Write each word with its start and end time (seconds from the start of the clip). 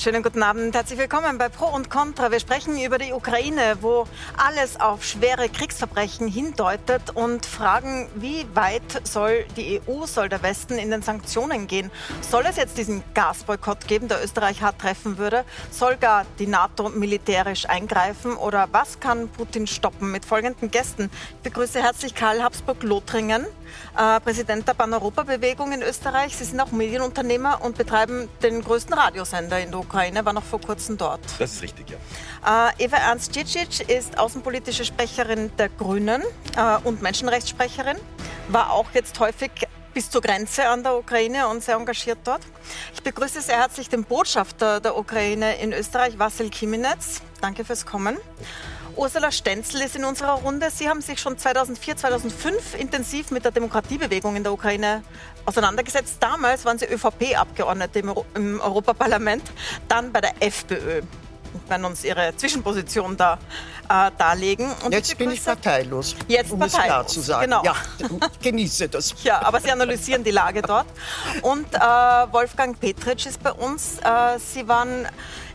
Schönen 0.00 0.22
guten 0.22 0.42
Abend, 0.42 0.74
herzlich 0.74 0.98
willkommen 0.98 1.36
bei 1.36 1.50
Pro 1.50 1.66
und 1.66 1.90
Contra. 1.90 2.30
Wir 2.30 2.40
sprechen 2.40 2.82
über 2.82 2.96
die 2.96 3.12
Ukraine, 3.12 3.76
wo 3.82 4.06
alles 4.38 4.80
auf 4.80 5.04
schwere 5.04 5.50
Kriegsverbrechen 5.50 6.26
hindeutet 6.26 7.10
und 7.12 7.44
fragen, 7.44 8.08
wie 8.14 8.46
weit 8.54 9.06
soll 9.06 9.44
die 9.58 9.78
EU, 9.86 10.06
soll 10.06 10.30
der 10.30 10.42
Westen 10.42 10.78
in 10.78 10.90
den 10.90 11.02
Sanktionen 11.02 11.66
gehen? 11.66 11.90
Soll 12.22 12.46
es 12.46 12.56
jetzt 12.56 12.78
diesen 12.78 13.04
Gasboykott 13.12 13.86
geben, 13.88 14.08
der 14.08 14.24
Österreich 14.24 14.62
hart 14.62 14.78
treffen 14.78 15.18
würde? 15.18 15.44
Soll 15.70 15.98
gar 15.98 16.24
die 16.38 16.46
NATO 16.46 16.88
militärisch 16.88 17.68
eingreifen 17.68 18.36
oder 18.36 18.68
was 18.72 19.00
kann 19.00 19.28
Putin 19.28 19.66
stoppen? 19.66 20.10
Mit 20.10 20.24
folgenden 20.24 20.70
Gästen. 20.70 21.10
Ich 21.36 21.42
begrüße 21.42 21.82
herzlich 21.82 22.14
Karl 22.14 22.42
Habsburg-Lothringen, 22.42 23.44
äh, 23.96 24.20
Präsident 24.20 24.66
der 24.66 24.74
Pan-Europa-Bewegung 24.74 25.72
in 25.72 25.82
Österreich. 25.82 26.36
Sie 26.36 26.44
sind 26.44 26.60
auch 26.60 26.70
Medienunternehmer 26.70 27.62
und 27.62 27.76
betreiben 27.76 28.28
den 28.42 28.62
größten 28.62 28.94
Radiosender 28.94 29.60
in 29.60 29.70
der 29.70 29.80
Ukraine, 29.80 30.24
war 30.24 30.32
noch 30.32 30.44
vor 30.44 30.60
kurzem 30.60 30.96
dort. 30.96 31.20
Das 31.38 31.52
ist 31.52 31.62
richtig, 31.62 31.90
ja. 31.90 32.68
Äh, 32.68 32.84
Eva 32.84 32.96
Ernst 32.96 33.34
Cicic 33.34 33.88
ist 33.88 34.18
außenpolitische 34.18 34.84
Sprecherin 34.84 35.50
der 35.58 35.68
Grünen 35.68 36.22
äh, 36.56 36.76
und 36.84 37.02
Menschenrechtssprecherin, 37.02 37.96
war 38.48 38.72
auch 38.72 38.86
jetzt 38.94 39.18
häufig 39.20 39.50
bis 39.92 40.10
zur 40.10 40.20
Grenze 40.20 40.68
an 40.68 40.82
der 40.82 40.96
Ukraine 40.96 41.48
und 41.48 41.62
sehr 41.62 41.76
engagiert 41.76 42.18
dort. 42.24 42.42
Ich 42.94 43.02
begrüße 43.02 43.40
sehr 43.40 43.58
herzlich 43.58 43.88
den 43.88 44.04
Botschafter 44.04 44.80
der 44.80 44.96
Ukraine 44.96 45.56
in 45.56 45.72
Österreich, 45.72 46.18
Vasil 46.18 46.50
Kiminetz. 46.50 47.22
Danke 47.40 47.64
fürs 47.64 47.86
Kommen. 47.86 48.16
Ursula 48.96 49.30
Stenzel 49.32 49.82
ist 49.82 49.96
in 49.96 50.04
unserer 50.04 50.32
Runde. 50.32 50.70
Sie 50.70 50.88
haben 50.88 51.00
sich 51.00 51.20
schon 51.20 51.38
2004, 51.38 51.96
2005 51.96 52.78
intensiv 52.78 53.30
mit 53.30 53.44
der 53.44 53.52
Demokratiebewegung 53.52 54.36
in 54.36 54.42
der 54.42 54.52
Ukraine 54.52 55.02
auseinandergesetzt. 55.44 56.16
Damals 56.20 56.64
waren 56.64 56.78
Sie 56.78 56.86
ÖVP-Abgeordnete 56.86 58.00
im, 58.00 58.14
im 58.34 58.60
Europaparlament, 58.60 59.42
dann 59.88 60.12
bei 60.12 60.20
der 60.20 60.42
FPÖ. 60.42 61.02
Werden 61.68 61.84
uns 61.84 62.04
Ihre 62.04 62.36
Zwischenposition 62.36 63.16
da 63.16 63.36
äh, 63.88 64.10
darlegen. 64.16 64.70
Und 64.84 64.92
Jetzt 64.92 65.18
bin 65.18 65.32
ich 65.32 65.44
parteilos. 65.44 66.14
Jetzt 66.28 66.52
um 66.52 66.60
parteilos. 66.60 66.80
es 66.80 66.86
klar 66.86 67.06
zu 67.08 67.20
sagen. 67.20 67.42
Genau. 67.42 67.64
Ja, 67.64 67.74
genieße 68.42 68.88
das. 68.88 69.14
Ja, 69.24 69.42
aber 69.42 69.60
Sie 69.60 69.70
analysieren 69.70 70.22
die 70.22 70.30
Lage 70.30 70.62
dort. 70.62 70.86
Und 71.42 71.74
äh, 71.74 71.78
Wolfgang 71.78 72.78
Petritsch 72.78 73.26
ist 73.26 73.42
bei 73.42 73.52
uns. 73.52 73.98
Äh, 73.98 74.38
Sie 74.38 74.68
waren 74.68 75.08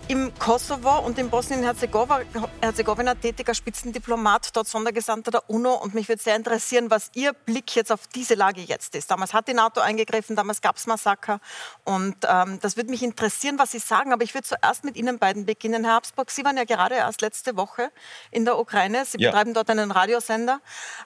im 0.07 0.31
Kosovo 0.37 0.99
und 0.99 1.17
in 1.17 1.29
Bosnien-Herzegowina 1.29 3.15
tätiger 3.15 3.55
Spitzendiplomat, 3.55 4.55
dort 4.55 4.67
Sondergesandter 4.67 5.31
der 5.31 5.49
UNO. 5.49 5.73
Und 5.73 5.95
mich 5.95 6.07
würde 6.07 6.21
sehr 6.21 6.35
interessieren, 6.35 6.91
was 6.91 7.09
Ihr 7.13 7.33
Blick 7.33 7.75
jetzt 7.75 7.91
auf 7.91 8.07
diese 8.07 8.35
Lage 8.35 8.61
jetzt 8.61 8.95
ist. 8.95 9.09
Damals 9.09 9.33
hat 9.33 9.47
die 9.47 9.53
NATO 9.53 9.81
eingegriffen, 9.81 10.35
damals 10.35 10.61
gab 10.61 10.77
es 10.77 10.85
Massaker. 10.85 11.39
Und 11.83 12.17
ähm, 12.27 12.59
das 12.61 12.77
würde 12.77 12.91
mich 12.91 13.01
interessieren, 13.01 13.57
was 13.57 13.71
Sie 13.71 13.79
sagen. 13.79 14.13
Aber 14.13 14.23
ich 14.23 14.33
würde 14.33 14.47
zuerst 14.47 14.83
mit 14.83 14.95
Ihnen 14.95 15.17
beiden 15.17 15.45
beginnen. 15.45 15.83
Herr 15.83 15.95
Habsburg, 15.95 16.29
Sie 16.29 16.45
waren 16.45 16.57
ja 16.57 16.65
gerade 16.65 16.95
erst 16.95 17.21
letzte 17.21 17.57
Woche 17.57 17.91
in 18.29 18.45
der 18.45 18.59
Ukraine. 18.59 19.05
Sie 19.05 19.17
ja. 19.19 19.31
betreiben 19.31 19.53
dort 19.53 19.69
einen 19.69 19.91
Radiosender. 19.91 20.59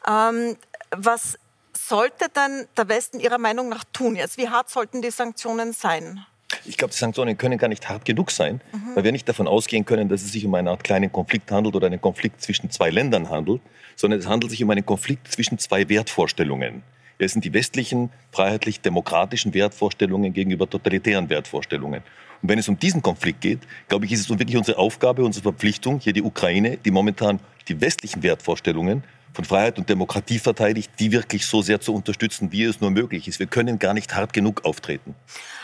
Ähm, 0.07 0.57
was 0.91 1.37
sollte 1.73 2.27
denn 2.29 2.67
der 2.75 2.89
Westen 2.89 3.19
Ihrer 3.19 3.37
Meinung 3.37 3.69
nach 3.69 3.83
tun 3.93 4.15
jetzt? 4.15 4.37
Wie 4.37 4.49
hart 4.49 4.69
sollten 4.69 5.01
die 5.01 5.11
Sanktionen 5.11 5.71
sein? 5.71 6.25
Ich 6.69 6.77
glaube, 6.77 6.91
die 6.91 6.99
Sanktionen 6.99 7.35
können 7.35 7.57
gar 7.57 7.67
nicht 7.67 7.89
hart 7.89 8.05
genug 8.05 8.29
sein, 8.29 8.61
mhm. 8.71 8.95
weil 8.95 9.03
wir 9.03 9.11
nicht 9.11 9.27
davon 9.27 9.47
ausgehen 9.47 9.85
können, 9.85 10.07
dass 10.07 10.21
es 10.21 10.31
sich 10.31 10.45
um 10.45 10.53
eine 10.53 10.69
Art 10.69 10.83
kleinen 10.83 11.11
Konflikt 11.11 11.51
handelt 11.51 11.75
oder 11.75 11.87
einen 11.87 11.99
Konflikt 11.99 12.41
zwischen 12.41 12.69
zwei 12.69 12.91
Ländern 12.91 13.31
handelt, 13.31 13.61
sondern 13.95 14.19
es 14.19 14.27
handelt 14.27 14.51
sich 14.51 14.63
um 14.63 14.69
einen 14.69 14.85
Konflikt 14.85 15.31
zwischen 15.31 15.57
zwei 15.57 15.89
Wertvorstellungen. 15.89 16.83
Es 17.17 17.33
sind 17.33 17.43
die 17.43 17.53
westlichen, 17.53 18.11
freiheitlich-demokratischen 18.31 19.55
Wertvorstellungen 19.55 20.31
gegenüber 20.31 20.69
totalitären 20.69 21.29
Wertvorstellungen. 21.31 22.03
Und 22.41 22.49
wenn 22.49 22.59
es 22.59 22.69
um 22.69 22.77
diesen 22.77 23.01
Konflikt 23.01 23.41
geht, 23.41 23.59
glaube 23.87 24.05
ich, 24.05 24.11
ist 24.11 24.19
es 24.21 24.29
wirklich 24.29 24.55
unsere 24.55 24.77
Aufgabe, 24.77 25.25
unsere 25.25 25.43
Verpflichtung, 25.43 25.99
hier 25.99 26.13
die 26.13 26.21
Ukraine, 26.21 26.77
die 26.77 26.91
momentan 26.91 27.39
die 27.67 27.81
westlichen 27.81 28.21
Wertvorstellungen 28.21 29.03
von 29.33 29.45
Freiheit 29.45 29.77
und 29.77 29.89
Demokratie 29.89 30.39
verteidigt, 30.39 30.91
die 30.99 31.11
wirklich 31.11 31.45
so 31.45 31.61
sehr 31.61 31.79
zu 31.81 31.93
unterstützen, 31.93 32.51
wie 32.51 32.63
es 32.63 32.81
nur 32.81 32.91
möglich 32.91 33.27
ist. 33.27 33.39
Wir 33.39 33.47
können 33.47 33.79
gar 33.79 33.93
nicht 33.93 34.15
hart 34.15 34.33
genug 34.33 34.65
auftreten. 34.65 35.15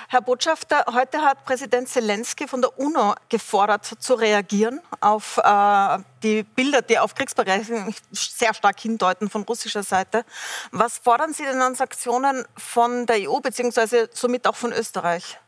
Herr 0.08 0.22
Botschafter, 0.22 0.86
heute 0.94 1.22
hat 1.22 1.46
Präsident 1.46 1.90
Zelensky 1.90 2.48
von 2.48 2.62
der 2.62 2.78
UNO 2.78 3.16
gefordert, 3.28 3.86
zu 3.86 4.14
reagieren 4.14 4.80
auf 5.02 5.40
äh, 5.44 5.98
die 6.22 6.44
Bilder, 6.44 6.84
die 6.84 7.00
auf 7.00 7.16
Kriegsbereichen 7.16 7.94
sehr 8.12 8.54
stark 8.54 8.80
hindeuten 8.80 9.30
von 9.30 9.42
russischer 9.42 9.82
Seite. 9.82 10.24
Was 10.72 11.00
fordern 11.00 11.34
Sie 11.34 11.44
denn 11.44 11.60
an 11.60 11.74
Sanktionen 11.74 12.46
von 12.56 13.08
der 13.08 13.30
EU 13.30 13.40
bzw. 13.40 14.08
somit 14.14 14.48
auch 14.48 14.56
von 14.56 14.72
Österreich? 14.74 15.40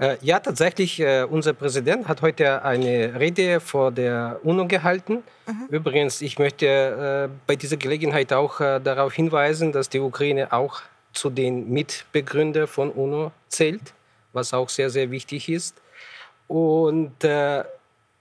Äh, 0.00 0.16
ja, 0.22 0.40
tatsächlich, 0.40 0.98
äh, 0.98 1.24
unser 1.24 1.52
Präsident 1.52 2.08
hat 2.08 2.22
heute 2.22 2.64
eine 2.64 3.20
Rede 3.20 3.60
vor 3.60 3.92
der 3.92 4.40
UNO 4.42 4.66
gehalten. 4.66 5.22
Mhm. 5.46 5.66
Übrigens, 5.68 6.22
ich 6.22 6.38
möchte 6.38 6.66
äh, 6.66 7.38
bei 7.46 7.54
dieser 7.54 7.76
Gelegenheit 7.76 8.32
auch 8.32 8.60
darauf 8.60 9.12
hinweisen, 9.12 9.72
dass 9.72 9.90
die 9.90 10.00
Ukraine 10.00 10.54
auch 10.54 10.80
zu 11.12 11.28
den 11.28 11.70
Mitbegründern 11.70 12.66
von 12.66 12.90
UNO 12.90 13.30
zählt, 13.48 13.92
was 14.32 14.54
auch 14.54 14.70
sehr, 14.70 14.88
sehr 14.88 15.10
wichtig 15.10 15.50
ist. 15.50 15.76
Und 16.48 17.12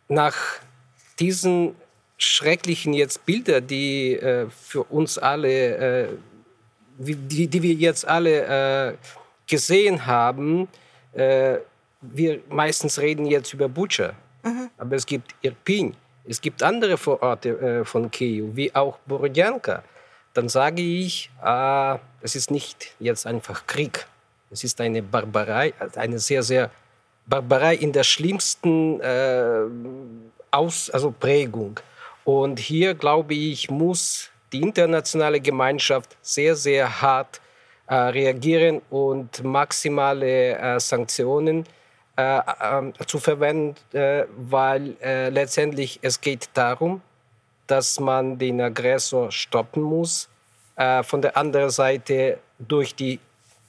nach 0.08 0.36
diesen 1.20 1.76
schrecklichen 2.18 2.94
jetzt 2.94 3.26
Bilder, 3.26 3.62
die 3.62 4.20
für 4.50 4.84
uns 4.84 5.18
alle, 5.18 6.10
die, 6.98 7.48
die 7.48 7.64
wir 7.64 7.74
jetzt 7.74 8.08
alle 8.08 8.98
gesehen 9.48 10.06
haben, 10.06 10.68
wir 12.02 12.42
meistens 12.50 13.00
reden 13.00 13.26
jetzt 13.26 13.54
über 13.54 13.68
Bucha, 13.68 14.14
mhm. 14.44 14.70
aber 14.78 14.96
es 14.96 15.06
gibt 15.06 15.36
Irpin, 15.42 15.96
es 16.26 16.40
gibt 16.42 16.64
andere 16.64 16.98
Vororte 16.98 17.50
äh, 17.50 17.86
von 17.86 18.10
Kiew, 18.12 18.56
wie 18.56 18.74
auch 18.76 18.98
Borodjanka. 19.06 19.84
Dann 20.34 20.48
sage 20.48 20.82
ich, 20.82 21.30
äh, 21.44 21.98
es 22.22 22.36
ist 22.36 22.52
nicht 22.52 22.94
jetzt 23.00 23.26
einfach 23.26 23.66
Krieg. 23.66 24.06
Es 24.52 24.64
ist 24.64 24.80
eine 24.82 25.02
Barbarei, 25.04 25.74
eine 25.96 26.20
sehr, 26.20 26.44
sehr 26.44 26.72
Barbarei 27.26 27.76
in 27.76 27.92
der 27.92 28.04
schlimmsten 28.04 29.00
äh, 29.02 29.62
Aus, 30.52 30.90
also 30.90 31.12
Prägung. 31.12 31.80
Und 32.24 32.60
hier, 32.60 32.96
glaube 32.96 33.34
ich, 33.36 33.70
muss 33.70 34.30
die 34.52 34.62
internationale 34.62 35.40
Gemeinschaft 35.40 36.18
sehr, 36.22 36.56
sehr 36.56 37.02
hart 37.02 37.40
äh, 37.88 37.96
reagieren 37.96 38.82
und 38.90 39.44
maximale 39.44 40.58
äh, 40.58 40.80
Sanktionen 40.80 41.66
äh, 42.20 42.42
ähm, 42.62 42.94
zu 43.08 43.18
verwenden, 43.18 43.76
äh, 43.94 44.26
weil 44.36 44.98
äh, 45.02 45.30
letztendlich 45.30 46.00
es 46.02 46.20
geht 46.20 46.50
darum, 46.54 47.02
dass 47.66 47.98
man 47.98 48.38
den 48.38 48.60
Aggressor 48.60 49.32
stoppen 49.32 49.82
muss. 49.82 50.28
Äh, 50.76 51.02
von 51.04 51.22
der 51.22 51.38
anderen 51.38 51.70
Seite 51.70 52.40
durch 52.58 52.94
die 52.94 53.22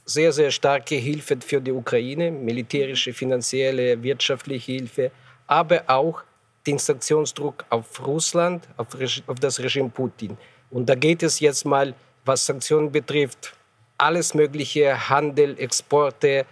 sehr, 0.05 0.33
sehr 0.33 0.51
starke 0.51 0.97
Hilfe 0.97 1.37
für 1.41 1.61
die 1.61 1.71
Ukraine, 1.71 2.33
militärische, 2.33 3.13
finanzielle, 3.13 4.03
wirtschaftliche 4.03 4.73
Hilfe, 4.73 5.13
aber 5.47 5.85
auch 5.87 6.23
den 6.67 6.79
Sanktionsdruck 6.79 7.65
auf 7.71 8.05
Russland, 8.05 8.67
auf, 8.77 8.89
auf 9.29 9.39
das 9.39 9.61
Regime 9.61 9.91
Putin. 9.91 10.37
Und 10.73 10.89
da 10.89 10.97
geht 10.97 11.23
es 11.23 11.39
jetzt 11.39 11.65
mal, 11.65 11.95
was 12.25 12.47
Sanktionen 12.47 12.91
betrifft, 12.91 13.53
alles 13.97 14.35
mögliche, 14.35 15.09
Handel, 15.09 15.57
Exporte, 15.57 16.47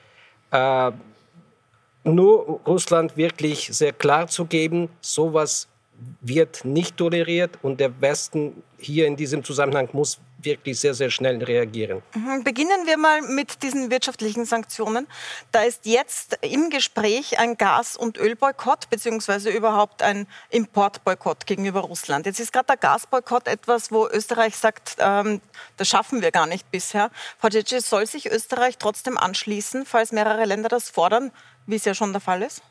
äh, 0.53 0.93
nur 2.15 2.61
Russland 2.67 3.17
wirklich 3.17 3.69
sehr 3.73 3.93
klar 3.93 4.29
zu 4.29 4.45
geben, 4.45 4.89
sowas 5.01 5.69
wird 6.21 6.65
nicht 6.65 6.97
toleriert 6.97 7.59
und 7.63 7.81
der 7.81 8.01
Westen 8.01 8.63
hier 8.79 9.07
in 9.07 9.17
diesem 9.17 9.43
Zusammenhang 9.43 9.89
muss 9.93 10.21
wirklich 10.39 10.79
sehr, 10.79 10.95
sehr 10.95 11.11
schnell 11.11 11.43
reagieren. 11.43 12.03
Mhm. 12.15 12.45
Beginnen 12.45 12.87
wir 12.87 12.97
mal 12.97 13.23
mit 13.23 13.63
diesen 13.63 13.91
wirtschaftlichen 13.91 14.45
Sanktionen. 14.45 15.07
Da 15.53 15.63
ist 15.63 15.85
jetzt 15.85 16.39
im 16.43 16.71
Gespräch 16.71 17.39
ein 17.39 17.57
Gas- 17.57 17.97
und 17.97 18.19
Ölboykott 18.19 18.89
beziehungsweise 18.89 19.51
überhaupt 19.51 20.03
ein 20.03 20.27
Importboykott 20.51 21.47
gegenüber 21.47 21.81
Russland. 21.81 22.27
Jetzt 22.27 22.41
ist 22.41 22.53
gerade 22.53 22.67
der 22.67 22.77
Gasboykott 22.77 23.49
etwas, 23.49 23.91
wo 23.91 24.09
Österreich 24.09 24.57
sagt, 24.57 24.97
ähm, 24.99 25.41
das 25.77 25.89
schaffen 25.89 26.23
wir 26.23 26.31
gar 26.31 26.47
nicht 26.47 26.71
bisher. 26.71 27.11
Frau 27.39 27.49
Cece, 27.51 27.81
soll 27.81 28.07
sich 28.07 28.31
Österreich 28.31 28.79
trotzdem 28.79 29.19
anschließen, 29.19 29.87
falls 29.87 30.13
mehrere 30.13 30.45
Länder 30.45 30.69
das 30.69 30.91
fordern, 30.91 31.33
wie 31.67 31.77
es 31.77 31.85
ja 31.85 31.95
schon 31.95 32.13
der 32.13 32.21
Fall 32.21 32.43
ist? 32.43 32.63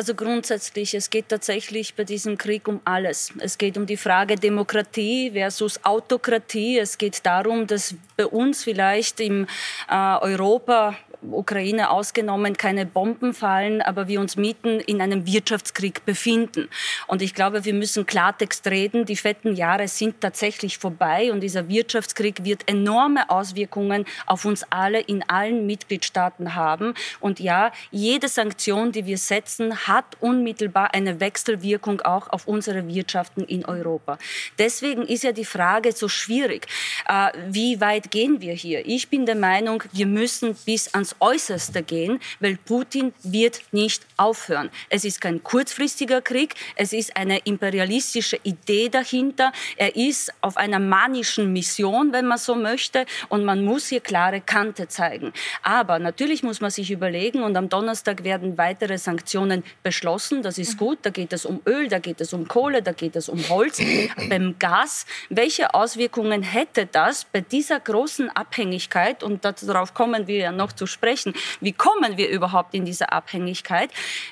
Also 0.00 0.14
grundsätzlich, 0.14 0.94
es 0.94 1.10
geht 1.10 1.28
tatsächlich 1.28 1.94
bei 1.94 2.04
diesem 2.04 2.38
Krieg 2.38 2.68
um 2.68 2.80
alles. 2.86 3.34
Es 3.38 3.58
geht 3.58 3.76
um 3.76 3.84
die 3.84 3.98
Frage 3.98 4.36
Demokratie 4.36 5.30
versus 5.32 5.84
Autokratie. 5.84 6.78
Es 6.78 6.96
geht 6.96 7.26
darum, 7.26 7.66
dass 7.66 7.94
bei 8.16 8.24
uns 8.24 8.64
vielleicht 8.64 9.20
im 9.20 9.46
äh, 9.90 9.94
Europa 9.94 10.96
Ukraine 11.22 11.90
ausgenommen, 11.90 12.56
keine 12.56 12.86
Bomben 12.86 13.34
fallen, 13.34 13.82
aber 13.82 14.08
wir 14.08 14.20
uns 14.20 14.36
mitten 14.36 14.80
in 14.80 15.00
einem 15.00 15.26
Wirtschaftskrieg 15.26 16.04
befinden. 16.04 16.68
Und 17.06 17.22
ich 17.22 17.34
glaube, 17.34 17.64
wir 17.64 17.74
müssen 17.74 18.06
Klartext 18.06 18.66
reden. 18.66 19.04
Die 19.04 19.16
fetten 19.16 19.54
Jahre 19.54 19.88
sind 19.88 20.20
tatsächlich 20.20 20.78
vorbei 20.78 21.32
und 21.32 21.40
dieser 21.40 21.68
Wirtschaftskrieg 21.68 22.44
wird 22.44 22.68
enorme 22.68 23.28
Auswirkungen 23.30 24.06
auf 24.26 24.44
uns 24.44 24.64
alle 24.70 25.00
in 25.00 25.22
allen 25.28 25.66
Mitgliedstaaten 25.66 26.54
haben. 26.54 26.94
Und 27.20 27.40
ja, 27.40 27.72
jede 27.90 28.28
Sanktion, 28.28 28.92
die 28.92 29.06
wir 29.06 29.18
setzen, 29.18 29.86
hat 29.86 30.16
unmittelbar 30.20 30.94
eine 30.94 31.20
Wechselwirkung 31.20 32.00
auch 32.00 32.30
auf 32.30 32.46
unsere 32.46 32.86
Wirtschaften 32.88 33.44
in 33.44 33.64
Europa. 33.64 34.18
Deswegen 34.58 35.02
ist 35.02 35.24
ja 35.24 35.32
die 35.32 35.44
Frage 35.44 35.92
so 35.92 36.08
schwierig. 36.08 36.66
Äh, 37.08 37.32
wie 37.48 37.80
weit 37.80 38.10
gehen 38.10 38.40
wir 38.40 38.54
hier? 38.54 38.86
Ich 38.86 39.08
bin 39.08 39.26
der 39.26 39.34
Meinung, 39.34 39.82
wir 39.92 40.06
müssen 40.06 40.54
bis 40.64 40.92
ans 40.94 41.09
Äußerste 41.20 41.82
gehen, 41.82 42.20
weil 42.40 42.56
Putin 42.56 43.12
wird 43.22 43.60
nicht 43.72 44.06
aufhören. 44.16 44.70
Es 44.88 45.04
ist 45.04 45.20
kein 45.20 45.42
kurzfristiger 45.42 46.20
Krieg, 46.20 46.54
es 46.76 46.92
ist 46.92 47.16
eine 47.16 47.38
imperialistische 47.38 48.38
Idee 48.42 48.88
dahinter. 48.88 49.52
Er 49.76 49.96
ist 49.96 50.32
auf 50.40 50.56
einer 50.56 50.78
manischen 50.78 51.52
Mission, 51.52 52.12
wenn 52.12 52.26
man 52.26 52.38
so 52.38 52.54
möchte, 52.54 53.06
und 53.28 53.44
man 53.44 53.64
muss 53.64 53.88
hier 53.88 54.00
klare 54.00 54.40
Kante 54.40 54.88
zeigen. 54.88 55.32
Aber 55.62 55.98
natürlich 55.98 56.42
muss 56.42 56.60
man 56.60 56.70
sich 56.70 56.90
überlegen, 56.90 57.42
und 57.42 57.56
am 57.56 57.68
Donnerstag 57.68 58.24
werden 58.24 58.58
weitere 58.58 58.98
Sanktionen 58.98 59.64
beschlossen. 59.82 60.42
Das 60.42 60.58
ist 60.58 60.76
gut. 60.76 60.98
Da 61.02 61.10
geht 61.10 61.32
es 61.32 61.44
um 61.44 61.60
Öl, 61.66 61.88
da 61.88 61.98
geht 61.98 62.20
es 62.20 62.32
um 62.32 62.46
Kohle, 62.46 62.82
da 62.82 62.92
geht 62.92 63.16
es 63.16 63.28
um 63.28 63.48
Holz. 63.48 63.80
Beim 64.28 64.56
Gas, 64.58 65.06
welche 65.28 65.74
Auswirkungen 65.74 66.42
hätte 66.42 66.86
das 66.86 67.24
bei 67.24 67.40
dieser 67.40 67.80
großen 67.80 68.30
Abhängigkeit? 68.30 69.22
Und 69.22 69.44
darauf 69.44 69.94
kommen 69.94 70.26
wir 70.26 70.38
ja 70.38 70.52
noch 70.52 70.72
zu 70.72 70.86
sprechen. 70.86 70.99
Wie 71.60 71.72
kommen 71.72 72.16
wir 72.16 72.28
überhaupt 72.28 72.74
in 72.74 72.84
diese 72.84 73.12
Abhängigkeit? 73.12 73.90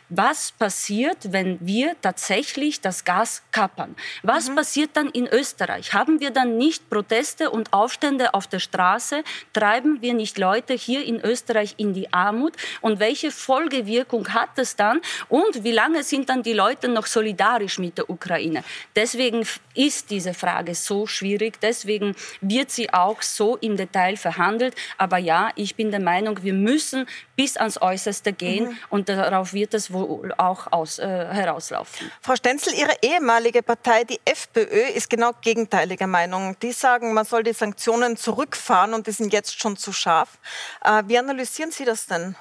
Was 0.09 0.53
passiert, 0.53 1.33
wenn 1.33 1.59
wir 1.61 1.97
tatsächlich 2.01 2.81
das 2.81 3.05
Gas 3.05 3.43
kappern? 3.53 3.97
Was 4.23 4.49
mhm. 4.49 4.57
passiert 4.57 4.91
dann 4.95 5.09
in 5.11 5.27
Österreich? 5.27 5.93
Haben 5.93 6.21
wir 6.21 6.31
dann 6.31 6.59
nicht 6.59 6.89
Proteste 6.91 7.51
und 7.51 7.73
Aufstände 7.73 8.35
auf 8.35 8.47
der 8.47 8.59
Straße? 8.59 9.23
Treiben 9.53 10.03
wir 10.03 10.15
nicht 10.15 10.39
Leute 10.39 10.75
hier 10.75 11.05
in 11.05 11.21
Österreich 11.21 11.75
in 11.79 11.95
die 11.95 12.13
Armut? 12.13 12.55
Und 12.81 13.01
welche 13.01 13.31
Folgewirkung 13.31 14.33
hat 14.35 14.51
es 14.57 14.77
dann? 14.77 15.01
Und 15.29 15.65
wie 15.65 15.73
lange 15.73 16.03
sind 16.03 16.29
dann 16.29 16.43
die 16.43 16.53
Leute 16.53 16.89
noch 16.89 17.07
solidarisch 17.07 17.79
mit 17.79 17.99
der 17.99 18.11
Ukraine? 18.11 18.65
Deswegen 18.95 19.47
ist 19.75 20.11
diese 20.11 20.35
Frage 20.35 20.75
so 20.75 21.07
schwierig. 21.07 21.61
Deswegen 21.61 22.15
wird 22.41 22.71
sie 22.71 22.93
auch 22.93 23.23
so 23.23 23.57
im 23.57 23.77
Detail 23.77 24.17
verhandelt. 24.17 24.75
Aber 24.97 25.19
ja, 25.19 25.51
ich 25.55 25.77
bin 25.77 25.91
der 25.91 26.01
Meinung, 26.01 26.43
wir 26.43 26.53
müssen 26.63 27.07
bis 27.37 27.57
ans 27.57 27.81
Äußerste 27.81 28.33
gehen 28.33 28.69
mhm. 28.69 28.79
und 28.91 29.09
darauf 29.09 29.53
wird 29.53 29.75
es 29.75 29.93
wohl 29.93 30.33
auch 30.37 30.71
aus, 30.73 30.99
äh, 30.99 31.07
herauslaufen. 31.07 32.11
Frau 32.21 32.37
Stenzel, 32.37 32.75
Ihre 32.75 32.95
ehemalige 33.03 33.63
Partei, 33.63 34.05
die 34.05 34.21
FPÖ, 34.25 34.89
ist 34.95 35.09
genau 35.11 35.33
gegenteiliger 35.41 36.07
Meinung. 36.07 36.57
Die 36.61 36.73
sagen, 36.73 37.15
man 37.15 37.25
soll 37.25 37.43
die 37.43 37.53
Sanktionen 37.53 38.17
zurückfahren 38.17 38.95
und 38.95 39.07
die 39.07 39.13
sind 39.13 39.33
jetzt 39.33 39.61
schon 39.61 39.77
zu 39.77 39.93
scharf. 39.93 40.39
Äh, 40.85 41.03
wie 41.07 41.19
analysieren 41.19 41.71
Sie 41.71 41.85
das 41.85 42.07
denn? 42.07 42.37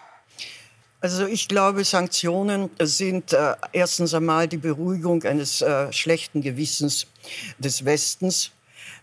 Also 1.00 1.28
ich 1.28 1.48
glaube, 1.48 1.84
Sanktionen 1.84 2.72
sind 2.80 3.32
äh, 3.32 3.54
erstens 3.72 4.16
einmal 4.16 4.48
die 4.48 4.58
Beruhigung 4.58 5.24
eines 5.24 5.62
äh, 5.62 5.94
schlechten 5.94 6.42
Gewissens 6.42 7.06
des 7.60 7.86
Westens, 7.86 8.52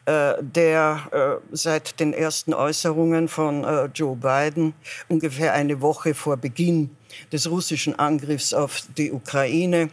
der 0.06 1.40
äh, 1.50 1.56
seit 1.56 1.98
den 1.98 2.12
ersten 2.12 2.52
Äußerungen 2.52 3.28
von 3.28 3.64
äh, 3.64 3.86
Joe 3.86 4.16
Biden 4.16 4.74
ungefähr 5.08 5.54
eine 5.54 5.80
Woche 5.80 6.14
vor 6.14 6.36
Beginn 6.36 6.90
des 7.32 7.48
russischen 7.48 7.98
Angriffs 7.98 8.52
auf 8.52 8.82
die 8.98 9.12
Ukraine 9.12 9.88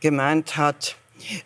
gemeint 0.00 0.56
hat, 0.56 0.96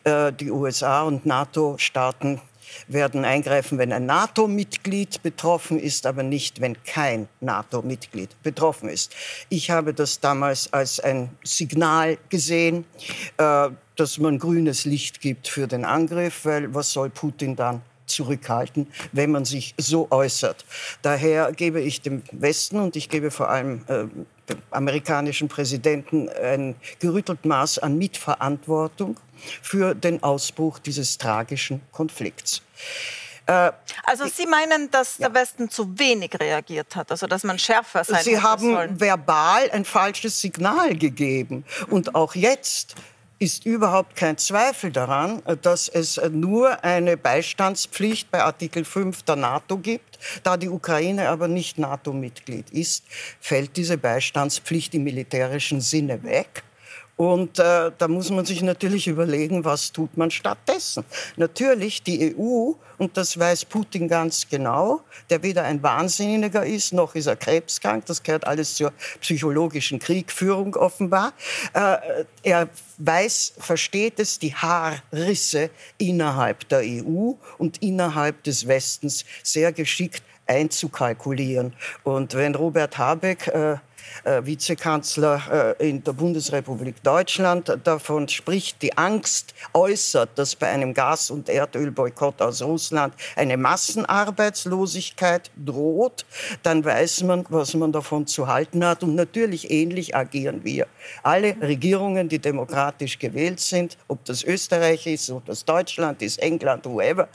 äh, 0.05 0.33
die 0.33 0.51
USA 0.51 1.03
und 1.03 1.27
NATO-Staaten 1.27 2.41
werden 2.89 3.25
eingreifen, 3.25 3.79
wenn 3.79 3.93
ein 3.93 4.07
NATO-Mitglied 4.07 5.23
betroffen 5.23 5.79
ist, 5.79 6.07
aber 6.07 6.23
nicht, 6.23 6.61
wenn 6.61 6.83
kein 6.85 7.29
NATO-Mitglied 7.41 8.43
betroffen 8.43 8.89
ist. 8.89 9.15
Ich 9.49 9.71
habe 9.71 9.95
das 9.95 10.21
damals 10.21 10.73
als 10.73 11.01
ein 11.01 11.31
Signal 11.45 12.19
gesehen, 12.29 12.85
äh, 13.39 13.71
dass 13.97 14.19
man 14.19 14.39
grünes 14.39 14.85
Licht 14.85 15.21
gibt 15.21 15.49
für 15.49 15.67
den 15.67 15.85
Angriff, 15.85 16.45
weil 16.45 16.75
was 16.75 16.93
soll 16.93 17.11
Putin 17.11 17.57
dann 17.57 17.83
zurückhalten, 18.15 18.87
wenn 19.13 19.31
man 19.31 19.45
sich 19.45 19.75
so 19.79 20.09
äußert. 20.11 20.65
Daher 21.03 21.53
gebe 21.53 21.81
ich 21.81 22.01
dem 22.01 22.23
Westen 22.33 22.79
und 22.79 22.97
ich 22.97 23.09
gebe 23.09 23.31
vor 23.31 23.49
allem 23.51 23.83
äh, 23.89 24.05
dem 24.49 24.59
amerikanischen 24.71 25.49
Präsidenten 25.49 26.29
ein 26.29 26.77
gerüttelt 26.99 27.45
Maß 27.45 27.79
an 27.79 27.99
Mitverantwortung 27.99 29.17
für 29.63 29.95
den 29.95 30.23
Ausbruch 30.23 30.79
dieses 30.79 31.19
tragischen 31.19 31.81
Konflikts. 31.93 32.63
Äh, 33.47 33.73
also 34.05 34.27
Sie 34.27 34.47
meinen, 34.47 34.91
dass 34.91 35.19
ja. 35.19 35.29
der 35.29 35.41
Westen 35.41 35.69
zu 35.69 35.99
wenig 35.99 36.31
reagiert 36.39 36.97
hat, 36.97 37.11
also 37.11 37.27
dass 37.27 37.45
man 37.45 37.59
schärfer 37.59 38.05
sein 38.05 38.23
Sie 38.23 38.41
haben 38.41 38.73
sollen. 38.75 39.01
verbal 39.01 39.71
ein 39.71 39.85
falsches 39.85 40.41
Signal 40.41 40.97
gegeben. 40.97 41.65
Und 41.91 42.15
auch 42.15 42.35
jetzt 42.35 42.95
ist 43.39 43.67
überhaupt 43.67 44.17
kein 44.17 44.39
Zweifel 44.39 44.93
daran, 44.93 45.43
dass 45.63 45.89
es 45.89 46.21
nur 46.31 46.85
eine 46.85 47.17
Beistandspflicht 47.17 48.31
bei 48.31 48.43
Artikel 48.43 48.85
5 48.85 49.23
der 49.23 49.37
NATO 49.37 49.79
gibt. 49.79 50.19
Da 50.43 50.57
die 50.57 50.69
Ukraine 50.69 51.29
aber 51.29 51.49
nicht 51.49 51.79
NATO-Mitglied 51.79 52.71
ist, 52.71 53.05
fällt 53.41 53.77
diese 53.77 53.99
Beistandspflicht 53.99 54.95
im 54.95 55.05
militärischen 55.05 55.81
Sinne 55.81 56.23
weg. 56.23 56.63
Und 57.17 57.61
äh, 57.61 57.93
da 57.97 58.09
muss 58.09 58.31
man 58.31 58.45
sich 58.45 58.61
natürlich 58.63 59.07
überlegen, 59.07 59.65
was 59.65 59.93
tut 59.93 60.17
man 60.17 60.33
stattdessen. 60.33 61.05
Natürlich 61.37 62.03
die 62.03 62.35
EU, 62.37 62.73
und 62.99 63.17
das 63.17 63.39
weiß 63.39 63.67
Putin 63.67 64.09
ganz 64.09 64.49
genau, 64.49 65.01
der 65.31 65.43
weder 65.45 65.63
ein 65.63 65.83
Wahnsinniger 65.83 66.67
ist, 66.67 66.93
noch 66.93 67.15
ist 67.15 67.27
er 67.27 67.37
krebskrank, 67.37 68.07
das 68.07 68.23
gehört 68.23 68.47
alles 68.47 68.75
zur 68.75 68.93
psychologischen 69.21 70.01
Kriegführung 70.01 70.75
offenbar. 70.75 71.33
Äh, 71.73 72.25
er 72.43 72.69
weiß, 72.99 73.55
versteht 73.59 74.19
es, 74.19 74.41
die 74.41 74.55
Haarrisse 74.55 75.71
innerhalb 75.99 76.69
der 76.69 76.81
EU 76.81 77.33
und 77.59 77.81
innerhalb 77.81 78.43
des 78.43 78.67
Westens 78.67 79.25
sehr 79.45 79.73
geschickt 79.73 80.23
einzukalkulieren. 80.47 81.75
Und 82.03 82.35
wenn 82.35 82.55
Robert 82.55 82.99
Habeck 82.99 83.47
äh, 83.49 83.77
äh, 84.25 84.45
Vizekanzler 84.45 85.75
äh, 85.79 85.89
in 85.89 86.03
der 86.03 86.13
Bundesrepublik 86.13 87.03
Deutschland 87.03 87.79
davon 87.85 88.29
spricht, 88.29 88.83
die 88.83 88.97
Angst 88.97 89.55
äußert, 89.73 90.31
dass 90.37 90.57
bei 90.57 90.69
einem 90.69 90.95
Gas- 90.95 91.31
und 91.31 91.49
Erdölboykott 91.49 92.41
aus 92.41 92.63
Russland 92.63 93.15
eine 93.37 93.57
Massenarbeitslosigkeit 93.57 95.51
droht, 95.57 96.25
dann 96.63 96.85
weiß 96.85 97.23
man, 97.25 97.45
was 97.49 97.75
man 97.75 97.93
davon 97.93 98.27
zu 98.27 98.47
halten 98.47 98.85
hat. 98.85 99.03
Und 99.03 99.15
natürlich 99.15 99.71
ähnlich 99.71 100.15
agieren 100.17 100.65
wir. 100.65 100.87
Alle 101.23 101.57
Regierungen, 101.61 102.29
die 102.29 102.39
demokratisch 102.39 103.19
gewählt 103.19 103.61
sind, 103.61 103.99
ob 104.09 104.25
das 104.25 104.43
Österreich 104.43 105.07
ist, 105.07 105.31
ob 105.31 105.45
das 105.47 105.65
Deutschland 105.65 106.23
ist, 106.23 106.39
England, 106.39 106.85
whoever, 106.87 107.29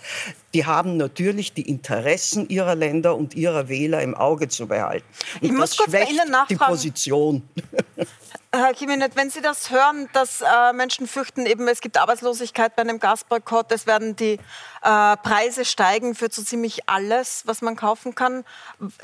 die 0.53 0.65
haben 0.65 0.97
natürlich 0.97 1.53
die 1.53 1.69
Interessen 1.69 2.49
ihrer 2.49 2.75
Länder 2.75 3.15
und 3.15 3.35
ihrer 3.35 3.69
Wähler 3.69 4.01
im 4.01 4.15
Auge 4.15 4.47
zu 4.47 4.67
behalten. 4.67 5.05
Und 5.41 5.47
ich 5.47 5.51
muss 5.51 5.77
kurz 5.77 5.91
bei 5.91 6.03
Ihnen 6.03 6.31
nachfragen. 6.31 6.58
Position. 6.67 7.47
Herr 8.51 8.73
Kiminet, 8.73 9.15
wenn 9.15 9.29
Sie 9.29 9.41
das 9.41 9.69
hören, 9.69 10.09
dass 10.13 10.41
äh, 10.41 10.73
Menschen 10.73 11.05
fürchten, 11.05 11.45
eben 11.45 11.67
es 11.67 11.81
gibt 11.81 11.97
Arbeitslosigkeit 11.97 12.75
bei 12.75 12.81
einem 12.81 12.99
Gasboykott, 12.99 13.71
es 13.71 13.85
werden 13.85 14.15
die 14.15 14.39
äh, 14.81 15.17
Preise 15.17 15.65
steigen 15.65 16.15
für 16.15 16.29
so 16.31 16.41
ziemlich 16.41 16.89
alles, 16.89 17.43
was 17.45 17.61
man 17.61 17.75
kaufen 17.75 18.15
kann. 18.15 18.43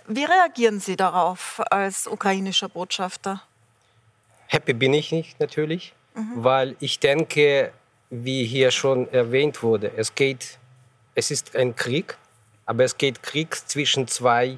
Wie 0.08 0.24
reagieren 0.24 0.80
Sie 0.80 0.96
darauf 0.96 1.62
als 1.70 2.08
ukrainischer 2.08 2.70
Botschafter? 2.70 3.44
Happy 4.48 4.74
bin 4.74 4.96
ich 4.96 5.12
nicht 5.12 5.40
natürlich, 5.40 5.94
mhm. 6.16 6.32
weil 6.38 6.76
ich 6.80 7.00
denke, 7.00 7.72
wie 8.10 8.46
hier 8.46 8.72
schon 8.72 9.08
erwähnt 9.12 9.62
wurde, 9.62 9.92
es 9.96 10.16
geht, 10.16 10.58
es 11.14 11.30
ist 11.30 11.56
ein 11.56 11.76
Krieg, 11.76 12.18
aber 12.66 12.84
es 12.84 12.98
geht 12.98 13.22
Krieg 13.22 13.56
zwischen 13.68 14.08
zwei 14.08 14.58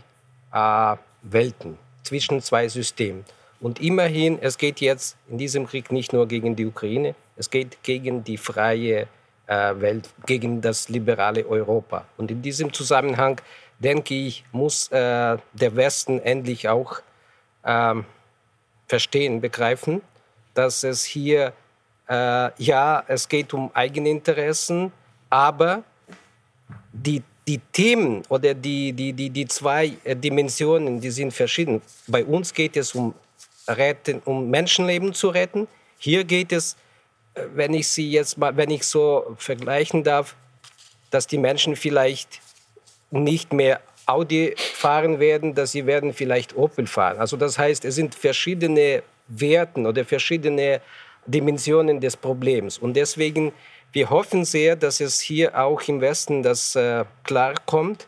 äh, 0.53 0.95
Welten 1.23 1.77
zwischen 2.07 2.41
zwei 2.41 2.67
Systemen. 2.67 3.25
Und 3.59 3.81
immerhin, 3.81 4.39
es 4.41 4.57
geht 4.57 4.79
jetzt 4.79 5.17
in 5.29 5.37
diesem 5.37 5.67
Krieg 5.67 5.91
nicht 5.91 6.13
nur 6.13 6.27
gegen 6.27 6.55
die 6.55 6.65
Ukraine, 6.65 7.15
es 7.35 7.49
geht 7.49 7.83
gegen 7.83 8.23
die 8.23 8.37
freie 8.37 9.07
äh, 9.47 9.73
Welt, 9.79 10.09
gegen 10.25 10.61
das 10.61 10.89
liberale 10.89 11.45
Europa. 11.45 12.05
Und 12.17 12.31
in 12.31 12.41
diesem 12.41 12.71
Zusammenhang, 12.71 13.41
denke 13.79 14.13
ich, 14.13 14.43
muss 14.51 14.87
äh, 14.91 15.37
der 15.53 15.75
Westen 15.75 16.19
endlich 16.19 16.69
auch 16.69 16.99
äh, 17.63 17.95
verstehen, 18.87 19.41
begreifen, 19.41 20.01
dass 20.53 20.83
es 20.83 21.03
hier, 21.03 21.53
äh, 22.09 22.63
ja, 22.63 23.03
es 23.07 23.27
geht 23.27 23.53
um 23.53 23.71
eigene 23.73 24.09
Interessen, 24.09 24.91
aber 25.29 25.83
die 26.93 27.21
die 27.47 27.59
Themen 27.71 28.23
oder 28.29 28.53
die, 28.53 28.91
die, 28.91 29.13
die, 29.13 29.29
die 29.29 29.47
zwei 29.47 29.93
äh, 30.03 30.15
Dimensionen, 30.15 30.99
die 30.99 31.11
sind 31.11 31.33
verschieden. 31.33 31.81
Bei 32.07 32.23
uns 32.25 32.53
geht 32.53 32.75
es 32.75 32.93
um, 32.93 33.13
retten, 33.67 34.21
um 34.25 34.49
Menschenleben 34.49 35.13
zu 35.13 35.29
retten. 35.29 35.67
Hier 35.97 36.23
geht 36.25 36.51
es, 36.51 36.75
äh, 37.33 37.43
wenn 37.55 37.73
ich 37.73 37.87
sie 37.87 38.11
jetzt 38.11 38.37
mal, 38.37 38.55
wenn 38.57 38.69
ich 38.69 38.83
so 38.83 39.35
vergleichen 39.37 40.03
darf, 40.03 40.35
dass 41.09 41.25
die 41.25 41.37
Menschen 41.37 41.75
vielleicht 41.77 42.41
nicht 43.11 43.53
mehr 43.53 43.79
Audi 44.05 44.53
fahren 44.57 45.19
werden, 45.19 45.55
dass 45.55 45.71
sie 45.71 45.85
werden 45.85 46.13
vielleicht 46.13 46.55
Opel 46.55 46.85
fahren. 46.85 47.17
Also 47.17 47.37
das 47.37 47.57
heißt, 47.57 47.85
es 47.85 47.95
sind 47.95 48.13
verschiedene 48.13 49.03
Werten 49.27 49.85
oder 49.85 50.03
verschiedene 50.05 50.81
Dimensionen 51.25 51.99
des 51.99 52.15
Problems. 52.15 52.77
Und 52.77 52.95
deswegen, 52.95 53.51
wir 53.93 54.09
hoffen 54.09 54.45
sehr, 54.45 54.75
dass 54.75 54.99
es 54.99 55.19
hier 55.19 55.57
auch 55.57 55.81
im 55.87 56.01
Westen 56.01 56.43
das 56.43 56.75
äh, 56.75 57.05
klar 57.23 57.53
kommt, 57.65 58.07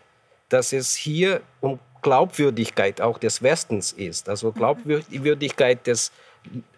dass 0.50 0.74
es 0.74 0.96
hier 0.96 1.42
um 1.62 1.80
Glaubwürdigkeit 2.02 3.02
auch 3.02 3.18
des 3.18 3.42
Westens 3.42 3.92
ist. 3.92 4.30
Also 4.30 4.52
Glaubwürdigkeit 4.52 5.86
des 5.86 6.12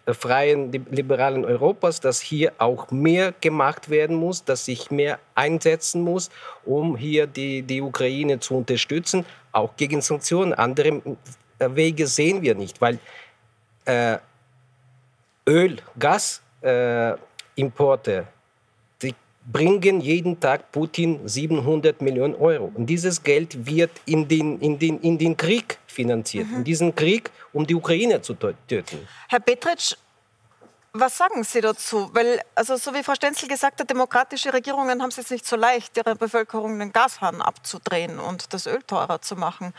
freien 0.08 0.72
liberalen 0.90 1.44
Europas, 1.44 2.00
dass 2.00 2.20
hier 2.20 2.52
auch 2.58 2.90
mehr 2.90 3.32
gemacht 3.40 3.90
werden 3.90 4.16
muss, 4.16 4.44
dass 4.44 4.64
sich 4.64 4.90
mehr 4.90 5.20
einsetzen 5.34 6.02
muss, 6.02 6.30
um 6.64 6.96
hier 6.96 7.26
die, 7.26 7.62
die 7.62 7.80
Ukraine 7.80 8.40
zu 8.40 8.56
unterstützen, 8.56 9.24
auch 9.52 9.76
gegen 9.76 10.00
Sanktionen. 10.00 10.52
Andere 10.52 11.00
äh, 11.58 11.68
Wege 11.74 12.06
sehen 12.06 12.42
wir 12.42 12.56
nicht, 12.56 12.80
weil 12.80 12.98
äh, 13.84 14.18
Öl, 15.46 15.76
Gasimporte, 15.98 18.12
äh, 18.12 18.24
bringen 19.50 20.00
jeden 20.00 20.38
Tag 20.38 20.70
Putin 20.72 21.20
700 21.24 22.00
Millionen 22.00 22.34
Euro. 22.34 22.70
Und 22.74 22.86
dieses 22.86 23.22
Geld 23.22 23.66
wird 23.66 23.90
in 24.06 24.28
den, 24.28 24.60
in 24.60 24.78
den, 24.78 25.00
in 25.00 25.18
den 25.18 25.36
Krieg 25.36 25.78
finanziert. 25.86 26.48
Mhm. 26.48 26.58
In 26.58 26.64
diesen 26.64 26.94
Krieg, 26.94 27.30
um 27.52 27.66
die 27.66 27.74
Ukraine 27.74 28.20
zu 28.22 28.34
töten. 28.34 28.98
Herr 29.28 29.40
Petritsch, 29.40 29.94
was 30.94 31.16
sagen 31.16 31.42
Sie 31.42 31.60
dazu? 31.60 32.10
Weil, 32.12 32.40
also 32.54 32.76
so 32.76 32.92
wie 32.92 33.02
Frau 33.02 33.14
Stenzel 33.14 33.48
gesagt 33.48 33.80
hat, 33.80 33.88
demokratische 33.88 34.52
Regierungen 34.52 35.00
haben 35.00 35.08
es 35.08 35.16
jetzt 35.16 35.30
nicht 35.30 35.46
so 35.46 35.56
leicht, 35.56 35.96
ihrer 35.96 36.14
Bevölkerung 36.14 36.78
den 36.78 36.92
Gashahn 36.92 37.40
abzudrehen 37.40 38.18
und 38.18 38.52
das 38.52 38.66
Öl 38.66 38.82
teurer 38.86 39.22
zu 39.22 39.36
machen. 39.36 39.72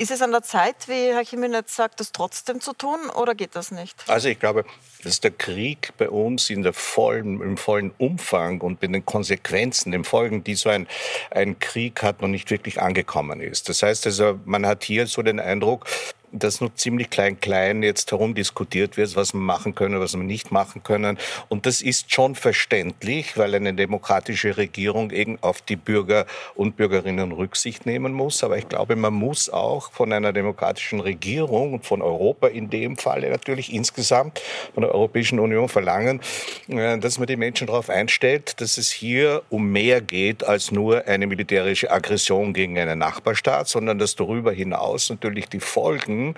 Ist 0.00 0.12
es 0.12 0.22
an 0.22 0.30
der 0.30 0.42
Zeit, 0.42 0.86
wie 0.86 1.12
Herr 1.12 1.24
Chimenez 1.24 1.74
sagt, 1.74 1.98
das 1.98 2.12
trotzdem 2.12 2.60
zu 2.60 2.72
tun 2.72 3.10
oder 3.16 3.34
geht 3.34 3.56
das 3.56 3.72
nicht? 3.72 3.96
Also 4.06 4.28
ich 4.28 4.38
glaube, 4.38 4.64
dass 5.02 5.20
der 5.20 5.32
Krieg 5.32 5.92
bei 5.96 6.08
uns 6.08 6.50
in 6.50 6.62
der 6.62 6.72
vollen, 6.72 7.40
im 7.40 7.56
vollen 7.56 7.92
Umfang 7.98 8.60
und 8.60 8.80
mit 8.80 8.94
den 8.94 9.04
Konsequenzen, 9.04 9.90
den 9.90 10.04
Folgen, 10.04 10.44
die 10.44 10.54
so 10.54 10.68
ein, 10.68 10.86
ein 11.32 11.58
Krieg 11.58 12.02
hat, 12.02 12.20
noch 12.20 12.28
nicht 12.28 12.50
wirklich 12.50 12.80
angekommen 12.80 13.40
ist. 13.40 13.68
Das 13.68 13.82
heißt 13.82 14.06
also, 14.06 14.38
man 14.44 14.66
hat 14.66 14.84
hier 14.84 15.08
so 15.08 15.22
den 15.22 15.40
Eindruck, 15.40 15.86
dass 16.32 16.60
nur 16.60 16.74
ziemlich 16.74 17.10
klein-klein 17.10 17.82
jetzt 17.82 18.10
herumdiskutiert 18.10 18.96
wird, 18.96 19.16
was 19.16 19.34
man 19.34 19.44
machen 19.44 19.74
können, 19.74 20.00
was 20.00 20.14
man 20.16 20.26
nicht 20.26 20.50
machen 20.50 20.82
können. 20.82 21.18
Und 21.48 21.66
das 21.66 21.80
ist 21.80 22.12
schon 22.12 22.34
verständlich, 22.34 23.36
weil 23.36 23.54
eine 23.54 23.74
demokratische 23.74 24.56
Regierung 24.56 25.10
eben 25.10 25.38
auf 25.42 25.62
die 25.62 25.76
Bürger 25.76 26.26
und 26.54 26.76
Bürgerinnen 26.76 27.32
Rücksicht 27.32 27.86
nehmen 27.86 28.12
muss. 28.12 28.44
Aber 28.44 28.58
ich 28.58 28.68
glaube, 28.68 28.96
man 28.96 29.14
muss 29.14 29.50
auch 29.50 29.92
von 29.92 30.12
einer 30.12 30.32
demokratischen 30.32 31.00
Regierung 31.00 31.74
und 31.74 31.86
von 31.86 32.02
Europa 32.02 32.48
in 32.48 32.70
dem 32.70 32.96
Falle 32.96 33.30
natürlich 33.30 33.72
insgesamt 33.72 34.40
von 34.74 34.82
der 34.82 34.94
Europäischen 34.94 35.38
Union 35.38 35.68
verlangen, 35.68 36.20
äh, 36.68 36.98
dass 36.98 37.18
man 37.18 37.26
die 37.26 37.36
Menschen 37.36 37.66
darauf 37.66 37.90
einstellt, 37.90 38.60
dass 38.60 38.78
es 38.78 38.90
hier 38.90 39.42
um 39.50 39.70
mehr 39.70 40.00
geht 40.00 40.44
als 40.44 40.70
nur 40.70 41.06
eine 41.06 41.26
militärische 41.26 41.90
Aggression 41.90 42.52
gegen 42.52 42.78
einen 42.78 42.98
Nachbarstaat, 42.98 43.68
sondern 43.68 43.98
dass 43.98 44.16
darüber 44.16 44.52
hinaus 44.52 45.10
natürlich 45.10 45.48
die 45.48 45.60
Folgen 45.60 46.17
Folgen 46.18 46.34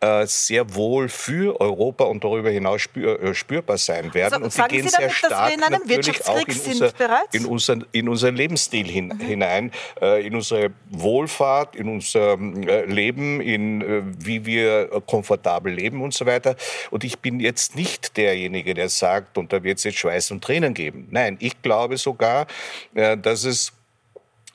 äh, 0.00 0.26
sehr 0.26 0.74
wohl 0.74 1.08
für 1.08 1.60
Europa 1.60 2.04
und 2.04 2.24
darüber 2.24 2.50
hinaus 2.50 2.82
spür, 2.82 3.22
äh, 3.22 3.34
spürbar 3.34 3.78
sein 3.78 4.12
werden. 4.14 4.44
Also, 4.44 4.44
und 4.44 4.52
sie 4.52 4.76
gehen 4.76 4.88
Sie 4.88 4.96
damit, 4.96 5.10
sehr 5.12 5.28
stark 5.28 5.52
in 5.52 5.60
natürlich 5.60 6.26
auch 6.26 6.40
in, 6.40 6.56
unser, 6.56 6.92
in, 7.32 7.46
unser, 7.46 7.78
in 7.92 8.08
unseren 8.08 8.36
Lebensstil 8.36 8.86
hin, 8.86 9.08
mhm. 9.08 9.20
hinein, 9.20 9.72
äh, 10.00 10.26
in 10.26 10.34
unsere 10.34 10.70
Wohlfahrt, 10.90 11.76
in 11.76 11.88
unser 11.88 12.32
äh, 12.32 12.84
Leben, 12.86 13.40
in 13.40 13.82
äh, 13.82 14.02
wie 14.18 14.46
wir 14.46 15.02
komfortabel 15.06 15.72
leben 15.72 16.02
und 16.02 16.14
so 16.14 16.26
weiter. 16.26 16.56
Und 16.90 17.04
ich 17.04 17.18
bin 17.18 17.40
jetzt 17.40 17.76
nicht 17.76 18.16
derjenige, 18.16 18.74
der 18.74 18.88
sagt, 18.88 19.38
und 19.38 19.52
da 19.52 19.62
wird 19.62 19.78
es 19.78 19.84
jetzt 19.84 19.98
Schweiß 19.98 20.30
und 20.30 20.42
Tränen 20.42 20.74
geben. 20.74 21.08
Nein, 21.10 21.36
ich 21.40 21.60
glaube 21.62 21.96
sogar, 21.96 22.46
äh, 22.94 23.16
dass 23.16 23.44
es 23.44 23.72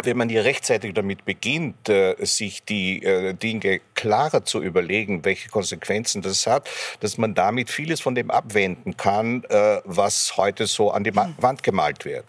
wenn 0.04 0.18
man 0.18 0.30
hier 0.30 0.44
rechtzeitig 0.44 0.94
damit 0.94 1.26
beginnt, 1.26 1.90
äh, 1.90 2.16
sich 2.26 2.64
die 2.64 3.04
äh, 3.04 3.34
Dinge 3.34 3.82
klarer 3.94 4.44
zu 4.44 4.62
überlegen, 4.62 5.26
welche 5.26 5.50
Konsequenzen 5.50 6.22
das 6.22 6.48
hat, 6.48 6.70
dass 7.00 7.18
man 7.18 7.34
damit 7.34 7.70
vieles 7.70 8.02
von 8.02 8.16
dem 8.16 8.32
abwenden 8.32 8.98
kann, 8.98 9.44
äh, 9.46 9.82
was 9.86 10.38
heute 10.38 10.68
so 10.68 10.92
an 10.92 11.04
die 11.04 11.16
Wand 11.16 11.64
gemalt 11.64 12.06
wird. 12.06 12.26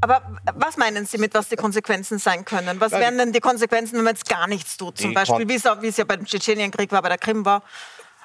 Aber 0.00 0.20
was 0.56 0.76
meinen 0.76 1.06
Sie 1.06 1.16
mit, 1.16 1.32
was 1.32 1.48
die 1.48 1.54
Konsequenzen 1.54 2.18
sein 2.18 2.44
können? 2.44 2.80
Was 2.80 2.90
wären 2.90 3.18
denn 3.18 3.32
die 3.32 3.40
Konsequenzen, 3.40 3.96
wenn 3.96 4.04
man 4.04 4.14
jetzt 4.14 4.28
gar 4.28 4.48
nichts 4.48 4.76
tut? 4.76 4.98
Zum 4.98 5.14
Beispiel, 5.14 5.48
wie 5.48 5.86
es 5.86 5.96
ja 5.96 6.04
beim 6.04 6.24
Tschetschenienkrieg 6.24 6.90
war, 6.90 7.02
bei 7.02 7.08
der 7.08 7.18
Krim 7.18 7.44
war. 7.44 7.62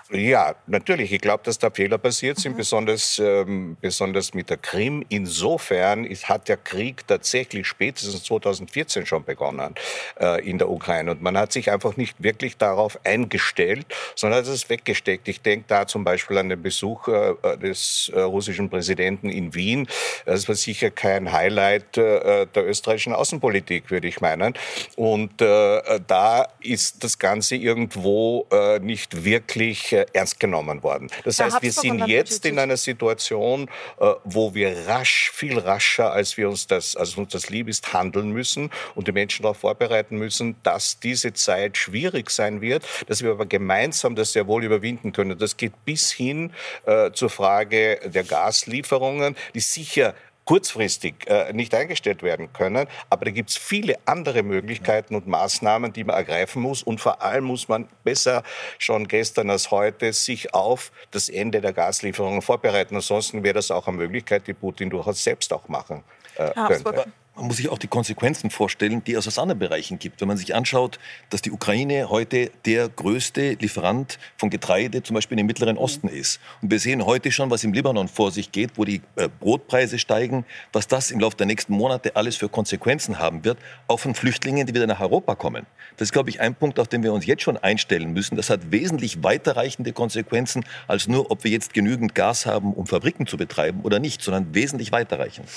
Ja, 0.10 0.56
natürlich. 0.68 1.12
Ich 1.12 1.20
glaube, 1.20 1.44
dass 1.44 1.60
da 1.60 1.70
Fehler 1.70 1.98
passiert 1.98 2.40
sind, 2.40 2.54
mhm. 2.54 2.58
besonders, 2.58 3.20
ähm, 3.20 3.76
besonders 3.82 4.34
mit 4.34 4.50
der 4.50 4.56
Krim. 4.56 5.04
Insofern 5.10 6.06
ist, 6.06 6.30
hat 6.30 6.48
der 6.48 6.56
Krieg 6.56 7.06
tatsächlich 7.06 7.68
spätestens 7.68 8.24
2014 8.24 9.06
schon 9.06 9.26
begonnen 9.26 9.76
äh, 10.18 10.50
in 10.50 10.60
der 10.60 10.70
Ukraine. 10.70 11.12
Und 11.12 11.22
man 11.22 11.38
hat 11.38 11.52
sich 11.52 11.70
einfach 11.72 11.98
nicht 11.98 12.24
wirklich 12.24 12.56
darauf 12.56 12.98
eingestellt, 13.04 13.86
sondern 14.16 14.46
hat 14.46 14.48
es 14.48 14.70
weggesteckt. 14.70 15.28
Ich 15.28 15.42
denke 15.42 15.66
da 15.68 15.86
zum 15.86 16.06
Beispiel 16.06 16.38
an 16.38 16.48
den 16.48 16.62
Besuch 16.62 17.10
äh, 17.10 17.58
des 17.58 18.10
äh, 18.14 18.22
russischen 18.22 18.70
Präsidenten 18.70 19.28
in 19.28 19.54
Wien. 19.56 19.90
Das 20.26 20.48
war 20.48 20.56
sicher 20.56 20.90
kein 20.90 21.34
Highlight 21.34 21.98
äh, 21.98 22.48
der 22.48 22.66
österreichischen 22.66 23.12
Außenpolitik, 23.12 23.92
würde 23.92 24.08
ich 24.08 24.22
meinen. 24.22 24.54
Und 24.96 25.42
äh, 25.42 26.00
da 26.08 26.48
ist 26.62 27.04
das 27.04 27.20
Ganze 27.20 27.58
irgendwo 27.58 28.48
äh, 28.54 28.80
nicht 28.80 29.26
wirklich 29.26 29.97
ernst 30.14 30.40
genommen 30.40 30.84
worden. 30.84 31.10
Das 31.24 31.40
heißt, 31.40 31.62
wir 31.62 31.72
sind 31.72 32.08
jetzt 32.08 32.46
in 32.46 32.60
einer 32.60 32.78
Situation, 32.78 33.70
äh, 34.00 34.14
wo 34.24 34.54
wir 34.54 34.88
rasch, 34.88 35.32
viel 35.34 35.60
rascher, 35.60 36.12
als 36.12 36.38
wir 36.38 36.50
uns 36.50 36.68
das, 36.68 36.96
als 36.96 37.16
uns 37.16 37.32
das 37.32 37.50
lieb 37.50 37.68
ist, 37.68 37.94
handeln 37.94 38.32
müssen 38.32 38.70
und 38.96 39.08
die 39.08 39.12
Menschen 39.12 39.44
darauf 39.44 39.58
vorbereiten 39.58 40.18
müssen, 40.18 40.56
dass 40.64 41.00
diese 41.00 41.34
Zeit 41.34 41.78
schwierig 41.78 42.30
sein 42.30 42.62
wird, 42.62 42.84
dass 43.08 43.24
wir 43.24 43.32
aber 43.32 43.46
gemeinsam 43.46 44.16
das 44.16 44.34
sehr 44.34 44.48
wohl 44.48 44.64
überwinden 44.64 45.12
können. 45.12 45.38
Das 45.38 45.58
geht 45.58 45.74
bis 45.86 46.12
hin 46.12 46.52
äh, 46.86 47.12
zur 47.12 47.30
Frage 47.30 48.00
der 48.06 48.24
Gaslieferungen, 48.24 49.36
die 49.54 49.60
sicher 49.60 50.14
kurzfristig 50.48 51.28
äh, 51.28 51.52
nicht 51.52 51.76
eingestellt 51.76 52.24
werden 52.24 52.52
können. 52.54 52.88
Aber 53.10 53.26
da 53.26 53.32
gibt 53.32 53.50
es 53.50 53.58
viele 53.58 53.96
andere 54.06 54.44
Möglichkeiten 54.44 55.14
und 55.14 55.28
Maßnahmen, 55.28 55.92
die 55.92 56.06
man 56.06 56.16
ergreifen 56.16 56.62
muss. 56.62 56.82
Und 56.82 57.02
vor 57.02 57.22
allem 57.22 57.44
muss 57.44 57.68
man 57.68 57.88
besser 58.04 58.44
schon 58.80 59.08
gestern 59.08 59.50
als 59.50 59.72
heute 59.72 60.14
sich 60.14 60.54
auf 60.54 60.92
das 61.12 61.28
Ende 61.28 61.60
der 61.60 61.74
Gaslieferungen 61.74 62.42
vorbereiten. 62.42 62.96
Ansonsten 62.96 63.44
wäre 63.44 63.56
das 63.56 63.72
auch 63.72 63.88
eine 63.88 63.98
Möglichkeit, 63.98 64.48
die 64.48 64.54
Putin 64.54 64.90
durchaus 64.90 65.22
selbst 65.22 65.52
auch 65.52 65.68
machen 65.68 66.04
äh, 66.38 66.52
könnte. 66.54 67.12
Man 67.38 67.48
muss 67.48 67.58
sich 67.58 67.70
auch 67.70 67.78
die 67.78 67.88
Konsequenzen 67.88 68.50
vorstellen, 68.50 69.04
die 69.04 69.14
es 69.14 69.28
aus 69.28 69.38
anderen 69.38 69.60
Bereichen 69.60 70.00
gibt. 70.00 70.22
Wenn 70.22 70.28
man 70.28 70.38
sich 70.38 70.56
anschaut, 70.56 70.98
dass 71.30 71.44
die 71.44 71.52
Ukraine 71.52 72.10
heute 72.10 72.50
der 72.66 72.90
größte 72.90 73.54
Lieferant 73.54 74.18
von 74.38 74.50
Getreide 74.50 75.04
zum 75.04 75.14
Beispiel 75.14 75.38
im 75.38 75.46
Mittleren 75.46 75.78
Osten 75.78 76.08
ist. 76.08 76.40
Und 76.64 76.72
wir 76.72 76.80
sehen 76.80 77.06
heute 77.06 77.32
schon, 77.32 77.52
was 77.52 77.64
im 77.64 77.74
Libanon 77.74 78.08
vor 78.08 78.32
sich 78.32 78.52
geht, 78.52 78.72
wo 78.76 78.86
die 78.86 79.02
äh, 79.18 79.30
Brotpreise 79.40 80.00
steigen, 80.00 80.46
was 80.74 80.88
das 80.88 81.12
im 81.12 81.20
Laufe 81.20 81.38
der 81.38 81.46
nächsten 81.46 81.74
Monate 81.74 82.16
alles 82.16 82.38
für 82.38 82.50
Konsequenzen 82.50 83.20
haben 83.20 83.46
wird, 83.46 83.60
auch 83.88 84.00
von 84.00 84.16
Flüchtlingen, 84.16 84.66
die 84.66 84.74
wieder 84.74 84.88
nach 84.88 85.00
Europa 85.00 85.36
kommen. 85.36 85.68
Das 85.98 86.08
ist, 86.08 86.14
glaube 86.14 86.32
ich, 86.32 86.42
ein 86.42 86.56
Punkt, 86.56 86.80
auf 86.80 86.88
den 86.88 87.04
wir 87.04 87.14
uns 87.14 87.28
jetzt 87.28 87.44
schon 87.44 87.58
einstellen 87.58 88.14
müssen. 88.14 88.36
Das 88.36 88.50
hat 88.50 88.72
wesentlich 88.72 89.24
weiterreichende 89.24 89.94
Konsequenzen, 89.94 90.66
als 90.88 91.08
nur, 91.08 91.30
ob 91.30 91.44
wir 91.44 91.52
jetzt 91.52 91.76
genügend 91.76 92.16
Gas 92.16 92.48
haben, 92.48 92.74
um 92.74 92.88
Fabriken 92.88 93.28
zu 93.28 93.38
betreiben 93.38 93.82
oder 93.84 94.00
nicht, 94.00 94.24
sondern 94.24 94.56
wesentlich 94.56 94.92
weiterreichend. 94.92 95.48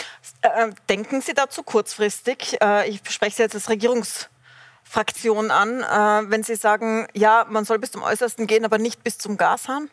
Äh, 0.42 0.68
denken 0.88 1.22
Sie 1.22 1.32
dazu 1.32 1.62
kurzfristig. 1.70 2.60
Äh, 2.60 2.88
ich 2.88 3.00
spreche 3.08 3.36
Sie 3.36 3.42
jetzt 3.42 3.54
als 3.54 3.68
Regierungsfraktion 3.68 5.52
an, 5.52 5.82
äh, 5.82 6.30
wenn 6.30 6.42
Sie 6.42 6.56
sagen, 6.56 7.06
ja, 7.14 7.46
man 7.48 7.64
soll 7.64 7.78
bis 7.78 7.92
zum 7.92 8.02
Äußersten 8.02 8.48
gehen, 8.48 8.64
aber 8.64 8.78
nicht 8.78 9.04
bis 9.04 9.18
zum 9.18 9.36
Gashahn? 9.36 9.88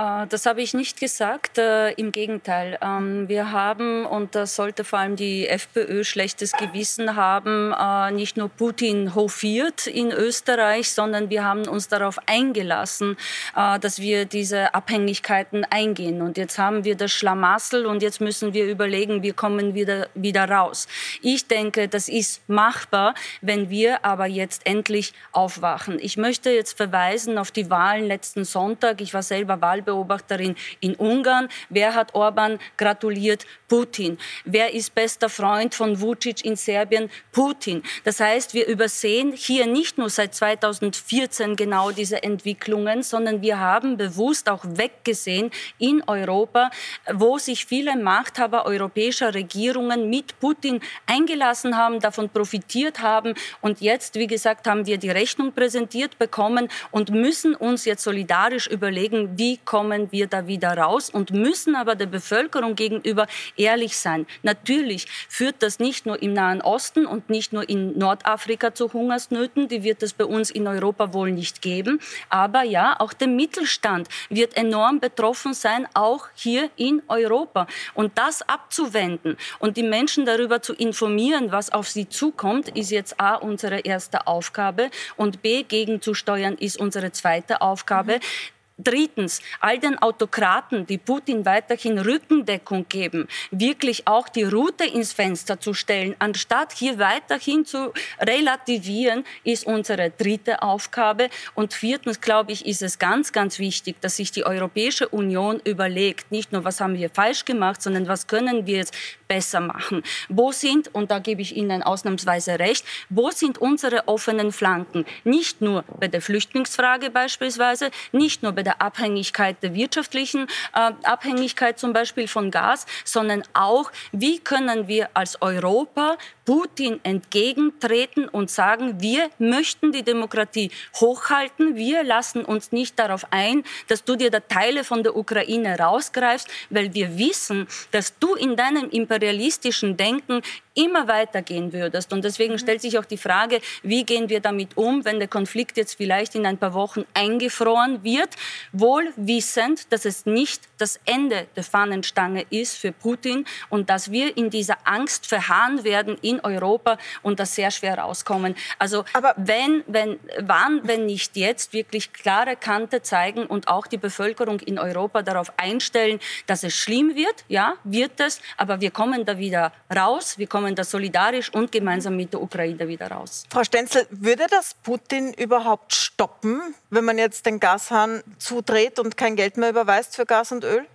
Äh, 0.00 0.26
das 0.28 0.46
habe 0.46 0.62
ich 0.62 0.74
nicht 0.74 0.98
gesagt. 0.98 1.58
Äh, 1.58 1.92
Im 1.92 2.12
Gegenteil. 2.12 2.78
Ähm, 2.80 3.28
wir 3.28 3.52
haben, 3.52 4.06
und 4.06 4.34
das 4.34 4.56
sollte 4.56 4.84
vor 4.84 4.98
allem 4.98 5.16
die 5.16 5.46
FPÖ 5.46 6.04
schlechtes 6.04 6.52
Gewissen 6.52 7.16
haben, 7.16 7.74
äh, 7.78 8.10
nicht 8.12 8.36
nur 8.36 8.48
Putin 8.48 9.14
hofiert 9.14 9.86
in 9.86 10.10
Österreich, 10.10 10.90
sondern 10.90 11.28
wir 11.30 11.44
haben 11.44 11.68
uns 11.68 11.88
darauf 11.88 12.18
eingelassen, 12.26 13.16
dass 13.54 14.00
wir 14.00 14.24
diese 14.24 14.74
Abhängigkeiten 14.74 15.64
eingehen. 15.64 16.22
Und 16.22 16.36
jetzt 16.36 16.58
haben 16.58 16.84
wir 16.84 16.96
das 16.96 17.12
Schlamassel 17.12 17.86
und 17.86 18.02
jetzt 18.02 18.20
müssen 18.20 18.54
wir 18.54 18.66
überlegen, 18.66 19.22
wie 19.22 19.32
kommen 19.32 19.74
wir 19.74 20.08
wieder 20.14 20.48
raus. 20.48 20.86
Ich 21.22 21.46
denke, 21.46 21.88
das 21.88 22.08
ist 22.08 22.48
machbar, 22.48 23.14
wenn 23.40 23.70
wir 23.70 24.04
aber 24.04 24.26
jetzt 24.26 24.66
endlich 24.66 25.12
aufwachen. 25.32 25.98
Ich 26.00 26.16
möchte 26.16 26.50
jetzt 26.50 26.76
verweisen 26.76 27.38
auf 27.38 27.50
die 27.50 27.70
Wahlen 27.70 28.06
letzten 28.06 28.44
Sonntag. 28.44 29.00
Ich 29.00 29.14
war 29.14 29.22
selber 29.22 29.60
Wahlbeobachter 29.60 29.89
Wahlbeobachterin 29.90 30.56
in 30.80 30.94
Ungarn. 30.96 31.48
Wer 31.68 31.94
hat 31.94 32.14
Orban 32.14 32.58
gratuliert? 32.76 33.46
Putin. 33.70 34.18
Wer 34.44 34.74
ist 34.74 34.96
bester 34.96 35.28
Freund 35.28 35.76
von 35.76 36.00
Vucic 36.00 36.44
in 36.44 36.56
Serbien? 36.56 37.08
Putin. 37.30 37.84
Das 38.02 38.18
heißt, 38.18 38.52
wir 38.52 38.66
übersehen 38.66 39.32
hier 39.32 39.66
nicht 39.66 39.96
nur 39.96 40.10
seit 40.10 40.34
2014 40.34 41.54
genau 41.54 41.92
diese 41.92 42.20
Entwicklungen, 42.24 43.04
sondern 43.04 43.42
wir 43.42 43.60
haben 43.60 43.96
bewusst 43.96 44.50
auch 44.50 44.64
weggesehen 44.64 45.52
in 45.78 46.02
Europa, 46.08 46.70
wo 47.12 47.38
sich 47.38 47.64
viele 47.64 47.96
Machthaber 47.96 48.66
europäischer 48.66 49.34
Regierungen 49.34 50.10
mit 50.10 50.40
Putin 50.40 50.80
eingelassen 51.06 51.76
haben, 51.76 52.00
davon 52.00 52.28
profitiert 52.28 53.00
haben. 53.00 53.34
Und 53.60 53.80
jetzt, 53.80 54.16
wie 54.16 54.26
gesagt, 54.26 54.66
haben 54.66 54.84
wir 54.86 54.98
die 54.98 55.10
Rechnung 55.10 55.52
präsentiert 55.52 56.18
bekommen 56.18 56.66
und 56.90 57.10
müssen 57.10 57.54
uns 57.54 57.84
jetzt 57.84 58.02
solidarisch 58.02 58.66
überlegen, 58.66 59.38
wie 59.38 59.58
kommen 59.58 60.10
wir 60.10 60.26
da 60.26 60.48
wieder 60.48 60.76
raus 60.76 61.08
und 61.08 61.30
müssen 61.30 61.76
aber 61.76 61.94
der 61.94 62.06
Bevölkerung 62.06 62.74
gegenüber 62.74 63.28
ehrlich 63.60 63.96
sein. 63.96 64.26
Natürlich 64.42 65.06
führt 65.28 65.56
das 65.62 65.78
nicht 65.78 66.06
nur 66.06 66.20
im 66.22 66.32
Nahen 66.32 66.62
Osten 66.62 67.06
und 67.06 67.30
nicht 67.30 67.52
nur 67.52 67.68
in 67.68 67.96
Nordafrika 67.98 68.74
zu 68.74 68.92
Hungersnöten, 68.92 69.68
die 69.68 69.82
wird 69.84 70.02
es 70.02 70.14
bei 70.14 70.24
uns 70.24 70.50
in 70.50 70.66
Europa 70.66 71.12
wohl 71.12 71.30
nicht 71.30 71.60
geben, 71.62 72.00
aber 72.28 72.62
ja, 72.62 72.96
auch 72.98 73.12
der 73.12 73.28
Mittelstand 73.28 74.08
wird 74.30 74.56
enorm 74.56 75.00
betroffen 75.00 75.54
sein, 75.54 75.86
auch 75.94 76.28
hier 76.34 76.70
in 76.76 77.02
Europa. 77.08 77.66
Und 77.94 78.16
das 78.16 78.42
abzuwenden 78.42 79.36
und 79.58 79.76
die 79.76 79.82
Menschen 79.82 80.24
darüber 80.24 80.62
zu 80.62 80.72
informieren, 80.74 81.52
was 81.52 81.70
auf 81.70 81.88
sie 81.88 82.08
zukommt, 82.08 82.68
ist 82.70 82.90
jetzt 82.90 83.20
A, 83.20 83.34
unsere 83.34 83.80
erste 83.80 84.26
Aufgabe 84.26 84.90
und 85.16 85.42
B, 85.42 85.62
gegenzusteuern 85.62 86.54
ist 86.54 86.78
unsere 86.78 87.12
zweite 87.12 87.60
Aufgabe. 87.60 88.14
Mhm. 88.16 88.59
Drittens, 88.82 89.40
all 89.60 89.78
den 89.78 89.98
Autokraten, 89.98 90.86
die 90.86 90.98
Putin 90.98 91.44
weiterhin 91.44 91.98
Rückendeckung 91.98 92.86
geben, 92.88 93.28
wirklich 93.50 94.06
auch 94.06 94.28
die 94.28 94.44
Route 94.44 94.84
ins 94.84 95.12
Fenster 95.12 95.60
zu 95.60 95.74
stellen, 95.74 96.16
anstatt 96.18 96.72
hier 96.72 96.98
weiterhin 96.98 97.64
zu 97.66 97.92
relativieren, 98.18 99.24
ist 99.44 99.66
unsere 99.66 100.10
dritte 100.10 100.62
Aufgabe. 100.62 101.28
Und 101.54 101.74
viertens, 101.74 102.20
glaube 102.20 102.52
ich, 102.52 102.66
ist 102.66 102.82
es 102.82 102.98
ganz, 102.98 103.32
ganz 103.32 103.58
wichtig, 103.58 104.00
dass 104.00 104.16
sich 104.16 104.32
die 104.32 104.44
Europäische 104.44 105.08
Union 105.08 105.60
überlegt, 105.64 106.32
nicht 106.32 106.52
nur, 106.52 106.64
was 106.64 106.80
haben 106.80 106.96
wir 106.96 107.10
falsch 107.10 107.44
gemacht, 107.44 107.82
sondern 107.82 108.08
was 108.08 108.26
können 108.26 108.66
wir 108.66 108.76
jetzt 108.78 108.94
besser 109.28 109.60
machen. 109.60 110.02
Wo 110.28 110.50
sind, 110.50 110.92
und 110.92 111.10
da 111.10 111.20
gebe 111.20 111.40
ich 111.40 111.56
Ihnen 111.56 111.82
ausnahmsweise 111.82 112.58
recht, 112.58 112.84
wo 113.10 113.30
sind 113.30 113.58
unsere 113.58 114.08
offenen 114.08 114.50
Flanken? 114.50 115.06
Nicht 115.22 115.60
nur 115.60 115.84
bei 116.00 116.08
der 116.08 116.20
Flüchtlingsfrage 116.20 117.10
beispielsweise, 117.10 117.90
nicht 118.10 118.42
nur 118.42 118.52
bei 118.52 118.64
der 118.64 118.69
der 118.70 118.80
Abhängigkeit, 118.80 119.62
der 119.62 119.74
wirtschaftlichen 119.74 120.46
äh, 120.74 120.92
Abhängigkeit 121.02 121.78
zum 121.78 121.92
Beispiel 121.92 122.28
von 122.28 122.52
Gas, 122.52 122.86
sondern 123.04 123.42
auch, 123.52 123.90
wie 124.12 124.38
können 124.38 124.86
wir 124.86 125.10
als 125.14 125.42
Europa 125.42 126.16
Putin 126.50 126.98
entgegentreten 127.04 128.26
und 128.26 128.50
sagen, 128.50 129.00
wir 129.00 129.30
möchten 129.38 129.92
die 129.92 130.02
Demokratie 130.02 130.72
hochhalten, 130.96 131.76
wir 131.76 132.02
lassen 132.02 132.44
uns 132.44 132.72
nicht 132.72 132.98
darauf 132.98 133.24
ein, 133.30 133.62
dass 133.86 134.02
du 134.02 134.16
dir 134.16 134.32
da 134.32 134.40
Teile 134.40 134.82
von 134.82 135.04
der 135.04 135.14
Ukraine 135.14 135.78
rausgreifst, 135.78 136.48
weil 136.68 136.92
wir 136.92 137.16
wissen, 137.16 137.68
dass 137.92 138.18
du 138.18 138.34
in 138.34 138.56
deinem 138.56 138.90
imperialistischen 138.90 139.96
Denken 139.96 140.42
immer 140.74 141.08
weitergehen 141.08 141.72
würdest. 141.72 142.12
Und 142.12 142.24
deswegen 142.24 142.54
mhm. 142.54 142.58
stellt 142.58 142.80
sich 142.82 142.98
auch 142.98 143.04
die 143.04 143.16
Frage, 143.16 143.60
wie 143.82 144.04
gehen 144.04 144.28
wir 144.28 144.40
damit 144.40 144.76
um, 144.76 145.04
wenn 145.04 145.18
der 145.18 145.28
Konflikt 145.28 145.76
jetzt 145.76 145.94
vielleicht 145.94 146.34
in 146.34 146.46
ein 146.46 146.58
paar 146.58 146.74
Wochen 146.74 147.04
eingefroren 147.14 148.02
wird, 148.04 148.30
wohl 148.72 149.12
wissend, 149.16 149.92
dass 149.92 150.04
es 150.04 150.26
nicht 150.26 150.62
das 150.78 151.00
Ende 151.04 151.46
der 151.56 151.64
Fahnenstange 151.64 152.46
ist 152.50 152.76
für 152.76 152.92
Putin 152.92 153.44
und 153.68 153.90
dass 153.90 154.10
wir 154.10 154.36
in 154.36 154.50
dieser 154.50 154.78
Angst 154.84 155.26
verharren 155.26 155.84
werden 155.84 156.16
in 156.22 156.39
Europa 156.44 156.98
und 157.22 157.40
das 157.40 157.54
sehr 157.54 157.70
schwer 157.70 157.98
rauskommen. 157.98 158.54
Also 158.78 159.04
Aber 159.12 159.34
wenn, 159.36 159.84
wenn, 159.86 160.18
wann, 160.40 160.80
wenn 160.84 161.06
nicht 161.06 161.36
jetzt, 161.36 161.72
wirklich 161.72 162.12
klare 162.12 162.56
Kante 162.56 163.02
zeigen 163.02 163.46
und 163.46 163.68
auch 163.68 163.86
die 163.86 163.98
Bevölkerung 163.98 164.60
in 164.60 164.78
Europa 164.78 165.22
darauf 165.22 165.52
einstellen, 165.56 166.20
dass 166.46 166.62
es 166.62 166.74
schlimm 166.74 167.14
wird, 167.14 167.44
ja, 167.48 167.74
wird 167.84 168.20
es, 168.20 168.40
aber 168.56 168.80
wir 168.80 168.90
kommen 168.90 169.24
da 169.24 169.38
wieder 169.38 169.72
raus, 169.94 170.38
wir 170.38 170.46
kommen 170.46 170.74
da 170.74 170.84
solidarisch 170.84 171.52
und 171.52 171.72
gemeinsam 171.72 172.16
mit 172.16 172.32
der 172.32 172.42
Ukraine 172.42 172.88
wieder 172.88 173.10
raus. 173.10 173.44
Frau 173.50 173.64
Stenzel, 173.64 174.06
würde 174.10 174.46
das 174.50 174.74
Putin 174.74 175.32
überhaupt 175.34 175.94
stoppen, 175.94 176.74
wenn 176.90 177.04
man 177.04 177.18
jetzt 177.18 177.46
den 177.46 177.60
Gashahn 177.60 178.22
zudreht 178.38 178.98
und 178.98 179.16
kein 179.16 179.36
Geld 179.36 179.56
mehr 179.56 179.70
überweist 179.70 180.16
für 180.16 180.26
Gas 180.26 180.52
und 180.52 180.64
Öl? 180.64 180.86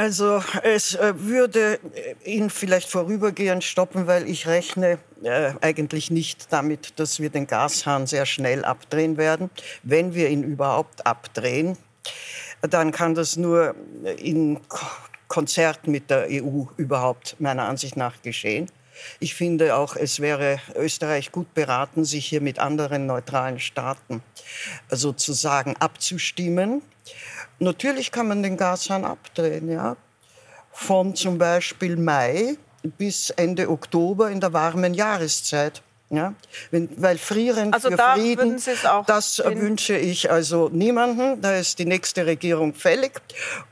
Also 0.00 0.42
es 0.62 0.94
äh, 0.94 1.12
würde 1.14 1.78
ihn 2.24 2.48
vielleicht 2.48 2.88
vorübergehend 2.88 3.62
stoppen, 3.62 4.06
weil 4.06 4.30
ich 4.30 4.46
rechne 4.46 4.98
äh, 5.22 5.52
eigentlich 5.60 6.10
nicht 6.10 6.50
damit, 6.50 6.98
dass 6.98 7.20
wir 7.20 7.28
den 7.28 7.46
Gashahn 7.46 8.06
sehr 8.06 8.24
schnell 8.24 8.64
abdrehen 8.64 9.18
werden. 9.18 9.50
Wenn 9.82 10.14
wir 10.14 10.30
ihn 10.30 10.42
überhaupt 10.42 11.06
abdrehen, 11.06 11.76
dann 12.62 12.92
kann 12.92 13.14
das 13.14 13.36
nur 13.36 13.74
in 14.16 14.60
Konzert 15.28 15.86
mit 15.86 16.08
der 16.08 16.28
EU 16.30 16.62
überhaupt 16.78 17.36
meiner 17.38 17.64
Ansicht 17.64 17.98
nach 17.98 18.22
geschehen. 18.22 18.70
Ich 19.18 19.34
finde 19.34 19.76
auch, 19.76 19.96
es 19.96 20.20
wäre 20.20 20.60
Österreich 20.76 21.30
gut 21.30 21.52
beraten, 21.52 22.06
sich 22.06 22.24
hier 22.24 22.40
mit 22.40 22.58
anderen 22.58 23.04
neutralen 23.04 23.60
Staaten 23.60 24.22
sozusagen 24.88 25.76
abzustimmen 25.76 26.80
Natürlich 27.58 28.10
kann 28.10 28.28
man 28.28 28.42
den 28.42 28.56
Gashahn 28.56 29.04
abdrehen, 29.04 29.70
ja. 29.70 29.96
Von 30.72 31.14
zum 31.14 31.38
Beispiel 31.38 31.96
Mai 31.96 32.56
bis 32.82 33.30
Ende 33.30 33.68
Oktober 33.68 34.30
in 34.30 34.40
der 34.40 34.52
warmen 34.52 34.94
Jahreszeit. 34.94 35.82
Ja, 36.12 36.34
wenn, 36.72 36.88
weil 37.00 37.18
frieren 37.18 37.72
also 37.72 37.88
für 37.88 37.96
da 37.96 38.14
Frieden, 38.14 38.60
das 39.06 39.38
wünsche 39.38 39.96
ich 39.96 40.28
also 40.28 40.68
niemanden. 40.68 41.40
Da 41.40 41.54
ist 41.56 41.78
die 41.78 41.84
nächste 41.84 42.26
Regierung 42.26 42.74
fällig 42.74 43.12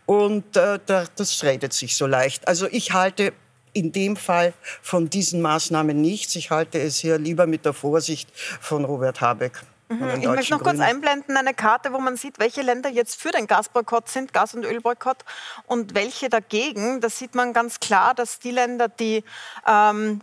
und 0.07 0.57
äh, 0.57 0.79
das 0.87 1.43
redet 1.43 1.73
sich 1.73 1.97
so 1.97 2.07
leicht. 2.07 2.47
Also 2.47 2.69
ich 2.71 2.93
halte 2.93 3.33
in 3.73 3.91
dem 3.91 4.15
Fall 4.15 4.53
von 4.83 5.11
diesen 5.11 5.43
Maßnahmen 5.43 6.01
nichts. 6.01 6.37
Ich 6.37 6.51
halte 6.51 6.79
es 6.79 6.99
hier 6.99 7.19
lieber 7.19 7.49
mit 7.49 7.65
der 7.65 7.73
Vorsicht 7.73 8.31
von 8.61 8.85
Robert 8.85 9.21
Habeck. 9.21 9.61
Mhm. 9.89 10.21
Ich 10.21 10.27
möchte 10.29 10.53
noch 10.53 10.63
kurz 10.63 10.81
einblenden, 10.81 11.37
eine 11.37 11.55
Karte, 11.55 11.93
wo 11.93 11.99
man 11.99 12.17
sieht, 12.17 12.39
welche 12.39 12.63
Länder 12.63 12.91
jetzt 12.91 13.21
für 13.21 13.31
den 13.31 13.47
Gasboykott 13.47 14.09
sind, 14.09 14.33
Gas- 14.35 14.55
und 14.55 14.65
Ölboykott, 14.65 15.19
und 15.67 15.95
welche 15.95 16.29
dagegen. 16.29 17.01
Da 17.01 17.09
sieht 17.09 17.35
man 17.35 17.53
ganz 17.53 17.81
klar, 17.81 18.15
dass 18.15 18.39
die 18.39 18.51
Länder, 18.51 18.89
die 18.89 19.25
ähm, 19.67 20.21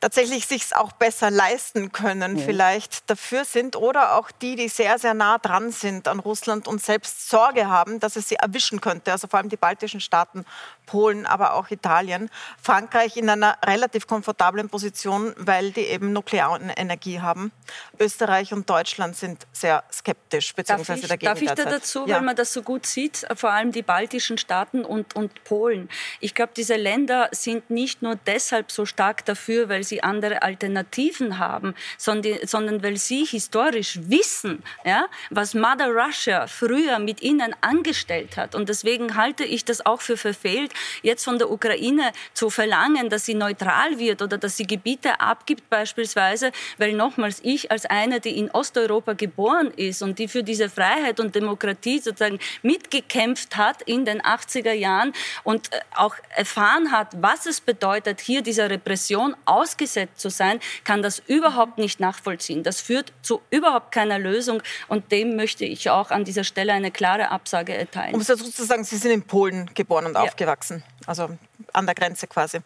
tatsächlich 0.00 0.46
sich 0.46 0.74
auch 0.74 0.92
besser 0.92 1.30
leisten 1.30 1.92
können, 1.92 2.34
mhm. 2.34 2.38
vielleicht 2.38 3.08
dafür 3.10 3.44
sind 3.44 3.76
oder 3.76 4.16
auch 4.16 4.30
die, 4.30 4.56
die 4.56 4.68
sehr, 4.68 4.98
sehr 4.98 5.14
nah 5.14 5.38
dran 5.38 5.70
sind 5.70 6.08
an 6.08 6.20
Russland 6.20 6.68
und 6.68 6.82
selbst 6.82 7.28
Sorge 7.28 7.68
haben, 7.68 8.00
dass 8.00 8.16
es 8.16 8.28
sie 8.28 8.36
erwischen 8.36 8.80
könnte. 8.80 9.12
Also 9.12 9.28
vor 9.28 9.38
allem 9.38 9.48
die 9.48 9.56
baltischen 9.56 10.00
Staaten, 10.00 10.44
Polen, 10.88 11.26
aber 11.26 11.54
auch 11.54 11.70
Italien. 11.70 12.30
Frankreich 12.60 13.16
in 13.16 13.28
einer 13.28 13.58
relativ 13.64 14.06
komfortablen 14.06 14.70
Position, 14.70 15.34
weil 15.36 15.70
die 15.70 15.82
eben 15.82 16.12
Nuklearenergie 16.12 17.20
haben. 17.20 17.52
Österreich 18.00 18.54
und 18.54 18.68
Deutschland 18.70 19.14
sind 19.14 19.46
sehr 19.52 19.84
skeptisch, 19.92 20.54
beziehungsweise 20.54 21.02
darf 21.02 21.02
ich, 21.02 21.08
dagegen. 21.08 21.26
Darf 21.26 21.42
ich 21.42 21.50
da 21.50 21.70
dazu, 21.70 22.06
ja. 22.06 22.16
weil 22.16 22.22
man 22.22 22.36
das 22.36 22.52
so 22.54 22.62
gut 22.62 22.86
sieht, 22.86 23.26
vor 23.34 23.50
allem 23.50 23.70
die 23.70 23.82
baltischen 23.82 24.38
Staaten 24.38 24.84
und, 24.84 25.14
und 25.14 25.44
Polen. 25.44 25.90
Ich 26.20 26.34
glaube, 26.34 26.52
diese 26.56 26.76
Länder 26.76 27.28
sind 27.32 27.68
nicht 27.68 28.00
nur 28.00 28.16
deshalb 28.16 28.72
so 28.72 28.86
stark 28.86 29.26
dafür, 29.26 29.67
nur, 29.68 29.76
weil 29.76 29.84
sie 29.84 30.02
andere 30.02 30.42
Alternativen 30.42 31.38
haben, 31.38 31.74
sondern, 31.96 32.38
sondern 32.44 32.82
weil 32.82 32.96
sie 32.96 33.24
historisch 33.24 33.98
wissen, 34.02 34.62
ja, 34.84 35.06
was 35.30 35.54
Mother 35.54 35.88
Russia 35.88 36.46
früher 36.46 36.98
mit 36.98 37.22
ihnen 37.22 37.54
angestellt 37.60 38.36
hat. 38.36 38.54
Und 38.54 38.68
deswegen 38.68 39.16
halte 39.16 39.44
ich 39.44 39.64
das 39.64 39.84
auch 39.84 40.00
für 40.00 40.16
verfehlt, 40.16 40.72
jetzt 41.02 41.24
von 41.24 41.38
der 41.38 41.50
Ukraine 41.50 42.12
zu 42.34 42.50
verlangen, 42.50 43.08
dass 43.08 43.26
sie 43.26 43.34
neutral 43.34 43.98
wird 43.98 44.22
oder 44.22 44.38
dass 44.38 44.56
sie 44.56 44.66
Gebiete 44.66 45.20
abgibt 45.20 45.68
beispielsweise, 45.70 46.52
weil 46.78 46.92
nochmals 46.92 47.40
ich 47.42 47.70
als 47.70 47.86
eine, 47.86 48.20
die 48.20 48.38
in 48.38 48.50
Osteuropa 48.50 49.12
geboren 49.12 49.72
ist 49.76 50.02
und 50.02 50.18
die 50.18 50.28
für 50.28 50.42
diese 50.42 50.68
Freiheit 50.68 51.20
und 51.20 51.34
Demokratie 51.34 51.98
sozusagen 51.98 52.38
mitgekämpft 52.62 53.56
hat 53.56 53.82
in 53.82 54.04
den 54.04 54.20
80er 54.22 54.72
Jahren 54.72 55.12
und 55.44 55.72
äh, 55.72 55.80
auch 55.94 56.14
erfahren 56.36 56.92
hat, 56.92 57.08
was 57.20 57.46
es 57.46 57.60
bedeutet, 57.60 58.20
hier 58.20 58.42
dieser 58.42 58.70
Repression 58.70 59.34
ausgesetzt 59.58 60.20
zu 60.20 60.30
sein, 60.30 60.60
kann 60.84 61.02
das 61.02 61.18
überhaupt 61.26 61.78
nicht 61.78 62.00
nachvollziehen. 62.00 62.62
Das 62.62 62.80
führt 62.80 63.12
zu 63.22 63.40
überhaupt 63.50 63.92
keiner 63.92 64.18
Lösung 64.18 64.62
und 64.88 65.10
dem 65.12 65.36
möchte 65.36 65.64
ich 65.64 65.90
auch 65.90 66.10
an 66.10 66.24
dieser 66.24 66.44
Stelle 66.44 66.72
eine 66.72 66.90
klare 66.90 67.30
Absage 67.30 67.74
erteilen. 67.74 68.14
Um 68.14 68.20
es 68.20 68.28
dazu 68.28 68.50
zu 68.50 68.64
sagen, 68.64 68.84
Sie 68.84 68.96
sind 68.96 69.10
in 69.10 69.22
Polen 69.22 69.70
geboren 69.74 70.06
und 70.06 70.14
ja. 70.14 70.20
aufgewachsen, 70.20 70.82
also 71.06 71.28
an 71.72 71.86
der 71.86 71.94
Grenze 71.94 72.26
quasi. 72.26 72.60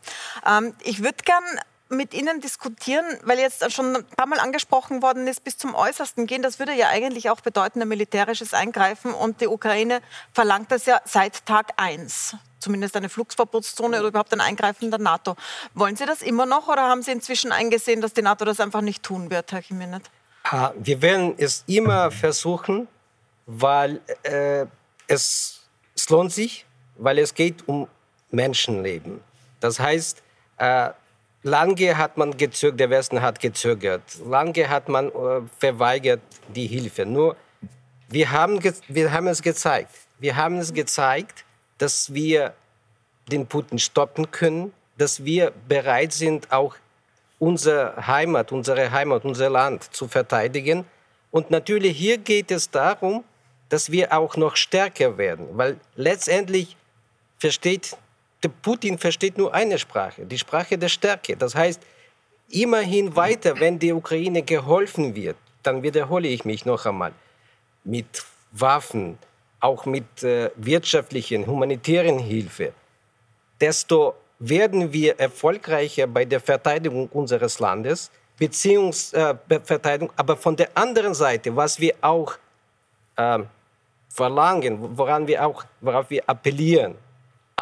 Ähm, 0.46 0.74
ich 0.82 1.02
würde 1.02 1.18
gern 1.24 1.42
mit 1.92 2.14
Ihnen 2.14 2.40
diskutieren, 2.40 3.04
weil 3.24 3.38
jetzt 3.38 3.70
schon 3.72 3.96
ein 3.96 4.04
paar 4.16 4.26
Mal 4.26 4.40
angesprochen 4.40 5.02
worden 5.02 5.26
ist, 5.26 5.44
bis 5.44 5.56
zum 5.58 5.74
Äußersten 5.74 6.26
gehen. 6.26 6.42
Das 6.42 6.58
würde 6.58 6.72
ja 6.72 6.88
eigentlich 6.88 7.30
auch 7.30 7.40
bedeuten, 7.40 7.80
ein 7.82 7.88
militärisches 7.88 8.54
Eingreifen. 8.54 9.12
Und 9.14 9.40
die 9.40 9.46
Ukraine 9.46 10.00
verlangt 10.32 10.72
das 10.72 10.86
ja 10.86 11.00
seit 11.04 11.46
Tag 11.46 11.72
1. 11.76 12.36
Zumindest 12.58 12.96
eine 12.96 13.08
Flugsverbotszone 13.08 13.98
oder 13.98 14.08
überhaupt 14.08 14.32
ein 14.32 14.40
Eingreifen 14.40 14.90
der 14.90 15.00
NATO. 15.00 15.36
Wollen 15.74 15.96
Sie 15.96 16.06
das 16.06 16.22
immer 16.22 16.46
noch 16.46 16.68
oder 16.68 16.82
haben 16.82 17.02
Sie 17.02 17.10
inzwischen 17.10 17.52
eingesehen, 17.52 18.00
dass 18.00 18.12
die 18.12 18.22
NATO 18.22 18.44
das 18.44 18.60
einfach 18.60 18.80
nicht 18.80 19.02
tun 19.02 19.30
wird, 19.30 19.52
Herr 19.52 19.60
Jiménez? 19.60 20.02
Ah, 20.44 20.72
wir 20.76 21.02
werden 21.02 21.34
es 21.38 21.64
immer 21.66 22.10
versuchen, 22.10 22.88
weil 23.46 24.00
äh, 24.22 24.66
es, 25.06 25.62
es 25.94 26.08
lohnt 26.08 26.32
sich, 26.32 26.66
weil 26.96 27.18
es 27.18 27.34
geht 27.34 27.68
um 27.68 27.88
Menschenleben. 28.30 29.20
Das 29.60 29.78
heißt, 29.78 30.22
äh, 30.58 30.90
Lange 31.42 31.98
hat 31.98 32.16
man 32.16 32.36
gezögert, 32.36 32.80
der 32.80 32.90
Westen 32.90 33.20
hat 33.20 33.40
gezögert. 33.40 34.02
Lange 34.24 34.68
hat 34.68 34.88
man 34.88 35.08
äh, 35.08 35.40
verweigert 35.58 36.20
die 36.54 36.66
Hilfe. 36.66 37.04
Nur 37.04 37.36
wir 38.08 38.30
haben, 38.30 38.60
wir 38.88 39.12
haben 39.12 39.26
es 39.26 39.42
gezeigt. 39.42 39.90
Wir 40.20 40.36
haben 40.36 40.58
es 40.58 40.72
gezeigt, 40.72 41.44
dass 41.78 42.14
wir 42.14 42.54
den 43.30 43.46
Putin 43.46 43.78
stoppen 43.78 44.30
können, 44.30 44.72
dass 44.98 45.24
wir 45.24 45.52
bereit 45.68 46.12
sind, 46.12 46.52
auch 46.52 46.76
unsere 47.40 48.06
Heimat, 48.06 48.52
unsere 48.52 48.92
Heimat, 48.92 49.24
unser 49.24 49.50
Land 49.50 49.92
zu 49.92 50.06
verteidigen. 50.06 50.84
Und 51.32 51.50
natürlich 51.50 51.96
hier 51.96 52.18
geht 52.18 52.52
es 52.52 52.70
darum, 52.70 53.24
dass 53.68 53.90
wir 53.90 54.12
auch 54.12 54.36
noch 54.36 54.54
stärker 54.54 55.18
werden, 55.18 55.48
weil 55.54 55.80
letztendlich 55.96 56.76
versteht 57.38 57.96
der 58.42 58.48
Putin 58.48 58.98
versteht 58.98 59.38
nur 59.38 59.54
eine 59.54 59.78
Sprache, 59.78 60.24
die 60.24 60.38
Sprache 60.38 60.76
der 60.76 60.88
Stärke. 60.88 61.36
Das 61.36 61.54
heißt, 61.54 61.80
immerhin 62.50 63.14
weiter, 63.14 63.58
wenn 63.60 63.78
der 63.78 63.96
Ukraine 63.96 64.42
geholfen 64.42 65.14
wird, 65.14 65.36
dann 65.62 65.82
wiederhole 65.82 66.28
ich 66.28 66.44
mich 66.44 66.64
noch 66.64 66.84
einmal, 66.86 67.12
mit 67.84 68.24
Waffen, 68.52 69.18
auch 69.60 69.86
mit 69.86 70.22
äh, 70.22 70.50
wirtschaftlichen, 70.56 71.46
humanitären 71.46 72.18
Hilfe, 72.18 72.72
desto 73.60 74.14
werden 74.38 74.92
wir 74.92 75.18
erfolgreicher 75.20 76.06
bei 76.08 76.24
der 76.24 76.40
Verteidigung 76.40 77.08
unseres 77.08 77.60
Landes, 77.60 78.10
Beziehungsverteidigung, 78.38 80.08
äh, 80.08 80.12
aber 80.16 80.36
von 80.36 80.56
der 80.56 80.76
anderen 80.76 81.14
Seite, 81.14 81.54
was 81.54 81.78
wir 81.78 81.94
auch 82.00 82.34
äh, 83.16 83.38
verlangen, 84.08 84.98
woran 84.98 85.26
wir 85.28 85.46
auch, 85.46 85.64
worauf 85.80 86.10
wir 86.10 86.22
appellieren, 86.26 86.96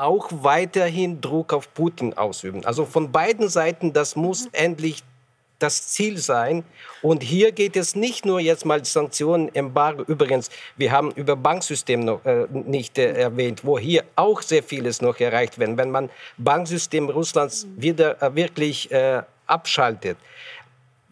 auch 0.00 0.28
weiterhin 0.30 1.20
Druck 1.20 1.52
auf 1.52 1.72
Putin 1.74 2.16
ausüben. 2.16 2.64
Also 2.64 2.84
von 2.84 3.12
beiden 3.12 3.48
Seiten, 3.48 3.92
das 3.92 4.16
muss 4.16 4.44
mhm. 4.44 4.50
endlich 4.52 5.02
das 5.58 5.88
Ziel 5.88 6.16
sein. 6.16 6.64
Und 7.02 7.22
hier 7.22 7.52
geht 7.52 7.76
es 7.76 7.94
nicht 7.94 8.24
nur 8.24 8.40
jetzt 8.40 8.64
mal 8.64 8.82
Sanktionen, 8.84 9.54
Embargo. 9.54 10.02
Übrigens, 10.04 10.50
wir 10.76 10.90
haben 10.90 11.10
über 11.12 11.36
Banksystem 11.36 12.00
noch 12.00 12.24
äh, 12.24 12.46
nicht 12.50 12.98
äh, 12.98 13.12
erwähnt, 13.12 13.64
wo 13.64 13.78
hier 13.78 14.04
auch 14.16 14.40
sehr 14.42 14.62
vieles 14.62 15.02
noch 15.02 15.20
erreicht 15.20 15.58
wird. 15.58 15.76
Wenn 15.76 15.90
man 15.90 16.10
Banksystem 16.38 17.10
Russlands 17.10 17.66
mhm. 17.66 17.82
wieder 17.82 18.22
äh, 18.22 18.34
wirklich 18.34 18.90
äh, 18.90 19.22
abschaltet. 19.46 20.16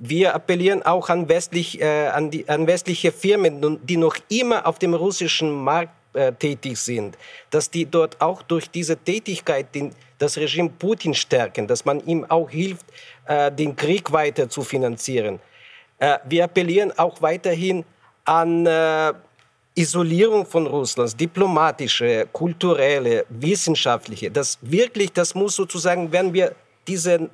Wir 0.01 0.35
appellieren 0.35 0.85
auch 0.85 1.09
an, 1.09 1.29
westlich, 1.29 1.81
äh, 1.81 2.07
an, 2.07 2.31
die, 2.31 2.49
an 2.49 2.67
westliche 2.67 3.11
Firmen, 3.11 3.81
die 3.85 3.97
noch 3.97 4.17
immer 4.29 4.67
auf 4.67 4.79
dem 4.79 4.95
russischen 4.95 5.53
Markt 5.53 5.93
äh, 6.15 6.33
tätig 6.33 6.79
sind, 6.79 7.19
dass 7.51 7.71
die 7.71 7.85
dort 7.85 8.21
auch 8.21 8.43
durch 8.43 8.71
diese 8.71 8.97
Tätigkeit 8.97 9.75
den, 9.75 9.93
das 10.19 10.37
Regime 10.37 10.71
Putin 10.71 11.15
stärken, 11.15 11.67
dass 11.67 11.85
man 11.85 12.05
ihm 12.07 12.25
auch 12.29 12.51
hilft, 12.51 12.87
äh, 13.27 13.53
den 13.53 13.77
Krieg 13.77 14.11
weiter 14.13 14.49
zu 14.49 14.63
finanzieren. 14.63 15.41
Äh, 15.99 16.19
wir 16.25 16.45
appellieren 16.45 16.97
auch 16.99 17.21
weiterhin 17.21 17.85
an 18.25 18.67
äh, 18.67 19.13
Isolierung 19.75 20.45
von 20.45 20.67
Russlands, 20.67 21.17
diplomatische, 21.17 22.27
kulturelle, 22.33 23.25
wissenschaftliche. 23.29 24.31
Das 24.31 24.59
wirklich, 24.61 25.13
das 25.13 25.35
muss 25.35 25.55
sozusagen, 25.55 26.11
wenn 26.11 26.33
wir 26.33 26.55
diese 26.89 27.31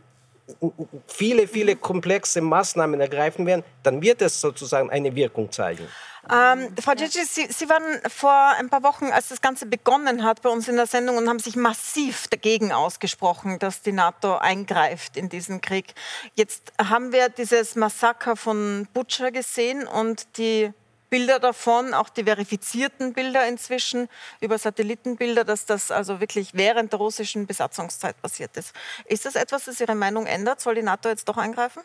viele, 1.06 1.48
viele 1.48 1.76
komplexe 1.76 2.40
Maßnahmen 2.40 3.00
ergreifen 3.00 3.46
werden, 3.46 3.64
dann 3.82 4.02
wird 4.02 4.22
es 4.22 4.40
sozusagen 4.40 4.90
eine 4.90 5.14
Wirkung 5.14 5.50
zeigen. 5.50 5.86
Ähm, 6.30 6.74
Frau 6.80 6.94
Cici, 6.96 7.24
Sie, 7.24 7.46
Sie, 7.52 7.68
waren 7.68 8.00
vor 8.08 8.54
ein 8.58 8.70
paar 8.70 8.82
Wochen, 8.82 9.06
als 9.06 9.28
das 9.28 9.42
Ganze 9.42 9.66
begonnen 9.66 10.24
hat, 10.24 10.40
bei 10.40 10.48
uns 10.48 10.68
in 10.68 10.76
der 10.76 10.86
Sendung 10.86 11.18
und 11.18 11.28
haben 11.28 11.38
sich 11.38 11.54
massiv 11.54 12.28
dagegen 12.28 12.72
ausgesprochen, 12.72 13.58
dass 13.58 13.82
die 13.82 13.92
NATO 13.92 14.36
eingreift 14.36 15.18
in 15.18 15.28
diesen 15.28 15.60
Krieg. 15.60 15.94
Jetzt 16.34 16.72
haben 16.82 17.12
wir 17.12 17.28
dieses 17.28 17.76
Massaker 17.76 18.36
von 18.36 18.88
Butcher 18.94 19.32
gesehen 19.32 19.86
und 19.86 20.38
die 20.38 20.72
Bilder 21.10 21.38
davon, 21.38 21.94
auch 21.94 22.08
die 22.08 22.24
verifizierten 22.24 23.12
Bilder 23.12 23.46
inzwischen 23.46 24.08
über 24.40 24.58
Satellitenbilder, 24.58 25.44
dass 25.44 25.66
das 25.66 25.90
also 25.90 26.20
wirklich 26.20 26.54
während 26.54 26.92
der 26.92 26.98
russischen 26.98 27.46
Besatzungszeit 27.46 28.20
passiert 28.20 28.56
ist. 28.56 28.72
Ist 29.06 29.24
das 29.24 29.36
etwas, 29.36 29.64
das 29.64 29.80
Ihre 29.80 29.94
Meinung 29.94 30.26
ändert? 30.26 30.60
Soll 30.60 30.74
die 30.74 30.82
NATO 30.82 31.08
jetzt 31.08 31.28
doch 31.28 31.36
eingreifen? 31.36 31.82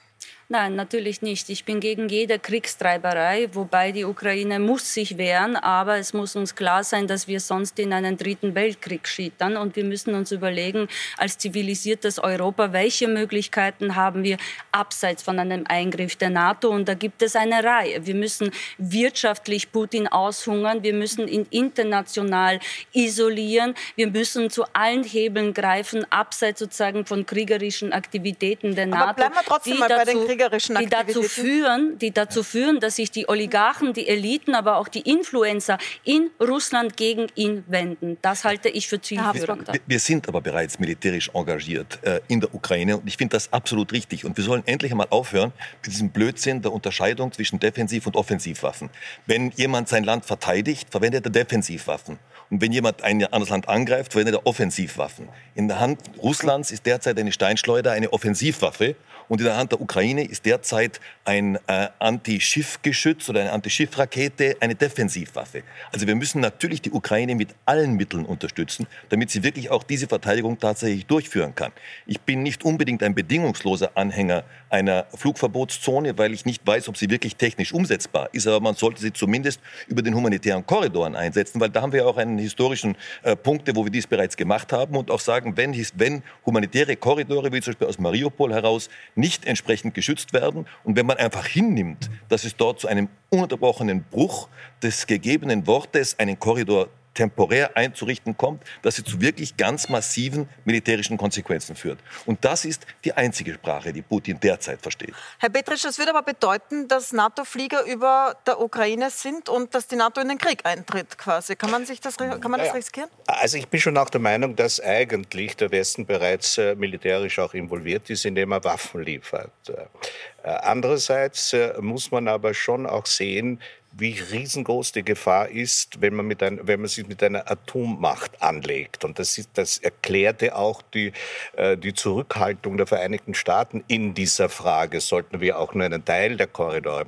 Nein, 0.51 0.73
natürlich 0.73 1.21
nicht. 1.21 1.47
Ich 1.49 1.63
bin 1.63 1.79
gegen 1.79 2.09
jede 2.09 2.39
Kriegstreiberei, 2.39 3.49
wobei 3.53 3.91
die 3.91 4.03
Ukraine 4.03 4.57
muss 4.57 4.95
sich 4.95 5.19
wehren, 5.19 5.55
aber 5.55 5.97
es 5.97 6.11
muss 6.11 6.35
uns 6.35 6.55
klar 6.55 6.83
sein, 6.83 7.05
dass 7.05 7.27
wir 7.27 7.39
sonst 7.39 7.77
in 7.77 7.93
einen 7.93 8.17
dritten 8.17 8.55
Weltkrieg 8.55 9.07
schittern 9.07 9.57
und 9.57 9.75
wir 9.75 9.83
müssen 9.83 10.15
uns 10.15 10.31
überlegen, 10.31 10.87
als 11.17 11.37
zivilisiertes 11.37 12.17
Europa, 12.17 12.73
welche 12.73 13.07
Möglichkeiten 13.07 13.95
haben 13.95 14.23
wir 14.23 14.37
abseits 14.71 15.21
von 15.21 15.37
einem 15.37 15.65
Eingriff 15.67 16.15
der 16.15 16.31
NATO 16.31 16.69
und 16.69 16.89
da 16.89 16.95
gibt 16.95 17.21
es 17.21 17.35
eine 17.35 17.63
Reihe. 17.63 18.07
Wir 18.07 18.15
müssen 18.15 18.49
wirtschaftlich 18.79 19.71
Putin 19.71 20.07
aushungern, 20.07 20.81
wir 20.81 20.95
müssen 20.95 21.27
ihn 21.27 21.45
international 21.51 22.59
isolieren, 22.91 23.75
wir 23.95 24.07
müssen 24.07 24.49
zu 24.49 24.63
allen 24.73 25.03
Hebeln 25.03 25.53
greifen, 25.53 26.11
abseits 26.11 26.57
sozusagen 26.57 27.05
von 27.05 27.27
kriegerischen 27.27 27.93
Aktivitäten 27.93 28.73
der 28.73 28.87
NATO. 28.87 29.03
Aber 29.03 29.13
bleiben 29.13 29.35
wir 29.35 29.43
trotzdem 29.45 29.77
mal 29.77 29.87
bei 29.89 30.05
den 30.05 30.38
kriegerischen 30.39 30.77
die 30.79 30.87
dazu 30.87 31.23
führen, 31.23 31.97
die 31.99 32.11
dazu 32.11 32.43
führen, 32.43 32.79
dass 32.79 32.95
sich 32.95 33.11
die 33.11 33.27
Oligarchen, 33.27 33.93
die 33.93 34.07
Eliten, 34.07 34.55
aber 34.55 34.77
auch 34.77 34.87
die 34.87 35.01
Influencer 35.01 35.77
in 36.03 36.29
Russland 36.39 36.97
gegen 36.97 37.27
ihn 37.35 37.63
wenden. 37.67 38.17
Das 38.21 38.45
halte 38.45 38.69
ich 38.69 38.87
für 38.87 39.01
zielführend. 39.01 39.67
Wir, 39.67 39.81
wir 39.85 39.99
sind 39.99 40.27
aber 40.27 40.41
bereits 40.41 40.79
militärisch 40.79 41.29
engagiert 41.33 41.99
äh, 42.03 42.21
in 42.27 42.39
der 42.39 42.53
Ukraine 42.53 42.97
und 42.97 43.07
ich 43.07 43.17
finde 43.17 43.35
das 43.35 43.51
absolut 43.51 43.91
richtig. 43.91 44.25
Und 44.25 44.37
wir 44.37 44.43
sollen 44.43 44.63
endlich 44.65 44.91
einmal 44.91 45.07
aufhören 45.09 45.51
mit 45.83 45.91
diesem 45.91 46.09
Blödsinn 46.09 46.61
der 46.61 46.71
Unterscheidung 46.71 47.31
zwischen 47.31 47.59
Defensiv- 47.59 48.07
und 48.07 48.15
Offensivwaffen. 48.15 48.89
Wenn 49.25 49.51
jemand 49.51 49.89
sein 49.89 50.03
Land 50.03 50.25
verteidigt, 50.25 50.89
verwendet 50.89 51.25
er 51.25 51.31
Defensivwaffen. 51.31 52.19
Und 52.49 52.61
wenn 52.61 52.71
jemand 52.71 53.03
ein 53.03 53.23
anderes 53.25 53.49
Land 53.49 53.69
angreift, 53.69 54.11
verwendet 54.11 54.35
er 54.35 54.47
Offensivwaffen. 54.47 55.29
In 55.53 55.67
der 55.67 55.79
Hand 55.79 55.99
Russlands 56.21 56.71
ist 56.71 56.85
derzeit 56.85 57.19
eine 57.19 57.31
Steinschleuder 57.31 57.91
eine 57.91 58.11
Offensivwaffe 58.11 58.95
und 59.29 59.39
in 59.39 59.45
der 59.45 59.55
Hand 59.55 59.71
der 59.71 59.79
Ukraine 59.79 60.23
ist 60.29 60.45
derzeit 60.45 60.99
ein 61.25 61.57
äh, 61.67 61.89
Anti-Schiffgeschütz 61.99 63.29
oder 63.29 63.41
eine 63.41 63.51
Anti-Schiffrakete 63.51 64.57
eine 64.59 64.75
Defensivwaffe. 64.75 65.63
Also 65.91 66.07
wir 66.07 66.15
müssen 66.15 66.41
natürlich 66.41 66.81
die 66.81 66.91
Ukraine 66.91 67.35
mit 67.35 67.49
allen 67.65 67.93
Mitteln 67.95 68.25
unterstützen, 68.25 68.87
damit 69.09 69.29
sie 69.29 69.43
wirklich 69.43 69.69
auch 69.69 69.83
diese 69.83 70.07
Verteidigung 70.07 70.59
tatsächlich 70.59 71.05
durchführen 71.05 71.55
kann. 71.55 71.71
Ich 72.05 72.21
bin 72.21 72.43
nicht 72.43 72.63
unbedingt 72.63 73.03
ein 73.03 73.15
bedingungsloser 73.15 73.91
Anhänger 73.95 74.43
einer 74.69 75.05
Flugverbotszone, 75.15 76.17
weil 76.17 76.33
ich 76.33 76.45
nicht 76.45 76.65
weiß, 76.65 76.89
ob 76.89 76.97
sie 76.97 77.09
wirklich 77.09 77.35
technisch 77.35 77.73
umsetzbar 77.73 78.29
ist. 78.31 78.47
Aber 78.47 78.59
man 78.59 78.75
sollte 78.75 79.01
sie 79.01 79.13
zumindest 79.13 79.59
über 79.87 80.01
den 80.01 80.15
humanitären 80.15 80.65
Korridoren 80.65 81.15
einsetzen, 81.15 81.59
weil 81.59 81.69
da 81.69 81.81
haben 81.81 81.93
wir 81.93 82.07
auch 82.07 82.17
einen 82.17 82.37
historischen 82.37 82.95
äh, 83.23 83.35
Punkte, 83.35 83.75
wo 83.75 83.83
wir 83.83 83.91
dies 83.91 84.07
bereits 84.07 84.37
gemacht 84.37 84.71
haben 84.71 84.95
und 84.95 85.11
auch 85.11 85.19
sagen, 85.19 85.57
wenn, 85.57 85.73
wenn 85.95 86.23
humanitäre 86.45 86.95
Korridore, 86.95 87.51
wie 87.51 87.61
zum 87.61 87.73
Beispiel 87.73 87.87
aus 87.87 87.99
Mariupol 87.99 88.53
heraus, 88.53 88.89
nicht 89.15 89.45
entsprechend 89.45 89.93
geschützt 89.93 90.33
werden 90.33 90.65
und 90.83 90.95
wenn 90.95 91.05
man 91.05 91.17
einfach 91.17 91.45
hinnimmt, 91.45 92.09
dass 92.29 92.43
es 92.43 92.55
dort 92.55 92.79
zu 92.79 92.87
einem 92.87 93.09
ununterbrochenen 93.29 94.03
Bruch 94.03 94.49
des 94.81 95.07
gegebenen 95.07 95.67
Wortes 95.67 96.17
einen 96.19 96.39
Korridor 96.39 96.89
temporär 97.13 97.75
einzurichten 97.75 98.37
kommt, 98.37 98.63
dass 98.81 98.95
sie 98.95 99.03
zu 99.03 99.19
wirklich 99.21 99.57
ganz 99.57 99.89
massiven 99.89 100.47
militärischen 100.65 101.17
Konsequenzen 101.17 101.75
führt. 101.75 101.99
Und 102.25 102.43
das 102.45 102.65
ist 102.65 102.85
die 103.03 103.13
einzige 103.13 103.53
Sprache, 103.53 103.91
die 103.91 104.01
Putin 104.01 104.39
derzeit 104.39 104.81
versteht. 104.81 105.13
Herr 105.39 105.49
Petritsch, 105.49 105.83
das 105.85 105.97
würde 105.97 106.11
aber 106.11 106.23
bedeuten, 106.23 106.87
dass 106.87 107.11
NATO-Flieger 107.11 107.83
über 107.85 108.35
der 108.47 108.61
Ukraine 108.61 109.09
sind 109.09 109.49
und 109.49 109.73
dass 109.75 109.87
die 109.87 109.95
NATO 109.95 110.21
in 110.21 110.29
den 110.29 110.37
Krieg 110.37 110.65
eintritt 110.65 111.17
quasi. 111.17 111.55
Kann 111.55 111.71
man, 111.71 111.85
sich 111.85 111.99
das, 111.99 112.17
kann 112.17 112.51
man 112.51 112.59
das 112.59 112.73
riskieren? 112.73 113.09
Also 113.25 113.57
ich 113.57 113.67
bin 113.67 113.79
schon 113.79 113.97
auch 113.97 114.09
der 114.09 114.21
Meinung, 114.21 114.55
dass 114.55 114.79
eigentlich 114.79 115.57
der 115.57 115.71
Westen 115.71 116.05
bereits 116.05 116.57
äh, 116.57 116.75
militärisch 116.75 117.39
auch 117.39 117.53
involviert 117.53 118.09
ist, 118.09 118.25
indem 118.25 118.51
er 118.51 118.63
Waffen 118.63 119.03
liefert. 119.03 119.51
Äh, 119.69 120.49
andererseits 120.49 121.53
äh, 121.53 121.73
muss 121.81 122.11
man 122.11 122.27
aber 122.27 122.53
schon 122.53 122.85
auch 122.85 123.05
sehen, 123.05 123.59
wie 123.91 124.19
riesengroß 124.31 124.91
die 124.91 125.03
Gefahr 125.03 125.49
ist, 125.49 126.01
wenn 126.01 126.13
man, 126.13 126.27
mit 126.27 126.43
ein, 126.43 126.59
wenn 126.63 126.81
man 126.81 126.87
sich 126.87 127.07
mit 127.07 127.23
einer 127.23 127.49
Atommacht 127.49 128.41
anlegt. 128.41 129.03
Und 129.03 129.19
das, 129.19 129.37
ist, 129.37 129.49
das 129.53 129.77
erklärte 129.79 130.55
auch 130.55 130.81
die, 130.81 131.11
äh, 131.55 131.75
die 131.75 131.93
Zurückhaltung 131.93 132.77
der 132.77 132.87
Vereinigten 132.87 133.33
Staaten 133.33 133.83
in 133.87 134.13
dieser 134.13 134.49
Frage. 134.49 135.01
Sollten 135.01 135.41
wir 135.41 135.59
auch 135.59 135.73
nur 135.73 135.85
einen 135.85 136.05
Teil 136.05 136.37
der 136.37 136.47
Korridore 136.47 137.05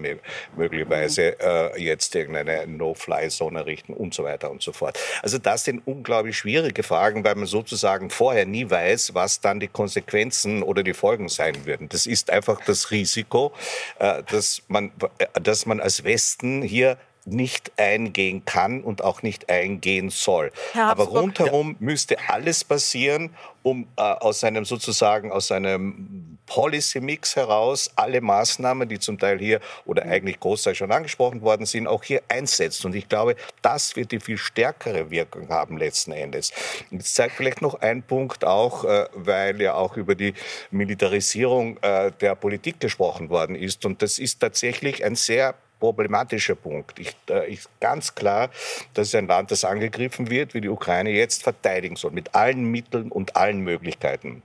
möglicherweise 0.56 1.40
äh, 1.40 1.82
jetzt 1.82 2.16
irgendeine 2.16 2.66
No-Fly-Zone 2.68 3.60
errichten 3.60 3.94
und 3.94 4.14
so 4.14 4.24
weiter 4.24 4.50
und 4.50 4.62
so 4.62 4.74
fort. 4.74 4.98
Also 5.22 5.38
das 5.38 5.64
sind 5.66 5.82
unglaublich 5.86 6.38
schwierige 6.38 6.84
Fragen, 6.84 7.24
weil 7.24 7.36
man 7.36 7.46
sozusagen 7.46 8.10
vorher 8.10 8.46
nie 8.46 8.70
weiß, 8.70 9.14
was 9.14 9.40
dann 9.40 9.60
die 9.60 9.68
Konsequenzen 9.68 10.64
oder 10.64 10.84
die 10.84 10.94
Folgen 10.94 11.30
sein 11.30 11.66
würden. 11.66 11.90
Das 11.90 12.06
ist 12.06 12.30
einfach 12.30 12.60
das 12.66 12.92
Risiko, 12.92 13.54
äh, 14.00 14.24
dass, 14.24 14.64
man, 14.68 14.92
äh, 15.20 15.28
dass 15.40 15.66
man 15.66 15.80
als 15.80 16.04
Westen 16.04 16.64
hier 16.72 16.98
nicht 17.26 17.72
eingehen 17.78 18.46
kann 18.46 18.82
und 18.82 19.04
auch 19.04 19.22
nicht 19.22 19.50
eingehen 19.50 20.10
soll. 20.10 20.52
Aber 20.76 21.04
rundherum 21.04 21.72
ja. 21.72 21.76
müsste 21.80 22.18
alles 22.28 22.64
passieren, 22.64 23.36
um 23.64 23.88
äh, 23.96 24.02
aus 24.02 24.44
einem 24.44 24.66
sozusagen 24.66 25.32
aus 25.32 25.52
einem 25.52 26.40
Policy-Mix 26.48 27.36
heraus 27.36 27.92
alle 27.96 28.22
Maßnahmen, 28.22 28.90
die 28.90 29.00
zum 29.00 29.20
Teil 29.20 29.38
hier 29.38 29.60
oder 29.86 30.04
eigentlich 30.04 30.40
großteils 30.40 30.78
schon 30.78 30.92
angesprochen 30.92 31.42
worden 31.42 31.66
sind, 31.66 31.88
auch 31.88 32.04
hier 32.04 32.24
einsetzt. 32.28 32.84
Und 32.86 32.96
ich 32.96 33.08
glaube, 33.08 33.36
das 33.62 33.96
wird 33.96 34.12
die 34.12 34.20
viel 34.20 34.38
stärkere 34.38 35.12
Wirkung 35.12 35.48
haben 35.50 35.78
letzten 35.78 36.12
Endes. 36.12 36.52
Jetzt 36.90 37.14
zeigt 37.14 37.36
vielleicht 37.36 37.62
noch 37.62 37.76
ein 37.82 38.02
Punkt 38.02 38.44
auch, 38.44 38.84
äh, 38.84 39.06
weil 39.14 39.62
ja 39.62 39.76
auch 39.76 39.96
über 39.96 40.16
die 40.16 40.34
Militarisierung 40.72 41.78
äh, 41.84 42.12
der 42.20 42.34
Politik 42.36 42.80
gesprochen 42.80 43.30
worden 43.30 43.56
ist. 43.56 43.86
Und 43.86 44.02
das 44.02 44.18
ist 44.18 44.40
tatsächlich 44.40 45.06
ein 45.06 45.16
sehr 45.16 45.54
problematischer 45.82 46.56
Punkt. 46.56 46.98
Ich, 47.00 47.14
äh, 47.30 47.52
ist 47.52 47.70
ganz 47.82 48.16
klar, 48.16 48.50
dass 48.94 49.14
ein 49.14 49.28
Land, 49.28 49.52
das 49.52 49.66
angegriffen 49.66 50.30
wird, 50.30 50.54
wie 50.54 50.62
die 50.62 50.70
Ukraine 50.70 51.10
jetzt 51.10 51.44
verteidigen 51.44 51.98
soll, 51.98 52.12
mit 52.12 52.34
allen 52.34 52.64
Mitteln 52.64 53.12
und 53.12 53.36
allen 53.36 53.60
Möglichkeiten. 53.60 54.44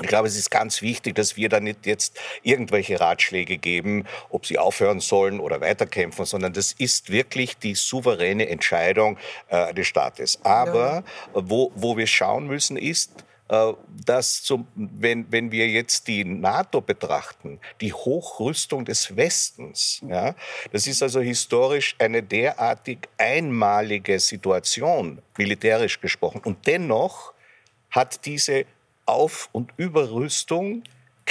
Ich 0.00 0.08
glaube, 0.08 0.26
es 0.26 0.36
ist 0.36 0.50
ganz 0.50 0.80
wichtig, 0.80 1.16
dass 1.16 1.36
wir 1.36 1.50
da 1.50 1.60
nicht 1.60 1.84
jetzt 1.84 2.18
irgendwelche 2.42 2.98
Ratschläge 2.98 3.58
geben, 3.58 4.06
ob 4.30 4.46
sie 4.46 4.58
aufhören 4.58 5.00
sollen 5.00 5.38
oder 5.38 5.60
weiterkämpfen, 5.60 6.24
sondern 6.24 6.54
das 6.54 6.72
ist 6.72 7.10
wirklich 7.10 7.58
die 7.58 7.74
souveräne 7.74 8.48
Entscheidung 8.48 9.18
äh, 9.48 9.74
des 9.74 9.86
Staates. 9.86 10.38
Aber 10.44 11.04
ja. 11.04 11.04
wo, 11.34 11.72
wo 11.74 11.98
wir 11.98 12.06
schauen 12.06 12.46
müssen, 12.46 12.78
ist, 12.78 13.12
dass 14.06 14.42
zum, 14.42 14.66
wenn, 14.74 15.30
wenn 15.30 15.52
wir 15.52 15.68
jetzt 15.68 16.08
die 16.08 16.24
NATO 16.24 16.80
betrachten, 16.80 17.60
die 17.82 17.92
Hochrüstung 17.92 18.86
des 18.86 19.14
Westens, 19.14 20.00
ja, 20.08 20.34
das 20.72 20.86
ist 20.86 21.02
also 21.02 21.20
historisch 21.20 21.94
eine 21.98 22.22
derartig 22.22 23.08
einmalige 23.18 24.18
Situation, 24.20 25.20
militärisch 25.36 26.00
gesprochen. 26.00 26.40
Und 26.44 26.66
dennoch 26.66 27.34
hat 27.90 28.24
diese 28.24 28.64
Auf- 29.04 29.50
und 29.52 29.70
Überrüstung 29.76 30.82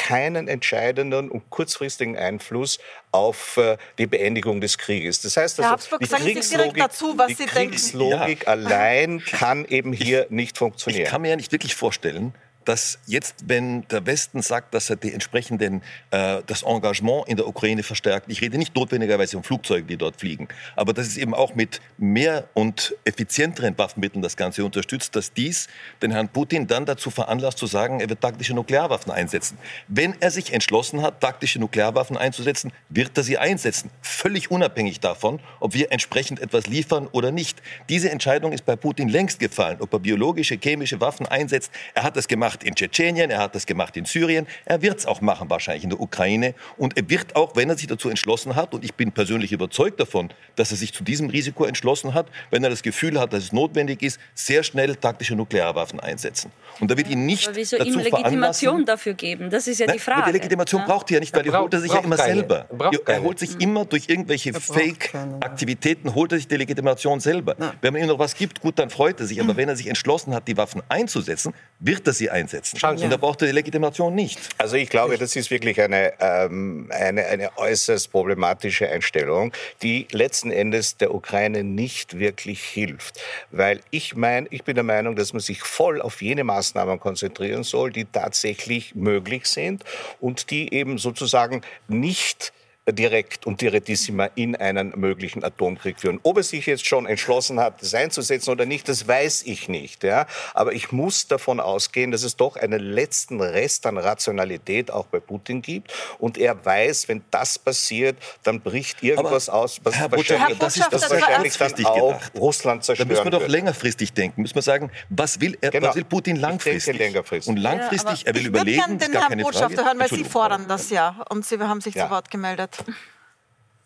keinen 0.02 0.48
entscheidenden 0.48 1.30
und 1.30 1.50
kurzfristigen 1.52 2.18
Einfluss 2.18 2.80
auf 3.12 3.58
äh, 3.58 3.78
die 4.00 4.08
Beendigung 4.08 4.60
des 4.60 4.80
Krieges. 4.80 5.22
Das 5.22 5.38
heißt 5.38 5.60
also, 5.60 5.98
die 6.00 6.08
Kriegslogik, 6.08 6.78
dazu, 6.78 7.16
die 7.30 7.36
Kriegslogik 7.36 8.44
ja. 8.44 8.48
allein 8.48 9.20
kann 9.24 9.64
eben 9.66 9.94
hier 9.94 10.26
nicht 10.30 10.58
funktionieren. 10.58 11.04
Ich 11.04 11.10
kann 11.10 11.22
mir 11.22 11.30
ja 11.30 11.36
nicht 11.36 11.52
wirklich 11.52 11.76
vorstellen, 11.76 12.34
dass 12.65 13.00
jetzt, 13.06 13.36
wenn 13.47 13.88
der 13.88 14.06
Westen 14.06 14.41
sagt, 14.41 14.74
dass 14.74 14.89
er 14.89 14.95
die 14.95 15.13
entsprechenden, 15.13 15.82
äh, 16.12 16.41
das 16.45 16.63
Engagement 16.63 17.28
in 17.28 17.38
der 17.38 17.47
Ukraine 17.47 17.84
verstärkt, 17.84 18.32
ich 18.32 18.41
rede 18.41 18.58
nicht 18.58 18.76
notwendigerweise 18.76 19.38
um 19.38 19.43
Flugzeuge, 19.43 19.86
die 19.86 19.97
dort 19.97 20.19
fliegen, 20.19 20.47
aber 20.76 20.93
dass 20.93 21.08
es 21.08 21.17
eben 21.17 21.34
auch 21.34 21.56
mit 21.56 21.82
mehr 21.97 22.47
und 22.54 22.95
effizienteren 23.06 23.78
Waffenmitteln 23.78 24.21
das 24.21 24.38
Ganze 24.38 24.63
unterstützt, 24.63 25.15
dass 25.15 25.34
dies 25.34 25.67
den 26.02 26.12
Herrn 26.12 26.30
Putin 26.30 26.67
dann 26.67 26.86
dazu 26.86 27.10
veranlasst 27.10 27.58
zu 27.58 27.67
sagen, 27.67 28.00
er 28.00 28.10
wird 28.10 28.21
taktische 28.21 28.54
Nuklearwaffen 28.54 29.12
einsetzen. 29.12 29.58
Wenn 29.88 30.15
er 30.19 30.32
sich 30.32 30.54
entschlossen 30.54 31.02
hat, 31.02 31.21
taktische 31.21 31.60
Nuklearwaffen 31.60 32.17
einzusetzen, 32.17 32.71
wird 32.89 33.17
er 33.17 33.24
sie 33.24 33.38
einsetzen, 33.38 33.89
völlig 34.02 34.52
unabhängig 34.52 35.00
davon, 35.00 35.39
ob 35.60 35.74
wir 35.74 35.91
entsprechend 35.91 36.39
etwas 36.39 36.67
liefern 36.67 37.08
oder 37.12 37.32
nicht. 37.32 37.62
Diese 37.89 38.10
Entscheidung 38.10 38.52
ist 38.52 38.65
bei 38.65 38.76
Putin 38.76 39.10
längst 39.10 39.39
gefallen, 39.39 39.78
ob 39.80 39.93
er 39.93 40.00
biologische, 40.00 40.58
chemische 40.62 41.02
Waffen 41.02 41.26
einsetzt. 41.26 41.71
Er 41.93 42.04
hat 42.04 42.15
das 42.15 42.28
gemacht 42.28 42.51
gemacht 42.52 42.64
in 42.64 42.76
Tschetschenien, 42.76 43.30
er 43.30 43.40
hat 43.40 43.56
das 43.56 43.66
gemacht 43.66 43.96
in 43.98 44.06
Syrien, 44.06 44.48
er 44.66 44.82
wird 44.82 45.00
es 45.00 45.06
auch 45.06 45.22
machen 45.22 45.50
wahrscheinlich 45.50 45.84
in 45.84 45.90
der 45.90 46.00
Ukraine 46.00 46.54
und 46.78 46.98
er 46.98 47.10
wird 47.10 47.36
auch, 47.36 47.56
wenn 47.56 47.70
er 47.70 47.78
sich 47.78 47.88
dazu 47.88 48.10
entschlossen 48.10 48.56
hat, 48.56 48.74
und 48.74 48.84
ich 48.84 48.94
bin 48.94 49.12
persönlich 49.12 49.52
überzeugt 49.52 50.00
davon, 50.00 50.30
dass 50.56 50.72
er 50.72 50.78
sich 50.78 50.94
zu 50.94 51.04
diesem 51.04 51.30
Risiko 51.30 51.66
entschlossen 51.66 52.14
hat, 52.14 52.28
wenn 52.50 52.64
er 52.64 52.70
das 52.70 52.84
Gefühl 52.84 53.20
hat, 53.20 53.34
dass 53.34 53.44
es 53.44 53.54
notwendig 53.54 54.02
ist, 54.02 54.20
sehr 54.34 54.64
schnell 54.64 54.96
taktische 54.96 55.36
Nuklearwaffen 55.36 56.00
einsetzen. 56.00 56.52
Und 56.80 56.92
da 56.92 56.98
wird 56.98 57.10
ihn 57.10 57.26
nicht 57.26 57.48
Aber 57.48 57.58
wieso 57.58 57.78
dazu 57.78 57.90
ihm 57.90 58.00
Legitimation 58.00 58.86
dafür 58.86 59.14
geben? 59.14 59.50
Das 59.50 59.68
ist 59.68 59.80
ja 59.80 59.88
die 59.88 60.00
Frage. 60.00 60.26
Die 60.28 60.38
Legitimation 60.38 60.82
ja? 60.82 60.88
braucht 60.88 61.10
er 61.12 61.16
ja 61.16 61.20
nicht, 61.20 61.36
weil 61.36 61.44
die 61.44 61.52
holt 61.52 61.74
er 61.74 61.80
sich 61.80 61.92
ja 61.92 62.00
immer 62.00 62.18
keine. 62.18 62.36
selber. 62.36 62.66
Er 63.06 63.22
holt 63.22 63.40
sich 63.40 63.60
immer 63.60 63.86
durch 63.86 64.10
irgendwelche 64.10 64.54
Fake-Aktivitäten, 64.54 66.16
holt 66.16 66.32
er 66.32 66.38
sich 66.38 66.48
die 66.48 66.58
Legitimation 66.58 67.20
selber. 67.20 67.56
Ja. 67.60 67.74
Wenn 67.82 67.94
man 67.94 68.02
ihm 68.02 68.08
noch 68.08 68.20
was 68.20 68.36
gibt, 68.36 68.62
gut, 68.62 68.80
dann 68.80 68.90
freut 68.90 69.20
er 69.20 69.28
sich. 69.28 69.40
Aber 69.40 69.56
wenn 69.58 69.70
er 69.70 69.76
sich 69.76 69.88
entschlossen 69.88 70.34
hat, 70.34 70.48
die 70.48 70.58
Waffen 70.58 70.82
einzusetzen, 70.90 71.54
wird 71.80 72.08
er 72.08 72.14
sie 72.14 72.30
einsetzen 72.30 72.41
einsetzen. 72.42 72.78
Chancen. 72.78 73.06
Und 73.06 73.10
da 73.12 73.18
braucht 73.18 73.42
er 73.42 73.48
die 73.48 73.54
Legitimation 73.54 74.14
nicht. 74.14 74.40
Also 74.58 74.76
ich 74.76 74.90
glaube, 74.90 75.18
das 75.18 75.36
ist 75.36 75.52
wirklich 75.52 75.82
eine, 75.82 76.14
ähm, 76.20 76.90
eine, 76.92 77.26
eine 77.26 77.58
äußerst 77.58 78.12
problematische 78.12 78.90
Einstellung, 78.90 79.54
die 79.82 80.08
letzten 80.12 80.52
Endes 80.52 80.98
der 80.98 81.14
Ukraine 81.14 81.64
nicht 81.64 82.20
wirklich 82.20 82.64
hilft. 82.64 83.22
Weil 83.52 83.80
ich 83.90 84.16
meine, 84.16 84.48
ich 84.50 84.64
bin 84.64 84.76
der 84.76 84.84
Meinung, 84.84 85.16
dass 85.16 85.34
man 85.34 85.42
sich 85.42 85.62
voll 85.62 86.02
auf 86.02 86.22
jene 86.22 86.44
Maßnahmen 86.44 87.00
konzentrieren 87.00 87.64
soll, 87.64 87.92
die 87.92 88.06
tatsächlich 88.06 88.96
möglich 88.96 89.46
sind 89.46 89.84
und 90.20 90.52
die 90.52 90.74
eben 90.74 90.98
sozusagen 90.98 91.62
nicht 91.88 92.54
direkt 92.89 93.46
und 93.46 93.62
direttissima 93.62 94.26
in 94.34 94.56
einen 94.56 94.94
möglichen 95.00 95.44
Atomkrieg 95.44 96.00
führen. 96.00 96.20
Ob 96.24 96.38
er 96.38 96.44
sich 96.44 96.65
jetzt 96.65 96.86
schon 96.86 97.06
entschlossen 97.06 97.60
hat, 97.60 97.82
das 97.82 97.94
einzusetzen 97.94 98.50
oder 98.50 98.65
nicht, 98.65 98.89
das 98.89 99.08
weiß 99.08 99.44
ich 99.44 99.70
nicht. 99.70 100.04
Ja? 100.04 100.26
Aber 100.56 100.74
ich 100.74 100.91
muss 100.91 101.28
davon 101.28 101.60
ausgehen, 101.60 102.12
dass 102.12 102.24
es 102.24 102.38
doch 102.38 102.56
einen 102.56 102.80
letzten 102.82 103.39
Rest 103.39 103.86
an 103.86 104.00
Rationalität 104.00 104.89
auch 104.89 105.06
bei 105.06 105.20
Putin 105.20 105.62
gibt. 105.62 105.94
Und 106.17 106.39
er 106.39 106.65
weiß, 106.65 107.08
wenn 107.08 107.24
das 107.30 107.60
passiert, 107.60 108.17
dann 108.44 108.62
bricht 108.62 109.04
irgendwas 109.04 109.48
Aber 109.48 109.60
aus, 109.60 109.80
was 109.84 109.96
Herr 109.96 110.12
wahrscheinlich, 110.12 110.58
das 110.58 110.78
ist 110.78 110.88
das 110.91 111.10
wahrscheinlich 111.10 111.58
dann 111.58 111.86
auch 111.86 112.13
gedacht. 112.13 112.32
Russland 112.36 112.84
zerstören 112.84 113.10
Da 113.10 113.13
müssen 113.13 113.26
wir 113.26 113.32
doch 113.32 113.41
wird. 113.41 113.52
längerfristig 113.52 114.13
denken. 114.13 114.41
Müssen 114.41 114.56
wir 114.56 114.63
sagen, 114.63 114.89
was 115.10 115.39
will, 115.39 115.56
er, 115.62 115.70
genau. 115.70 115.89
was 115.89 115.96
will 115.96 116.04
Putin 116.04 116.36
langfristig? 116.36 116.98
längerfristig. 116.98 117.50
Und 117.50 117.58
langfristig, 117.58 118.22
ja, 118.22 118.28
er 118.28 118.36
will 118.36 118.48
überlegen, 118.48 118.72
ich 118.72 118.88
würde 118.88 118.98
gerne 118.98 119.13
den 119.13 119.28
Herrn 119.28 119.41
Botschafter 119.41 119.86
hören, 119.86 120.00
weil 120.00 120.10
Sie 120.10 120.24
fordern 120.24 120.65
das 120.67 120.89
ja. 120.89 121.24
Und 121.30 121.46
Sie 121.46 121.60
haben 121.60 121.82
sich 121.82 121.94
ja. 121.94 122.06
zu 122.06 122.12
Wort 122.12 122.32
gemeldet. 122.32 122.71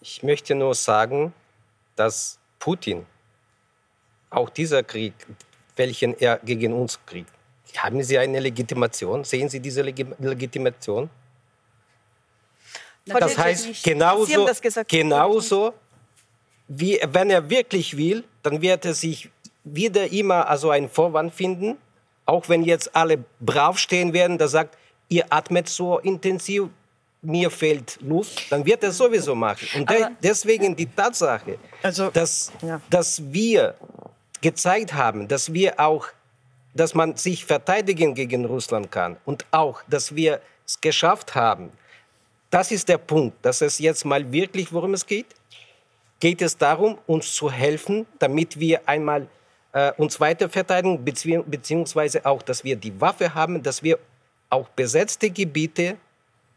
Ich 0.02 0.24
möchte 0.24 0.56
nur 0.56 0.76
sagen, 0.76 1.34
dass 1.96 2.38
Putin, 2.60 3.06
auch 4.30 4.50
dieser 4.50 4.84
Krieg, 4.84 5.14
welchen 5.76 6.18
er 6.20 6.38
gegen 6.40 6.74
uns 6.74 7.00
kriegt, 7.06 7.32
haben 7.78 8.02
Sie 8.04 8.18
eine 8.18 8.40
Legitimation? 8.40 9.24
Sehen 9.24 9.50
Sie 9.50 9.60
diese 9.60 9.82
Legitimation? 9.82 11.10
Das 13.06 13.38
heißt, 13.38 13.84
genauso, 13.84 14.48
genauso 14.88 15.74
wie, 16.68 17.00
wenn 17.06 17.30
er 17.30 17.50
wirklich 17.50 17.98
will, 17.98 18.24
dann 18.42 18.62
wird 18.62 18.86
er 18.86 18.94
sich 18.94 19.30
wieder 19.64 20.12
immer 20.12 20.48
also 20.48 20.70
einen 20.70 20.90
Vorwand 20.90 21.34
finden, 21.34 21.78
auch 22.26 22.50
wenn 22.50 22.64
jetzt 22.64 22.96
alle 22.96 23.24
brav 23.40 23.78
stehen 23.78 24.14
werden, 24.14 24.38
der 24.38 24.48
sagt, 24.48 24.78
ihr 25.10 25.26
atmet 25.30 25.70
so 25.70 26.00
intensiv, 26.00 26.70
mir 27.26 27.50
fehlt 27.50 27.98
Luft, 28.02 28.52
dann 28.52 28.66
wird 28.66 28.84
er 28.84 28.92
sowieso 28.92 29.36
machen. 29.36 29.68
Und 29.76 29.90
de 29.90 30.08
deswegen 30.22 30.76
die 30.76 30.86
Tatsache, 30.86 31.58
also, 31.82 32.10
dass, 32.10 32.52
ja. 32.62 32.82
dass 32.90 33.22
wir 33.32 33.76
gezeigt 34.42 34.94
haben, 34.94 35.28
dass 35.28 35.52
wir 35.54 35.80
auch, 35.80 36.08
dass 36.74 36.94
man 36.94 37.16
sich 37.16 37.46
verteidigen 37.46 38.14
gegen 38.14 38.46
Russland 38.46 38.92
kann 38.92 39.18
und 39.26 39.46
auch, 39.52 39.82
dass 39.88 40.16
wir 40.16 40.42
es 40.66 40.80
geschafft 40.80 41.36
haben. 41.36 41.72
Das 42.50 42.72
ist 42.72 42.88
der 42.88 42.98
Punkt, 42.98 43.44
dass 43.44 43.62
es 43.62 43.80
jetzt 43.80 44.06
mal 44.06 44.32
wirklich, 44.32 44.72
worum 44.72 44.94
es 44.94 45.06
geht. 45.06 45.28
Geht 46.20 46.42
es 46.42 46.58
darum, 46.58 46.98
uns 47.08 47.34
zu 47.34 47.52
helfen, 47.52 48.06
damit 48.20 48.60
wir 48.60 48.88
einmal 48.88 49.28
äh, 49.74 49.92
uns 49.98 50.20
weiter 50.20 50.50
verteidigen, 50.50 51.04
beziehungsweise 51.04 52.26
auch, 52.26 52.42
dass 52.42 52.64
wir 52.64 52.78
die 52.78 53.00
Waffe 53.02 53.34
haben, 53.36 53.62
dass 53.62 53.84
wir 53.84 54.00
auch 54.50 54.70
besetzte 54.70 55.30
Gebiete 55.30 55.98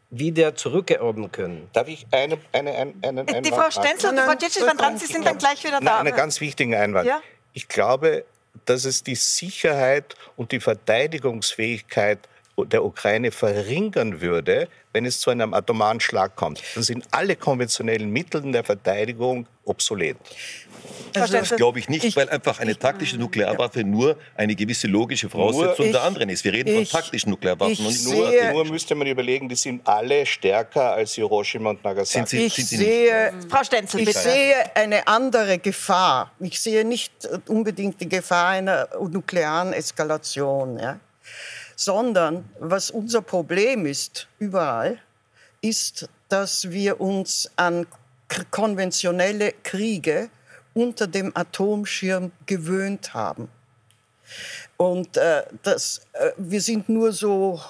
wieder 0.09 0.55
zurückerobern 0.55 1.31
können. 1.31 1.69
Darf 1.73 1.87
ich 1.87 2.07
eine, 2.11 2.37
eine, 2.51 2.71
eine, 2.71 2.93
einen 3.01 3.19
Einwand 3.19 3.45
Die 3.45 3.51
Frau 3.51 3.69
Stenzel 3.69 4.09
und 4.11 4.19
Frau 4.19 4.35
Djitsch 4.35 4.59
waren 4.61 4.77
dran, 4.77 4.97
Sie 4.97 5.05
sind 5.05 5.25
dann 5.25 5.37
gleich 5.37 5.63
wieder 5.63 5.79
da. 5.79 5.99
Einen 5.99 6.15
ganz 6.15 6.41
wichtigen 6.41 6.73
Einwand. 6.73 7.07
Ja? 7.07 7.21
Ich 7.53 7.67
glaube, 7.67 8.25
dass 8.65 8.85
es 8.85 9.03
die 9.03 9.15
Sicherheit 9.15 10.15
und 10.35 10.51
die 10.51 10.59
Verteidigungsfähigkeit 10.59 12.19
der 12.65 12.83
Ukraine 12.83 13.31
verringern 13.31 14.21
würde, 14.21 14.67
wenn 14.93 15.05
es 15.05 15.19
zu 15.19 15.29
einem 15.29 15.53
atomaren 15.53 15.99
Schlag 15.99 16.35
kommt. 16.35 16.61
Dann 16.75 16.83
sind 16.83 17.05
alle 17.11 17.35
konventionellen 17.35 18.09
Mittel 18.09 18.51
der 18.51 18.63
Verteidigung 18.63 19.47
obsolet. 19.65 20.17
Also 21.15 21.33
das 21.33 21.55
glaube 21.55 21.79
ich 21.79 21.89
nicht, 21.89 22.05
ich, 22.05 22.15
weil 22.15 22.29
einfach 22.29 22.59
eine 22.59 22.77
taktische 22.77 23.17
Nuklearwaffe 23.17 23.79
ja. 23.79 23.85
nur 23.85 24.17
eine 24.35 24.55
gewisse 24.55 24.87
logische 24.87 25.29
Voraussetzung 25.29 25.87
ich, 25.87 25.91
der 25.91 26.03
anderen 26.03 26.29
ist. 26.29 26.43
Wir 26.43 26.53
reden 26.53 26.69
ich, 26.69 26.89
von 26.89 27.01
taktischen 27.01 27.31
Nuklearwaffen. 27.31 27.85
und 27.85 28.03
nur, 28.05 28.31
nur 28.53 28.65
müsste 28.65 28.95
man 28.95 29.07
überlegen, 29.07 29.49
die 29.49 29.55
sind 29.55 29.87
alle 29.87 30.25
stärker 30.25 30.93
als 30.93 31.13
Hiroshima 31.13 31.71
und 31.71 31.83
Nagasaki. 31.83 32.27
Sind 32.27 32.29
sie, 32.29 32.45
ich 32.45 32.53
sind 32.55 32.67
sie 32.67 32.77
sehe, 32.77 33.33
Frau 33.49 33.63
Stenzel, 33.63 34.01
ich 34.01 34.15
sehe 34.15 34.75
eine 34.75 35.07
andere 35.07 35.57
Gefahr. 35.57 36.31
Ich 36.39 36.59
sehe 36.59 36.85
nicht 36.85 37.11
unbedingt 37.47 37.99
die 38.01 38.09
Gefahr 38.09 38.49
einer 38.49 38.87
nuklearen 38.99 39.73
Eskalation. 39.73 40.77
Ja? 40.79 40.99
Sondern 41.79 42.43
was 42.59 42.91
unser 42.91 43.21
Problem 43.21 43.85
ist 43.85 44.27
überall, 44.37 44.99
ist, 45.61 46.09
dass 46.27 46.71
wir 46.71 46.99
uns 46.99 47.49
an 47.55 47.87
konventionelle 48.51 49.53
Kriege 49.63 50.29
unter 50.73 51.07
dem 51.07 51.31
Atomschirm 51.37 52.33
gewöhnt 52.45 53.13
haben. 53.13 53.47
Und 54.75 55.15
äh, 55.15 55.43
das, 55.63 56.01
äh, 56.11 56.31
wir 56.35 56.59
sind 56.59 56.89
nur 56.89 57.13
so 57.13 57.61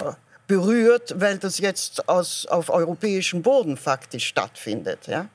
äh, 0.00 0.12
berührt, 0.46 1.20
weil 1.20 1.36
das 1.36 1.58
jetzt 1.58 2.08
aus, 2.08 2.46
auf 2.46 2.70
europäischem 2.70 3.42
Boden 3.42 3.76
faktisch 3.76 4.28
stattfindet. 4.28 5.06
Ja? 5.08 5.28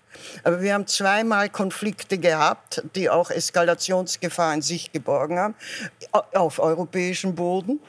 Aber 0.44 0.62
wir 0.62 0.74
haben 0.74 0.88
zweimal 0.88 1.50
Konflikte 1.50 2.18
gehabt, 2.18 2.84
die 2.96 3.10
auch 3.10 3.30
Eskalationsgefahr 3.32 4.54
in 4.54 4.62
sich 4.62 4.92
geborgen 4.92 5.40
haben, 5.40 5.56
auf 6.34 6.60
europäischem 6.60 7.36
Boden, 7.36 7.80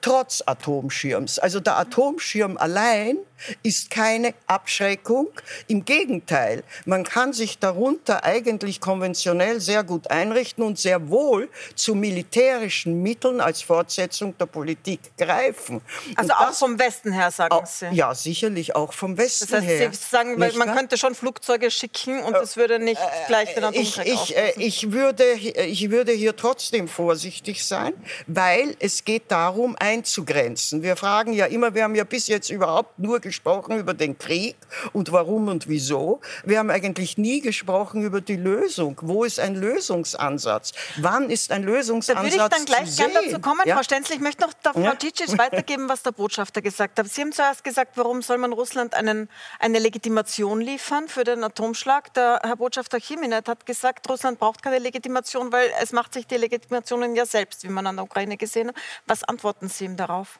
trotz 0.00 0.42
Atomschirms. 0.46 1.38
Also 1.38 1.60
der 1.60 1.78
Atomschirm 1.78 2.56
allein 2.56 3.18
ist 3.62 3.90
keine 3.90 4.34
Abschreckung. 4.46 5.28
Im 5.68 5.84
Gegenteil, 5.84 6.64
man 6.86 7.04
kann 7.04 7.32
sich 7.32 7.58
darunter 7.58 8.24
eigentlich 8.24 8.80
konventionell 8.80 9.60
sehr 9.60 9.84
gut 9.84 10.10
einrichten 10.10 10.64
und 10.64 10.78
sehr 10.78 11.08
wohl 11.08 11.48
zu 11.74 11.94
militärischen 11.94 13.02
Mitteln 13.02 13.40
als 13.40 13.62
Fortsetzung 13.62 14.36
der 14.38 14.46
Politik 14.46 15.00
greifen. 15.16 15.80
Also 16.16 16.32
und 16.32 16.38
auch 16.38 16.52
vom 16.52 16.78
Westen 16.78 17.12
her, 17.12 17.30
sagen 17.30 17.52
auch, 17.52 17.66
Sie? 17.66 17.86
Ja, 17.92 18.14
sicherlich 18.14 18.74
auch 18.74 18.92
vom 18.92 19.16
Westen 19.16 19.46
das 19.50 19.60
heißt, 19.60 19.68
her. 19.68 19.92
Sie 19.92 19.98
sagen, 20.10 20.38
man 20.38 20.74
könnte 20.74 20.98
schon 20.98 21.14
Flugzeuge 21.14 21.67
schicken 21.70 22.22
und 22.22 22.36
es 22.36 22.56
würde 22.56 22.78
nicht 22.78 23.00
äh, 23.00 23.26
gleich 23.26 23.54
den 23.54 23.64
Atomkrieg 23.64 24.06
ich, 24.06 24.30
ich, 24.30 24.36
äh, 24.36 24.52
ich, 24.56 24.92
würde, 24.92 25.24
ich 25.32 25.90
würde 25.90 26.12
hier 26.12 26.36
trotzdem 26.36 26.88
vorsichtig 26.88 27.64
sein, 27.64 27.92
weil 28.26 28.76
es 28.78 29.04
geht 29.04 29.30
darum, 29.30 29.76
einzugrenzen. 29.78 30.82
Wir 30.82 30.96
fragen 30.96 31.32
ja 31.32 31.46
immer, 31.46 31.74
wir 31.74 31.84
haben 31.84 31.94
ja 31.94 32.04
bis 32.04 32.28
jetzt 32.28 32.50
überhaupt 32.50 32.98
nur 32.98 33.20
gesprochen 33.20 33.78
über 33.78 33.94
den 33.94 34.18
Krieg 34.18 34.56
und 34.92 35.12
warum 35.12 35.48
und 35.48 35.68
wieso. 35.68 36.20
Wir 36.44 36.58
haben 36.58 36.70
eigentlich 36.70 37.18
nie 37.18 37.40
gesprochen 37.40 38.02
über 38.02 38.20
die 38.20 38.36
Lösung. 38.36 38.98
Wo 39.02 39.24
ist 39.24 39.40
ein 39.40 39.54
Lösungsansatz? 39.54 40.72
Wann 40.98 41.30
ist 41.30 41.52
ein 41.52 41.62
Lösungsansatz 41.62 42.16
Da 42.16 42.22
würde 42.22 42.44
ich 42.44 42.56
dann 42.56 42.64
gleich 42.64 42.96
gerne 42.96 43.14
dazu 43.26 43.40
kommen, 43.40 43.60
ja? 43.64 43.76
Frau 43.76 43.82
Stenzel. 43.82 44.16
Ich 44.16 44.22
möchte 44.22 44.42
noch 44.42 44.52
der 44.52 44.72
Frau 44.72 44.80
ja? 44.80 44.94
Titschitsch 44.94 45.36
weitergeben, 45.38 45.88
was 45.88 46.02
der 46.02 46.12
Botschafter 46.12 46.62
gesagt 46.62 46.98
hat. 46.98 47.08
Sie 47.08 47.20
haben 47.20 47.32
zuerst 47.32 47.64
gesagt, 47.64 47.96
warum 47.96 48.22
soll 48.22 48.38
man 48.38 48.52
Russland 48.52 48.94
einen, 48.94 49.28
eine 49.58 49.78
Legitimation 49.78 50.60
liefern 50.60 51.08
für 51.08 51.24
den 51.24 51.42
Atomschlag? 51.58 52.14
Der 52.14 52.40
Herr 52.44 52.54
Botschafter 52.54 53.00
Chiminet 53.00 53.48
hat 53.48 53.66
gesagt, 53.66 54.08
Russland 54.08 54.38
braucht 54.38 54.62
keine 54.62 54.78
Legitimation, 54.78 55.50
weil 55.50 55.68
es 55.82 55.92
macht 55.92 56.14
sich 56.14 56.24
die 56.24 56.36
Legitimationen 56.36 57.16
ja 57.16 57.26
selbst, 57.26 57.64
wie 57.64 57.68
man 57.68 57.84
an 57.86 57.96
der 57.96 58.04
Ukraine 58.04 58.36
gesehen 58.36 58.68
hat. 58.68 58.76
Was 59.06 59.24
antworten 59.24 59.68
Sie 59.68 59.86
ihm 59.86 59.96
darauf? 59.96 60.38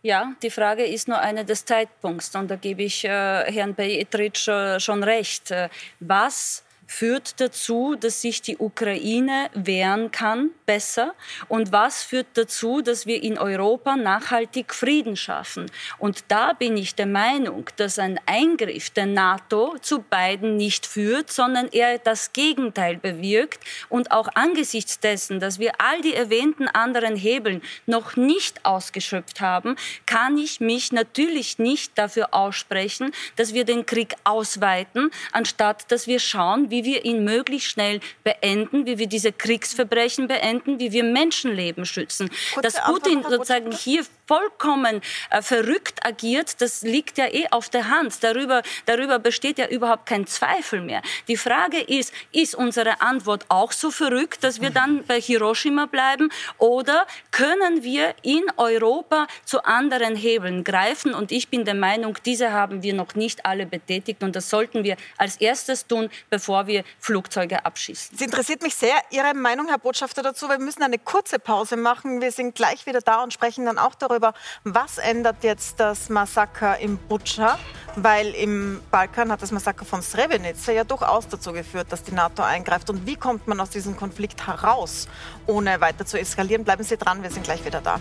Ja, 0.00 0.32
die 0.42 0.50
Frage 0.50 0.86
ist 0.86 1.08
nur 1.08 1.18
eine 1.18 1.44
des 1.44 1.66
Zeitpunkts 1.66 2.34
und 2.34 2.50
da 2.50 2.56
gebe 2.56 2.84
ich 2.84 3.04
äh, 3.04 3.52
Herrn 3.52 3.74
Petritsch 3.74 4.48
äh, 4.48 4.80
schon 4.80 5.02
recht. 5.02 5.50
Äh, 5.50 5.68
was 6.00 6.64
führt 6.86 7.40
dazu, 7.40 7.96
dass 7.98 8.20
sich 8.20 8.42
die 8.42 8.58
Ukraine 8.58 9.50
wehren 9.54 10.10
kann, 10.10 10.50
besser? 10.66 11.14
Und 11.48 11.72
was 11.72 12.02
führt 12.02 12.26
dazu, 12.34 12.82
dass 12.82 13.06
wir 13.06 13.22
in 13.22 13.38
Europa 13.38 13.96
nachhaltig 13.96 14.74
Frieden 14.74 15.16
schaffen? 15.16 15.66
Und 15.98 16.24
da 16.28 16.52
bin 16.52 16.76
ich 16.76 16.94
der 16.94 17.06
Meinung, 17.06 17.68
dass 17.76 17.98
ein 17.98 18.20
Eingriff 18.26 18.90
der 18.90 19.06
NATO 19.06 19.76
zu 19.80 20.00
beiden 20.00 20.56
nicht 20.56 20.86
führt, 20.86 21.30
sondern 21.30 21.68
eher 21.68 21.98
das 21.98 22.32
Gegenteil 22.32 22.96
bewirkt. 22.96 23.64
Und 23.88 24.10
auch 24.10 24.28
angesichts 24.34 25.00
dessen, 25.00 25.40
dass 25.40 25.58
wir 25.58 25.80
all 25.80 26.00
die 26.00 26.14
erwähnten 26.14 26.68
anderen 26.68 27.16
Hebeln 27.16 27.62
noch 27.86 28.16
nicht 28.16 28.64
ausgeschöpft 28.64 29.40
haben, 29.40 29.76
kann 30.06 30.38
ich 30.38 30.60
mich 30.60 30.92
natürlich 30.92 31.58
nicht 31.58 31.98
dafür 31.98 32.32
aussprechen, 32.32 33.12
dass 33.36 33.54
wir 33.54 33.64
den 33.64 33.86
Krieg 33.86 34.14
ausweiten, 34.24 35.10
anstatt 35.32 35.90
dass 35.90 36.06
wir 36.06 36.20
schauen, 36.20 36.70
wie 36.70 36.75
wie 36.76 36.84
wir 36.84 37.04
ihn 37.06 37.24
möglichst 37.24 37.70
schnell 37.70 38.00
beenden, 38.22 38.84
wie 38.84 38.98
wir 38.98 39.06
diese 39.06 39.32
Kriegsverbrechen 39.32 40.28
beenden, 40.28 40.78
wie 40.78 40.92
wir 40.92 41.04
Menschenleben 41.04 41.86
schützen. 41.86 42.28
Kurze 42.52 42.60
Dass 42.60 42.84
Putin 42.84 43.22
sozusagen 43.22 43.72
hier 43.72 44.04
vollkommen 44.26 45.00
äh, 45.30 45.42
verrückt 45.42 46.04
agiert, 46.04 46.60
das 46.60 46.82
liegt 46.82 47.18
ja 47.18 47.26
eh 47.26 47.46
auf 47.50 47.68
der 47.68 47.88
Hand. 47.88 48.22
Darüber, 48.22 48.62
darüber 48.86 49.18
besteht 49.18 49.58
ja 49.58 49.68
überhaupt 49.68 50.06
kein 50.06 50.26
Zweifel 50.26 50.80
mehr. 50.80 51.02
Die 51.28 51.36
Frage 51.36 51.80
ist, 51.80 52.12
ist 52.32 52.54
unsere 52.54 53.00
Antwort 53.00 53.46
auch 53.48 53.72
so 53.72 53.90
verrückt, 53.90 54.42
dass 54.44 54.60
wir 54.60 54.70
dann 54.70 55.04
bei 55.04 55.20
Hiroshima 55.20 55.86
bleiben 55.86 56.30
oder 56.58 57.06
können 57.30 57.82
wir 57.82 58.14
in 58.22 58.42
Europa 58.56 59.26
zu 59.44 59.64
anderen 59.64 60.16
Hebeln 60.16 60.64
greifen? 60.64 61.14
Und 61.14 61.32
ich 61.32 61.48
bin 61.48 61.64
der 61.64 61.74
Meinung, 61.74 62.18
diese 62.24 62.52
haben 62.52 62.82
wir 62.82 62.94
noch 62.94 63.14
nicht 63.14 63.46
alle 63.46 63.66
betätigt 63.66 64.22
und 64.22 64.34
das 64.34 64.50
sollten 64.50 64.84
wir 64.84 64.96
als 65.18 65.36
erstes 65.36 65.86
tun, 65.86 66.10
bevor 66.30 66.66
wir 66.66 66.84
Flugzeuge 66.98 67.64
abschießen. 67.64 68.16
Es 68.16 68.20
interessiert 68.20 68.62
mich 68.62 68.74
sehr 68.74 68.96
Ihre 69.10 69.34
Meinung, 69.34 69.68
Herr 69.68 69.78
Botschafter, 69.78 70.22
dazu. 70.22 70.48
Wir 70.48 70.58
müssen 70.58 70.82
eine 70.82 70.98
kurze 70.98 71.38
Pause 71.38 71.76
machen. 71.76 72.20
Wir 72.20 72.32
sind 72.32 72.54
gleich 72.54 72.86
wieder 72.86 73.00
da 73.00 73.22
und 73.22 73.32
sprechen 73.32 73.66
dann 73.66 73.78
auch 73.78 73.94
darüber, 73.94 74.15
darüber, 74.16 74.34
was 74.64 74.98
ändert 74.98 75.44
jetzt 75.44 75.80
das 75.80 76.08
Massaker 76.08 76.78
im 76.78 76.96
Butscha, 76.96 77.58
weil 77.96 78.34
im 78.34 78.80
Balkan 78.90 79.30
hat 79.30 79.42
das 79.42 79.52
Massaker 79.52 79.84
von 79.84 80.02
Srebrenica 80.02 80.72
ja 80.72 80.84
durchaus 80.84 81.28
dazu 81.28 81.52
geführt, 81.52 81.88
dass 81.90 82.02
die 82.02 82.12
NATO 82.12 82.42
eingreift. 82.42 82.90
Und 82.90 83.06
wie 83.06 83.16
kommt 83.16 83.46
man 83.46 83.60
aus 83.60 83.70
diesem 83.70 83.96
Konflikt 83.96 84.46
heraus, 84.46 85.08
ohne 85.46 85.80
weiter 85.80 86.04
zu 86.06 86.18
eskalieren? 86.18 86.64
Bleiben 86.64 86.82
Sie 86.82 86.96
dran, 86.96 87.22
wir 87.22 87.30
sind 87.30 87.44
gleich 87.44 87.64
wieder 87.64 87.80
da. 87.80 88.00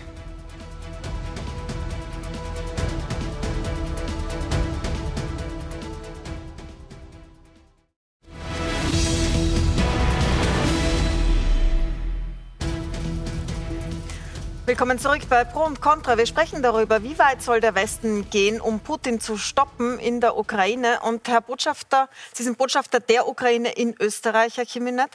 Willkommen 14.68 14.98
zurück 14.98 15.22
bei 15.30 15.44
Pro 15.44 15.64
und 15.64 15.80
Contra. 15.80 16.18
Wir 16.18 16.26
sprechen 16.26 16.64
darüber, 16.64 17.04
wie 17.04 17.20
weit 17.20 17.44
soll 17.44 17.60
der 17.60 17.76
Westen 17.76 18.32
gehen, 18.32 18.60
um 18.60 18.80
Putin 18.80 19.20
zu 19.20 19.38
stoppen 19.38 20.00
in 20.00 20.22
der 20.22 20.38
Ukraine. 20.38 21.02
Und 21.04 21.28
Herr 21.28 21.42
Botschafter, 21.42 22.10
Sie 22.34 22.42
sind 22.42 22.58
Botschafter 22.58 23.00
der 23.00 23.28
Ukraine 23.28 23.74
in 23.74 23.94
Österreich, 24.00 24.58
Herr 24.58 24.66
Chiminet. 24.66 25.12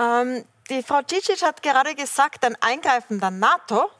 Ähm, 0.00 0.44
die 0.70 0.84
Frau 0.84 1.00
Cicic 1.10 1.42
hat 1.42 1.60
gerade 1.64 1.96
gesagt, 1.96 2.44
ein 2.44 2.54
Eingreifen 2.60 3.18
der 3.18 3.32
NATO 3.32 3.90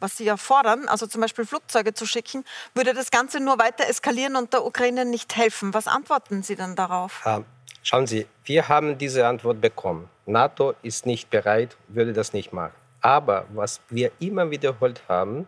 was 0.00 0.16
Sie 0.16 0.24
ja 0.24 0.36
fordern, 0.36 0.88
also 0.88 1.06
zum 1.06 1.20
Beispiel 1.20 1.46
Flugzeuge 1.46 1.94
zu 1.94 2.06
schicken, 2.06 2.44
würde 2.74 2.92
das 2.92 3.12
Ganze 3.12 3.38
nur 3.38 3.58
weiter 3.58 3.88
eskalieren 3.88 4.34
und 4.34 4.52
der 4.52 4.66
Ukraine 4.66 5.04
nicht 5.04 5.36
helfen. 5.36 5.72
Was 5.74 5.86
antworten 5.86 6.42
Sie 6.42 6.56
denn 6.56 6.74
darauf? 6.74 7.22
Ähm, 7.24 7.44
schauen 7.84 8.08
Sie, 8.08 8.26
wir 8.44 8.68
haben 8.68 8.98
diese 8.98 9.26
Antwort 9.26 9.60
bekommen. 9.60 10.10
NATO 10.26 10.74
ist 10.82 11.06
nicht 11.06 11.30
bereit, 11.30 11.76
würde 11.86 12.12
das 12.12 12.32
nicht 12.32 12.52
machen. 12.52 12.81
Aber 13.02 13.46
was 13.52 13.80
wir 13.90 14.12
immer 14.20 14.48
wiederholt 14.50 15.02
haben, 15.08 15.46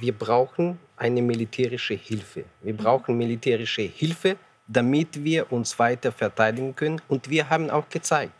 wir 0.00 0.12
brauchen 0.12 0.78
eine 0.96 1.20
militärische 1.20 1.94
Hilfe. 1.94 2.44
Wir 2.62 2.76
brauchen 2.76 3.16
militärische 3.16 3.82
Hilfe, 3.82 4.36
damit 4.66 5.22
wir 5.22 5.52
uns 5.52 5.78
weiter 5.78 6.10
verteidigen 6.10 6.74
können. 6.74 7.00
Und 7.08 7.28
wir 7.28 7.50
haben 7.50 7.70
auch 7.70 7.88
gezeigt, 7.88 8.32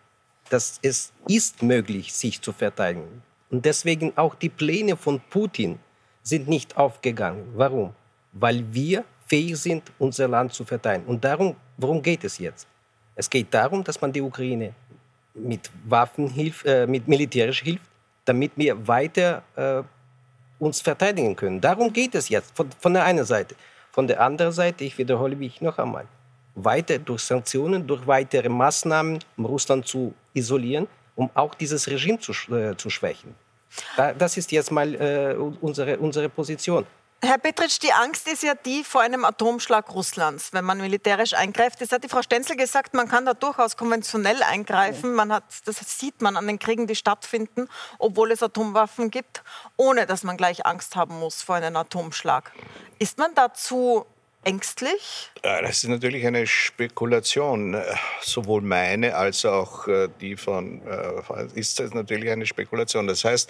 dass 0.48 0.78
es 0.82 1.12
ist 1.28 1.62
möglich, 1.62 2.12
sich 2.12 2.40
zu 2.40 2.52
verteidigen. 2.52 3.22
Und 3.50 3.64
deswegen 3.66 4.16
auch 4.16 4.34
die 4.34 4.48
Pläne 4.48 4.96
von 4.96 5.20
Putin 5.28 5.78
sind 6.22 6.48
nicht 6.48 6.76
aufgegangen. 6.76 7.52
Warum? 7.54 7.94
Weil 8.32 8.64
wir 8.72 9.04
fähig 9.26 9.56
sind, 9.58 9.92
unser 9.98 10.28
Land 10.28 10.54
zu 10.54 10.64
verteidigen. 10.64 11.06
Und 11.06 11.22
darum, 11.22 11.56
worum 11.76 12.00
geht 12.00 12.24
es 12.24 12.38
jetzt? 12.38 12.66
Es 13.14 13.28
geht 13.28 13.52
darum, 13.52 13.84
dass 13.84 14.00
man 14.00 14.12
die 14.12 14.22
Ukraine 14.22 14.74
mit 15.34 15.70
Waffen 15.84 16.28
hilft, 16.28 16.66
äh, 16.66 16.86
mit 16.86 17.08
militärisch 17.08 17.62
hilft, 17.62 17.84
damit 18.24 18.52
wir 18.56 18.86
weiter 18.86 19.42
äh, 19.56 19.82
uns 20.58 20.80
verteidigen 20.80 21.34
können. 21.34 21.60
Darum 21.60 21.92
geht 21.92 22.14
es 22.14 22.28
jetzt 22.28 22.54
von, 22.56 22.68
von 22.78 22.94
der 22.94 23.04
einen 23.04 23.24
Seite. 23.24 23.54
Von 23.90 24.06
der 24.06 24.20
anderen 24.20 24.52
Seite, 24.52 24.84
ich 24.84 24.96
wiederhole 24.96 25.36
mich 25.36 25.60
noch 25.60 25.78
einmal, 25.78 26.06
weiter 26.54 26.98
durch 26.98 27.22
Sanktionen, 27.22 27.86
durch 27.86 28.06
weitere 28.06 28.48
Maßnahmen, 28.48 29.18
um 29.36 29.44
Russland 29.44 29.86
zu 29.86 30.14
isolieren, 30.34 30.86
um 31.14 31.30
auch 31.34 31.54
dieses 31.54 31.88
Regime 31.88 32.18
zu, 32.18 32.32
äh, 32.54 32.76
zu 32.76 32.90
schwächen. 32.90 33.34
Da, 33.96 34.12
das 34.12 34.36
ist 34.36 34.52
jetzt 34.52 34.70
mal 34.70 34.94
äh, 34.94 35.34
unsere, 35.60 35.98
unsere 35.98 36.28
Position. 36.28 36.86
Herr 37.24 37.38
Petritsch, 37.38 37.78
die 37.80 37.92
Angst 37.92 38.26
ist 38.26 38.42
ja 38.42 38.56
die 38.56 38.82
vor 38.82 39.00
einem 39.00 39.24
Atomschlag 39.24 39.94
Russlands, 39.94 40.52
wenn 40.52 40.64
man 40.64 40.78
militärisch 40.78 41.34
eingreift. 41.34 41.80
Das 41.80 41.92
hat 41.92 42.02
die 42.02 42.08
Frau 42.08 42.20
Stenzel 42.20 42.56
gesagt, 42.56 42.94
man 42.94 43.08
kann 43.08 43.24
da 43.24 43.32
durchaus 43.32 43.76
konventionell 43.76 44.42
eingreifen. 44.42 45.14
Man 45.14 45.32
hat, 45.32 45.44
das 45.64 45.76
sieht 46.00 46.20
man 46.20 46.36
an 46.36 46.48
den 46.48 46.58
Kriegen, 46.58 46.88
die 46.88 46.96
stattfinden, 46.96 47.68
obwohl 48.00 48.32
es 48.32 48.42
Atomwaffen 48.42 49.12
gibt, 49.12 49.44
ohne 49.76 50.04
dass 50.04 50.24
man 50.24 50.36
gleich 50.36 50.66
Angst 50.66 50.96
haben 50.96 51.20
muss 51.20 51.42
vor 51.42 51.54
einem 51.54 51.76
Atomschlag. 51.76 52.50
Ist 52.98 53.18
man 53.18 53.32
dazu 53.36 54.04
ängstlich? 54.42 55.30
Das 55.42 55.84
ist 55.84 55.88
natürlich 55.88 56.26
eine 56.26 56.48
Spekulation. 56.48 57.80
Sowohl 58.20 58.62
meine 58.62 59.14
als 59.14 59.44
auch 59.44 59.86
äh, 59.86 60.08
die 60.20 60.36
von 60.36 60.82
äh, 60.88 61.46
ist 61.54 61.78
das 61.78 61.94
natürlich 61.94 62.30
eine 62.32 62.46
Spekulation. 62.46 63.06
Das 63.06 63.24
heißt, 63.24 63.48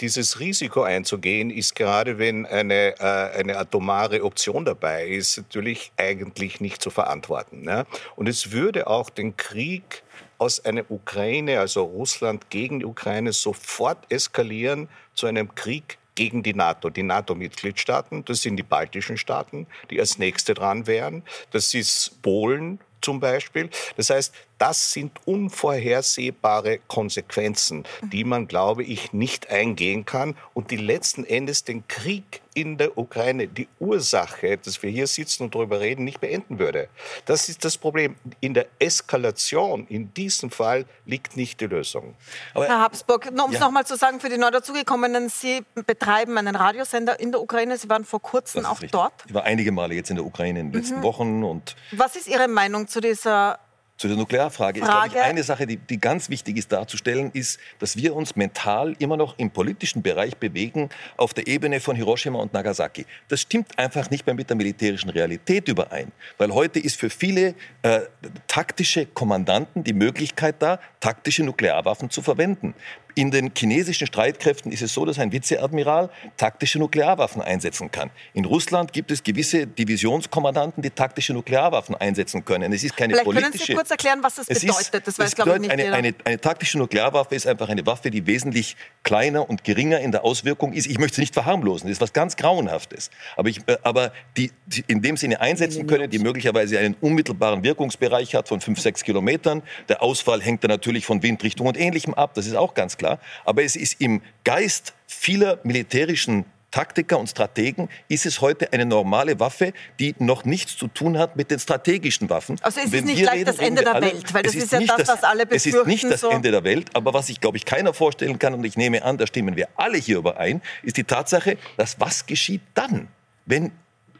dieses 0.00 0.40
Risiko 0.40 0.82
einzugehen, 0.82 1.50
ist 1.50 1.74
gerade 1.74 2.18
wenn 2.18 2.46
eine, 2.46 2.98
äh, 2.98 3.38
eine 3.38 3.58
atomare 3.58 4.24
Option 4.24 4.64
dabei 4.64 5.06
ist, 5.06 5.36
natürlich 5.36 5.92
eigentlich 5.96 6.60
nicht 6.60 6.82
zu 6.82 6.90
verantworten. 6.90 7.62
Ne? 7.62 7.86
Und 8.16 8.28
es 8.28 8.52
würde 8.52 8.86
auch 8.86 9.10
den 9.10 9.36
Krieg 9.36 10.02
aus 10.38 10.64
einer 10.64 10.90
Ukraine, 10.90 11.60
also 11.60 11.82
Russland 11.82 12.48
gegen 12.50 12.80
die 12.80 12.86
Ukraine, 12.86 13.32
sofort 13.32 14.10
eskalieren 14.10 14.88
zu 15.14 15.26
einem 15.26 15.54
Krieg 15.54 15.98
gegen 16.14 16.42
die 16.42 16.54
NATO, 16.54 16.90
die 16.90 17.02
NATO-Mitgliedstaaten. 17.02 18.24
Das 18.24 18.42
sind 18.42 18.56
die 18.56 18.62
baltischen 18.62 19.16
Staaten, 19.16 19.66
die 19.90 20.00
als 20.00 20.18
nächste 20.18 20.54
dran 20.54 20.86
wären. 20.86 21.22
Das 21.50 21.74
ist 21.74 22.20
Polen 22.22 22.80
zum 23.00 23.20
Beispiel. 23.20 23.70
Das 23.96 24.10
heißt, 24.10 24.34
das 24.60 24.92
sind 24.92 25.12
unvorhersehbare 25.24 26.80
Konsequenzen, 26.86 27.84
die 28.12 28.24
man, 28.24 28.46
glaube 28.46 28.84
ich, 28.84 29.14
nicht 29.14 29.50
eingehen 29.50 30.04
kann 30.04 30.36
und 30.52 30.70
die 30.70 30.76
letzten 30.76 31.24
Endes 31.24 31.64
den 31.64 31.88
Krieg 31.88 32.42
in 32.52 32.76
der 32.76 32.98
Ukraine, 32.98 33.48
die 33.48 33.68
Ursache, 33.78 34.58
dass 34.58 34.82
wir 34.82 34.90
hier 34.90 35.06
sitzen 35.06 35.44
und 35.44 35.54
darüber 35.54 35.80
reden, 35.80 36.04
nicht 36.04 36.20
beenden 36.20 36.58
würde. 36.58 36.88
Das 37.24 37.48
ist 37.48 37.64
das 37.64 37.78
Problem. 37.78 38.16
In 38.40 38.52
der 38.52 38.66
Eskalation, 38.78 39.86
in 39.86 40.12
diesem 40.12 40.50
Fall, 40.50 40.84
liegt 41.06 41.38
nicht 41.38 41.62
die 41.62 41.66
Lösung. 41.66 42.14
Aber, 42.52 42.66
Herr 42.66 42.80
Habsburg, 42.80 43.30
um 43.30 43.50
es 43.50 43.54
ja. 43.54 43.60
nochmal 43.60 43.86
zu 43.86 43.96
sagen, 43.96 44.20
für 44.20 44.28
die 44.28 44.36
neu 44.36 44.50
dazugekommenen, 44.50 45.30
Sie 45.30 45.62
betreiben 45.86 46.36
einen 46.36 46.54
Radiosender 46.54 47.18
in 47.18 47.32
der 47.32 47.40
Ukraine. 47.40 47.78
Sie 47.78 47.88
waren 47.88 48.04
vor 48.04 48.20
kurzem 48.20 48.66
auch 48.66 48.72
richtig. 48.72 48.90
dort. 48.90 49.14
Ich 49.26 49.32
war 49.32 49.44
einige 49.44 49.72
Male 49.72 49.94
jetzt 49.94 50.10
in 50.10 50.16
der 50.16 50.26
Ukraine 50.26 50.60
in 50.60 50.70
den 50.70 50.80
letzten 50.80 50.98
mhm. 50.98 51.02
Wochen. 51.02 51.44
Und 51.44 51.76
Was 51.92 52.14
ist 52.16 52.28
Ihre 52.28 52.48
Meinung 52.48 52.88
zu 52.88 53.00
dieser 53.00 53.58
zu 54.00 54.08
der 54.08 54.16
Nuklearfrage 54.16 54.80
Frage. 54.80 54.80
ist, 54.80 55.12
glaube 55.12 55.20
ich, 55.20 55.30
eine 55.30 55.42
Sache, 55.42 55.66
die, 55.66 55.76
die 55.76 56.00
ganz 56.00 56.30
wichtig 56.30 56.56
ist 56.56 56.72
darzustellen, 56.72 57.30
ist, 57.34 57.60
dass 57.80 57.98
wir 57.98 58.16
uns 58.16 58.34
mental 58.34 58.96
immer 58.98 59.18
noch 59.18 59.38
im 59.38 59.50
politischen 59.50 60.00
Bereich 60.00 60.38
bewegen 60.38 60.88
auf 61.18 61.34
der 61.34 61.46
Ebene 61.46 61.80
von 61.80 61.96
Hiroshima 61.96 62.38
und 62.38 62.54
Nagasaki. 62.54 63.04
Das 63.28 63.42
stimmt 63.42 63.78
einfach 63.78 64.08
nicht 64.08 64.24
mehr 64.24 64.34
mit 64.34 64.48
der 64.48 64.56
militärischen 64.56 65.10
Realität 65.10 65.68
überein, 65.68 66.12
weil 66.38 66.54
heute 66.54 66.80
ist 66.80 66.98
für 66.98 67.10
viele 67.10 67.54
äh, 67.82 68.00
taktische 68.46 69.04
Kommandanten 69.04 69.84
die 69.84 69.92
Möglichkeit 69.92 70.56
da, 70.60 70.80
taktische 71.00 71.44
Nuklearwaffen 71.44 72.08
zu 72.08 72.22
verwenden. 72.22 72.74
In 73.14 73.30
den 73.30 73.50
chinesischen 73.56 74.06
Streitkräften 74.06 74.72
ist 74.72 74.82
es 74.82 74.94
so, 74.94 75.04
dass 75.04 75.18
ein 75.18 75.32
Vizeadmiral 75.32 76.10
taktische 76.36 76.78
Nuklearwaffen 76.78 77.42
einsetzen 77.42 77.90
kann. 77.90 78.10
In 78.34 78.44
Russland 78.44 78.92
gibt 78.92 79.10
es 79.10 79.22
gewisse 79.22 79.66
Divisionskommandanten, 79.66 80.82
die 80.82 80.90
taktische 80.90 81.32
Nuklearwaffen 81.32 81.94
einsetzen 81.94 82.44
können. 82.44 82.72
Es 82.72 82.84
ist 82.84 82.96
keine 82.96 83.14
Vielleicht 83.14 83.24
politische. 83.24 83.50
Können 83.50 83.66
Sie 83.66 83.74
kurz 83.74 83.90
erklären, 83.90 84.20
was 84.22 84.36
das 84.36 84.46
bedeutet? 84.46 85.06
Das 85.06 85.18
weiß, 85.18 85.34
glaube 85.34 85.54
ich, 85.54 85.60
nicht 85.60 85.70
eine, 85.70 85.92
eine, 85.92 86.14
eine, 86.24 86.40
taktische 86.40 86.78
Nuklearwaffe 86.78 87.34
ist 87.34 87.46
einfach 87.46 87.68
eine 87.68 87.84
Waffe, 87.86 88.10
die 88.10 88.26
wesentlich 88.26 88.76
kleiner 89.02 89.48
und 89.48 89.64
geringer 89.64 90.00
in 90.00 90.12
der 90.12 90.24
Auswirkung 90.24 90.72
ist. 90.72 90.86
Ich 90.86 90.98
möchte 90.98 91.16
sie 91.16 91.22
nicht 91.22 91.34
verharmlosen. 91.34 91.88
Das 91.88 91.96
ist 91.96 92.00
was 92.00 92.12
ganz 92.12 92.36
Grauenhaftes. 92.36 93.10
Aber, 93.36 93.48
ich, 93.48 93.58
äh, 93.66 93.76
aber 93.82 94.12
die, 94.36 94.52
die 94.66 94.84
in 94.86 95.02
dem 95.02 95.16
Sinne 95.16 95.40
einsetzen 95.40 95.86
können, 95.86 96.10
die 96.10 96.18
möglicherweise 96.18 96.78
einen 96.78 96.94
unmittelbaren 97.00 97.64
Wirkungsbereich 97.64 98.34
hat 98.34 98.48
von 98.48 98.60
fünf, 98.60 98.80
sechs 98.80 99.02
Kilometern. 99.02 99.62
Der 99.88 100.02
Ausfall 100.02 100.40
hängt 100.40 100.62
dann 100.64 100.70
natürlich 100.70 101.06
von 101.06 101.22
Windrichtung 101.22 101.66
und 101.66 101.78
Ähnlichem 101.78 102.14
ab. 102.14 102.34
Das 102.34 102.46
ist 102.46 102.54
auch 102.54 102.74
ganz 102.74 102.96
klar. 103.00 103.18
Aber 103.44 103.64
es 103.64 103.74
ist 103.74 104.00
im 104.00 104.22
Geist 104.44 104.94
vieler 105.06 105.58
militärischen 105.64 106.44
Taktiker 106.70 107.18
und 107.18 107.28
Strategen 107.28 107.88
ist 108.08 108.26
es 108.26 108.40
heute 108.40 108.72
eine 108.72 108.86
normale 108.86 109.40
Waffe, 109.40 109.72
die 109.98 110.14
noch 110.18 110.44
nichts 110.44 110.76
zu 110.76 110.86
tun 110.86 111.18
hat 111.18 111.34
mit 111.34 111.50
den 111.50 111.58
strategischen 111.58 112.30
Waffen. 112.30 112.56
Also 112.62 112.80
es 112.80 112.92
ist 112.92 113.04
nicht 113.04 113.22
gleich 113.22 113.40
reden, 113.40 113.46
das 113.46 113.58
Ende 113.58 113.82
der 113.82 113.94
alle, 113.96 114.06
Welt, 114.06 114.32
weil 114.32 114.42
das 114.44 114.54
ist, 114.54 114.72
ist, 114.72 114.72
ja 114.72 114.96
das, 114.96 115.08
was 115.08 115.24
alle 115.24 115.46
befürchten. 115.46 115.70
Es 115.70 115.80
ist 115.80 115.86
nicht 115.86 116.04
das 116.04 116.20
so. 116.20 116.30
Ende 116.30 116.52
der 116.52 116.62
Welt, 116.62 116.90
aber 116.94 117.12
was 117.12 117.28
ich, 117.28 117.40
glaube 117.40 117.56
ich, 117.56 117.64
keiner 117.64 117.92
vorstellen 117.92 118.38
kann, 118.38 118.54
und 118.54 118.64
ich 118.64 118.76
nehme 118.76 119.02
an, 119.02 119.18
da 119.18 119.26
stimmen 119.26 119.56
wir 119.56 119.68
alle 119.74 119.98
hier 119.98 120.18
überein, 120.18 120.62
ist 120.84 120.96
die 120.96 121.04
Tatsache, 121.04 121.56
dass 121.76 121.98
was 121.98 122.26
geschieht 122.26 122.62
dann, 122.74 123.08
wenn 123.46 123.72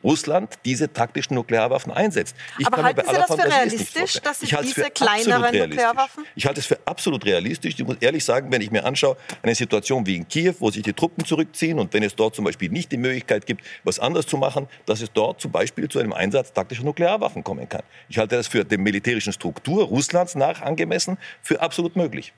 Russland 0.02 0.58
diese 0.64 0.92
taktischen 0.92 1.34
Nuklearwaffen 1.34 1.92
einsetzt. 1.92 2.34
Ich 2.58 2.66
Aber 2.66 2.82
halten 2.82 3.02
Sie 3.06 3.14
das 3.14 3.26
für 3.26 3.44
realistisch, 3.44 4.12
dass 4.22 4.40
Sie 4.40 4.46
diese 4.62 4.90
kleineren 4.90 5.56
Nuklearwaffen? 5.56 6.24
Ich 6.34 6.46
halte 6.46 6.60
es 6.60 6.66
für 6.66 6.78
absolut 6.84 7.24
realistisch. 7.24 7.74
Ich 7.76 7.84
muss 7.84 7.96
ehrlich 8.00 8.24
sagen, 8.24 8.50
wenn 8.50 8.62
ich 8.62 8.70
mir 8.70 8.84
anschaue, 8.84 9.16
eine 9.42 9.54
Situation 9.54 10.06
wie 10.06 10.16
in 10.16 10.28
Kiew, 10.28 10.54
wo 10.58 10.70
sich 10.70 10.82
die 10.82 10.92
Truppen 10.92 11.24
zurückziehen 11.24 11.78
und 11.78 11.92
wenn 11.92 12.02
es 12.02 12.14
dort 12.14 12.34
zum 12.34 12.44
Beispiel 12.44 12.70
nicht 12.70 12.92
die 12.92 12.96
Möglichkeit 12.96 13.46
gibt, 13.46 13.62
was 13.84 13.98
anderes 13.98 14.26
zu 14.26 14.36
machen, 14.36 14.68
dass 14.86 15.00
es 15.00 15.12
dort 15.12 15.40
zum 15.40 15.52
Beispiel 15.52 15.88
zu 15.88 15.98
einem 15.98 16.12
Einsatz 16.12 16.52
taktischer 16.52 16.84
Nuklearwaffen 16.84 17.44
kommen 17.44 17.68
kann. 17.68 17.82
Ich 18.08 18.18
halte 18.18 18.36
das 18.36 18.48
für 18.48 18.64
der 18.64 18.78
militärischen 18.78 19.32
Struktur 19.32 19.84
Russlands 19.84 20.34
nach 20.34 20.62
angemessen 20.62 21.18
für 21.42 21.60
absolut 21.60 21.96
möglich. 21.96 22.32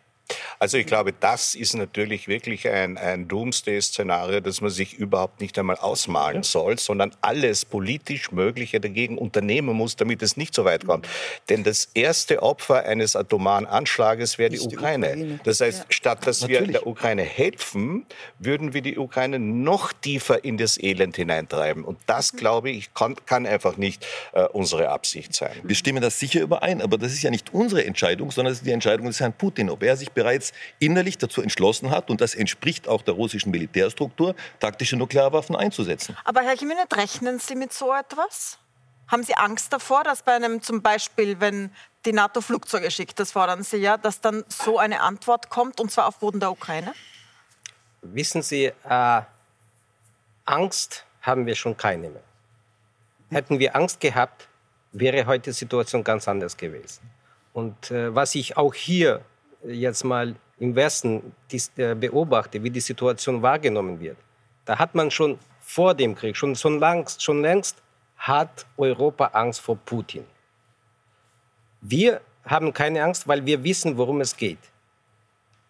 Also 0.58 0.78
ich 0.78 0.86
glaube, 0.86 1.12
das 1.12 1.54
ist 1.54 1.74
natürlich 1.74 2.28
wirklich 2.28 2.68
ein, 2.68 2.96
ein 2.96 3.28
Doomsday-Szenario, 3.28 4.40
das 4.40 4.60
man 4.60 4.70
sich 4.70 4.94
überhaupt 4.94 5.40
nicht 5.40 5.58
einmal 5.58 5.76
ausmalen 5.76 6.36
ja. 6.36 6.42
soll, 6.42 6.78
sondern 6.78 7.14
alles 7.20 7.64
politisch 7.64 8.30
Mögliche 8.32 8.80
dagegen 8.80 9.18
unternehmen 9.18 9.76
muss, 9.76 9.96
damit 9.96 10.22
es 10.22 10.36
nicht 10.36 10.54
so 10.54 10.64
weit 10.64 10.86
kommt. 10.86 11.08
Denn 11.48 11.64
das 11.64 11.88
erste 11.94 12.42
Opfer 12.42 12.84
eines 12.84 13.16
atomaren 13.16 13.66
Anschlages 13.66 14.38
wäre 14.38 14.50
die, 14.50 14.58
die 14.58 14.64
Ukraine. 14.64 15.08
Ukraine. 15.08 15.40
Das 15.44 15.60
heißt, 15.60 15.78
ja. 15.80 15.84
statt 15.88 16.26
dass 16.26 16.42
natürlich. 16.42 16.60
wir 16.60 16.72
der 16.72 16.86
Ukraine 16.86 17.22
helfen, 17.22 18.06
würden 18.38 18.72
wir 18.72 18.82
die 18.82 18.98
Ukraine 18.98 19.38
noch 19.38 19.92
tiefer 19.92 20.44
in 20.44 20.56
das 20.58 20.78
Elend 20.80 21.16
hineintreiben. 21.16 21.84
Und 21.84 21.98
das, 22.06 22.32
glaube 22.32 22.70
ich, 22.70 22.94
kann, 22.94 23.16
kann 23.26 23.46
einfach 23.46 23.76
nicht 23.76 24.06
äh, 24.32 24.44
unsere 24.44 24.90
Absicht 24.90 25.34
sein. 25.34 25.56
Wir 25.62 25.74
stimmen 25.74 26.02
das 26.02 26.18
sicher 26.18 26.40
überein, 26.40 26.80
aber 26.80 26.98
das 26.98 27.12
ist 27.12 27.22
ja 27.22 27.30
nicht 27.30 27.52
unsere 27.52 27.84
Entscheidung, 27.84 28.30
sondern 28.30 28.52
es 28.52 28.58
ist 28.58 28.66
die 28.66 28.72
Entscheidung 28.72 29.06
des 29.06 29.20
Herrn 29.20 29.32
Putin, 29.32 29.70
ob 29.70 29.82
er 29.82 29.96
sich 29.96 30.11
bereits 30.14 30.52
innerlich 30.78 31.18
dazu 31.18 31.42
entschlossen 31.42 31.90
hat, 31.90 32.10
und 32.10 32.20
das 32.20 32.34
entspricht 32.34 32.88
auch 32.88 33.02
der 33.02 33.14
russischen 33.14 33.50
Militärstruktur, 33.50 34.34
taktische 34.60 34.96
Nuklearwaffen 34.96 35.56
einzusetzen. 35.56 36.16
Aber 36.24 36.42
Herr 36.42 36.54
Jimenez, 36.54 36.88
rechnen 36.94 37.38
Sie 37.38 37.54
mit 37.54 37.72
so 37.72 37.92
etwas? 37.92 38.58
Haben 39.08 39.24
Sie 39.24 39.34
Angst 39.34 39.72
davor, 39.72 40.04
dass 40.04 40.22
bei 40.22 40.32
einem 40.32 40.62
zum 40.62 40.80
Beispiel, 40.82 41.38
wenn 41.40 41.70
die 42.04 42.12
NATO 42.12 42.40
Flugzeuge 42.40 42.90
schickt, 42.90 43.18
das 43.20 43.32
fordern 43.32 43.62
Sie 43.62 43.76
ja, 43.76 43.96
dass 43.96 44.20
dann 44.20 44.44
so 44.48 44.78
eine 44.78 45.00
Antwort 45.00 45.50
kommt, 45.50 45.80
und 45.80 45.90
zwar 45.90 46.06
auf 46.08 46.18
Boden 46.18 46.40
der 46.40 46.50
Ukraine? 46.50 46.94
Wissen 48.00 48.42
Sie, 48.42 48.72
äh, 48.88 49.22
Angst 50.44 51.04
haben 51.20 51.46
wir 51.46 51.54
schon 51.54 51.76
keine 51.76 52.10
mehr. 52.10 52.22
Hätten 53.30 53.58
wir 53.58 53.76
Angst 53.76 54.00
gehabt, 54.00 54.48
wäre 54.92 55.26
heute 55.26 55.50
die 55.50 55.52
Situation 55.52 56.02
ganz 56.04 56.26
anders 56.28 56.56
gewesen. 56.56 57.02
Und 57.52 57.90
äh, 57.90 58.14
was 58.14 58.34
ich 58.34 58.56
auch 58.56 58.74
hier 58.74 59.22
jetzt 59.64 60.04
mal 60.04 60.34
im 60.58 60.74
Westen 60.74 61.34
äh, 61.76 61.94
beobachte, 61.94 62.62
wie 62.62 62.70
die 62.70 62.80
Situation 62.80 63.42
wahrgenommen 63.42 64.00
wird, 64.00 64.16
da 64.64 64.78
hat 64.78 64.94
man 64.94 65.10
schon 65.10 65.38
vor 65.60 65.94
dem 65.94 66.14
Krieg, 66.14 66.36
schon, 66.36 66.54
schon, 66.54 66.78
langst, 66.78 67.22
schon 67.22 67.42
längst, 67.42 67.82
hat 68.16 68.66
Europa 68.76 69.26
Angst 69.26 69.60
vor 69.60 69.76
Putin. 69.76 70.24
Wir 71.80 72.20
haben 72.44 72.72
keine 72.72 73.02
Angst, 73.02 73.26
weil 73.26 73.44
wir 73.44 73.62
wissen, 73.64 73.96
worum 73.96 74.20
es 74.20 74.36
geht. 74.36 74.58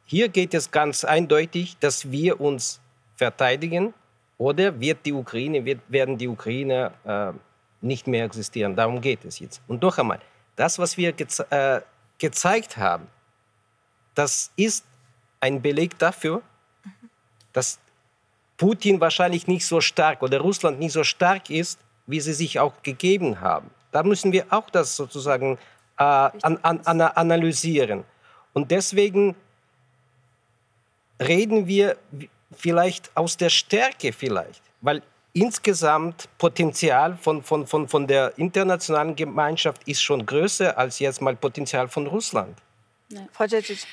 Hier 0.05 0.29
geht 0.29 0.53
es 0.53 0.71
ganz 0.71 1.05
eindeutig, 1.05 1.79
dass 1.79 2.11
wir 2.11 2.41
uns 2.41 2.81
verteidigen 3.17 3.95
oder 4.37 4.79
wird 4.81 5.07
die 5.07 5.13
Ukraine, 5.13 5.65
wird, 5.65 5.81
werden 5.89 6.19
die 6.19 6.29
Ukrainer 6.29 6.93
äh, 7.05 7.33
nicht 7.81 8.07
mehr 8.07 8.25
existieren. 8.25 8.77
Darum 8.77 9.01
geht 9.01 9.25
es 9.25 9.39
jetzt. 9.39 9.63
Und 9.69 9.81
noch 9.81 9.97
einmal, 9.99 10.21
das, 10.57 10.79
was 10.79 10.97
wir 10.97 11.13
geze 11.13 11.47
äh, 11.51 11.81
gezeigt 12.19 12.77
haben, 12.77 13.07
das 14.15 14.51
ist 14.57 14.85
ein 15.41 15.61
Beleg 15.63 15.99
dafür, 15.99 16.43
dass 17.53 17.79
Putin 18.57 19.01
wahrscheinlich 19.01 19.47
nicht 19.47 19.67
so 19.67 19.81
stark 19.81 20.23
oder 20.23 20.41
Russland 20.41 20.79
nicht 20.79 20.93
so 20.93 21.05
stark 21.05 21.51
ist, 21.51 21.79
wie 22.07 22.21
sie 22.21 22.33
sich 22.33 22.61
auch 22.61 22.83
gegeben 22.83 23.41
haben. 23.41 23.71
Da 23.91 24.03
müssen 24.03 24.33
wir 24.33 24.47
auch 24.51 24.71
das 24.71 24.97
sozusagen 24.97 25.59
äh, 25.99 26.03
an, 26.03 26.59
an, 26.63 27.01
analysieren. 27.01 28.05
Und 28.53 28.71
deswegen 28.71 29.35
reden 31.21 31.67
wir 31.67 31.97
vielleicht 32.57 33.11
aus 33.17 33.37
der 33.37 33.51
Stärke 33.51 34.13
vielleicht, 34.13 34.63
weil 34.81 35.03
insgesamt 35.33 36.29
Potenzial 36.39 37.17
von, 37.17 37.43
von, 37.43 37.67
von, 37.67 37.89
von 37.89 38.07
der 38.07 38.37
internationalen 38.39 39.17
Gemeinschaft 39.17 39.87
ist 39.89 40.03
schon 40.03 40.27
größer 40.27 40.77
als 40.77 40.99
jetzt 40.99 41.23
mal 41.23 41.35
Potenzial 41.37 41.89
von 41.89 42.07
Russland. 42.07 42.59
Ja. 43.13 43.29
Frau 43.33 43.47
Djecic 43.47 43.87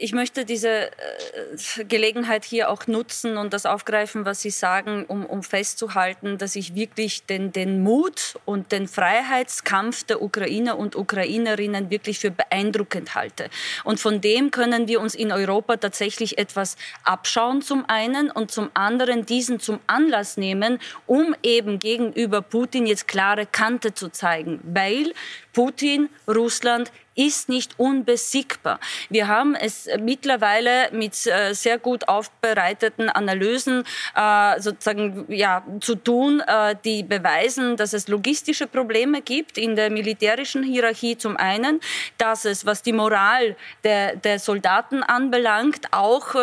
ich 0.00 0.12
möchte 0.12 0.46
diese 0.46 0.90
äh, 0.90 1.84
Gelegenheit 1.84 2.44
hier 2.46 2.70
auch 2.70 2.86
nutzen 2.86 3.36
und 3.36 3.52
das 3.52 3.66
aufgreifen, 3.66 4.24
was 4.24 4.40
Sie 4.40 4.50
sagen, 4.50 5.04
um, 5.06 5.26
um 5.26 5.42
festzuhalten, 5.42 6.38
dass 6.38 6.56
ich 6.56 6.74
wirklich 6.74 7.26
den, 7.26 7.52
den 7.52 7.82
Mut 7.82 8.38
und 8.46 8.72
den 8.72 8.88
Freiheitskampf 8.88 10.04
der 10.04 10.22
Ukrainer 10.22 10.78
und 10.78 10.96
Ukrainerinnen 10.96 11.90
wirklich 11.90 12.18
für 12.18 12.30
beeindruckend 12.30 13.14
halte. 13.14 13.50
Und 13.84 14.00
von 14.00 14.22
dem 14.22 14.50
können 14.50 14.88
wir 14.88 15.02
uns 15.02 15.14
in 15.14 15.32
Europa 15.32 15.76
tatsächlich 15.76 16.38
etwas 16.38 16.76
abschauen 17.04 17.60
zum 17.60 17.84
einen 17.86 18.30
und 18.30 18.50
zum 18.50 18.70
anderen 18.72 19.26
diesen 19.26 19.60
zum 19.60 19.80
Anlass 19.86 20.38
nehmen, 20.38 20.78
um 21.06 21.34
eben 21.42 21.78
gegenüber 21.78 22.40
Putin 22.40 22.86
jetzt 22.86 23.06
klare 23.06 23.44
Kante 23.44 23.92
zu 23.92 24.08
zeigen, 24.08 24.60
weil 24.64 25.12
Putin, 25.52 26.08
Russland 26.28 26.90
ist 27.26 27.48
nicht 27.48 27.78
unbesiegbar. 27.78 28.78
Wir 29.08 29.28
haben 29.28 29.54
es 29.54 29.88
mittlerweile 30.00 30.90
mit 30.92 31.26
äh, 31.26 31.54
sehr 31.54 31.78
gut 31.78 32.08
aufbereiteten 32.08 33.08
Analysen 33.08 33.84
äh, 34.14 34.60
sozusagen 34.60 35.26
ja, 35.28 35.62
zu 35.80 35.96
tun, 35.96 36.40
äh, 36.46 36.76
die 36.84 37.02
beweisen, 37.02 37.76
dass 37.76 37.92
es 37.92 38.08
logistische 38.08 38.66
Probleme 38.66 39.22
gibt 39.22 39.58
in 39.58 39.76
der 39.76 39.90
militärischen 39.90 40.62
Hierarchie 40.62 41.18
zum 41.18 41.36
einen, 41.36 41.80
dass 42.16 42.44
es, 42.44 42.64
was 42.64 42.82
die 42.82 42.92
Moral 42.92 43.56
der, 43.84 44.16
der 44.16 44.38
Soldaten 44.38 45.02
anbelangt, 45.02 45.92
auch 45.92 46.34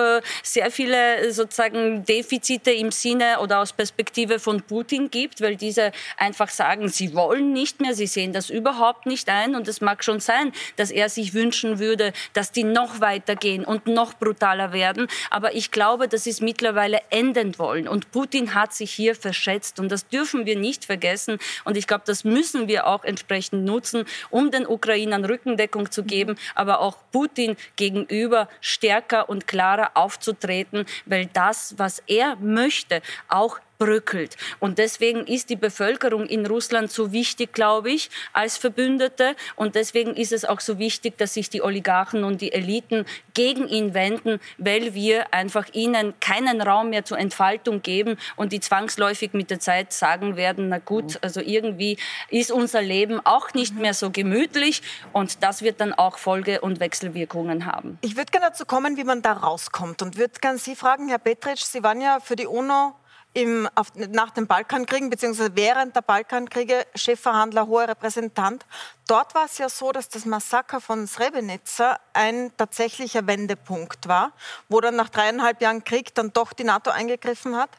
sehr 0.43 0.72
viele 0.72 1.32
sozusagen 1.32 2.03
Defizite 2.05 2.72
im 2.72 2.91
Sinne 2.91 3.39
oder 3.39 3.60
aus 3.60 3.74
Perspektive 3.74 4.39
von 4.39 4.62
Putin 4.62 5.10
gibt, 5.10 5.41
weil 5.41 5.55
diese 5.55 5.91
einfach 6.18 6.49
sagen, 6.49 6.89
sie 6.89 7.16
wollen 7.16 7.53
nicht 7.53 7.80
mehr, 7.80 7.93
sie 7.93 8.08
sehen 8.08 8.34
das 8.34 8.49
überhaupt 8.49 8.97
nicht 9.06 9.30
ein 9.30 9.56
und 9.56 9.68
es 9.68 9.82
mag 9.82 10.04
schon 10.04 10.20
sein, 10.20 10.52
dass 10.76 10.91
er 10.91 11.10
sich 11.10 11.34
wünschen 11.34 11.80
würde, 11.80 12.14
dass 12.34 12.52
die 12.52 12.64
noch 12.64 13.00
weiter 13.00 13.36
gehen 13.36 13.64
und 13.66 13.88
noch 13.88 14.14
brutaler 14.14 14.74
werden. 14.74 15.08
Aber 15.30 15.54
ich 15.56 15.72
glaube, 15.72 16.08
das 16.08 16.28
ist 16.28 16.41
mittlerweile 16.41 17.02
enden 17.10 17.58
wollen. 17.60 17.88
Und 17.88 18.12
Putin 18.12 18.54
hat 18.54 18.74
sich 18.74 18.91
hier 18.91 19.16
verschätzt. 19.16 19.80
Und 19.80 19.91
das 19.91 20.08
dürfen 20.08 20.45
wir 20.45 20.58
nicht 20.58 20.86
vergessen. 20.86 21.38
Und 21.64 21.78
ich 21.78 21.88
glaube, 21.88 22.04
das 22.06 22.24
müssen 22.24 22.68
wir 22.68 22.88
auch 22.88 23.04
entsprechend 23.04 23.66
nutzen, 23.66 24.06
um 24.30 24.52
den 24.52 24.66
Ukrainern 24.68 25.26
Rückendeckung 25.26 25.91
zu 25.91 26.04
geben, 26.04 26.38
aber 26.56 26.80
auch 26.80 26.98
Putin 27.12 27.56
gegenüber 27.76 28.50
stärker 28.62 29.30
und 29.30 29.48
klarer 29.48 29.91
aufzutreten, 29.95 30.86
weil 31.06 31.28
das, 31.34 31.76
was 31.78 32.02
er 32.08 32.36
möchte, 32.38 33.02
auch 33.28 33.60
bröckelt. 33.78 34.38
Und 34.60 34.78
deswegen 34.78 35.26
ist 35.28 35.50
die 35.50 35.56
Bevölkerung 35.56 36.26
in 36.26 36.46
Russland 36.46 36.92
so 36.92 37.12
wichtig, 37.12 37.54
glaube 37.54 37.92
ich, 37.92 38.10
als 38.34 38.58
Verbündete. 38.58 39.36
Und 39.56 39.76
deswegen 39.76 40.16
ist 40.16 40.32
es 40.32 40.46
auch 40.46 40.60
so 40.60 40.80
wichtig, 40.80 41.18
dass 41.18 41.34
sich 41.34 41.50
die 41.50 41.62
Oligarchen 41.62 42.24
und 42.24 42.42
die 42.42 42.52
Eliten 42.52 43.06
gegen 43.34 43.68
ihn 43.68 43.94
wenden, 43.94 44.40
weil 44.58 44.94
wir 44.94 45.34
einfach 45.34 45.68
ihnen 45.74 46.14
keinen 46.20 46.62
Raum 46.62 46.90
mehr 46.90 47.06
zur 47.06 47.20
Entfaltung 47.20 47.82
geben 47.82 48.18
und 48.36 48.52
die 48.52 48.60
zwangsläufig 48.60 49.34
mit 49.34 49.52
der 49.52 49.60
Zeit 49.60 49.94
sagen 49.94 50.36
werden, 50.36 50.70
na 50.70 50.80
gut, 50.80 51.20
also 51.22 51.40
irgendwie 51.40 51.98
ist 52.30 52.52
unser 52.52 52.82
Leben 52.82 53.20
auch 53.24 53.54
nicht 53.54 53.76
mehr 53.76 53.94
so 53.94 54.10
gemütlich 54.10 54.82
und 55.14 55.44
das 55.44 55.62
wird 55.62 55.80
dann 55.82 55.94
auch 55.94 56.18
Folge- 56.18 56.62
und 56.62 56.80
Wechselwirkungen 56.80 57.66
haben. 57.66 58.00
Ich 58.02 58.18
würde 58.18 58.32
gerne 58.32 58.48
dazu 58.48 58.66
kommen, 58.66 58.98
wie 58.98 59.04
man 59.04 59.22
da 59.22 59.34
rauskommt 59.34 60.02
und 60.02 60.18
würde 60.18 60.40
gerne 60.42 60.58
Sie 60.58 60.76
fragen, 60.76 61.10
Herr 61.10 61.20
Petritsch, 61.20 61.64
Sie 61.64 61.84
waren 61.84 62.02
ja 62.02 62.20
für 62.20 62.36
die 62.36 62.48
UNO 62.48 62.96
im, 63.38 63.70
auf, 63.76 63.94
nach 63.94 64.32
den 64.32 64.48
Balkankriegen 64.48 65.12
bzw. 65.12 65.50
während 65.54 65.96
der 65.96 66.02
Balkankriege 66.02 66.88
Chefverhandler, 66.96 67.68
hoher 67.68 67.88
Repräsentant. 67.88 68.66
Dort 69.08 69.36
war 69.36 69.46
es 69.46 69.60
ja 69.60 69.70
so, 69.70 69.92
dass 69.92 70.10
das 70.10 70.26
Massaker 70.26 70.82
von 70.82 71.06
Srebrenica 71.06 72.00
ein 72.14 72.52
tatsächlicher 72.58 73.28
Wendepunkt 73.28 74.08
war, 74.08 74.32
wo 74.70 74.82
dann 74.82 74.96
nach 74.96 75.10
dreieinhalb 75.10 75.62
Jahren 75.62 75.84
Krieg 75.84 76.16
dann 76.16 76.34
doch 76.34 76.52
die 76.52 76.64
NATO 76.64 76.90
eingegriffen 76.90 77.56
hat. 77.56 77.70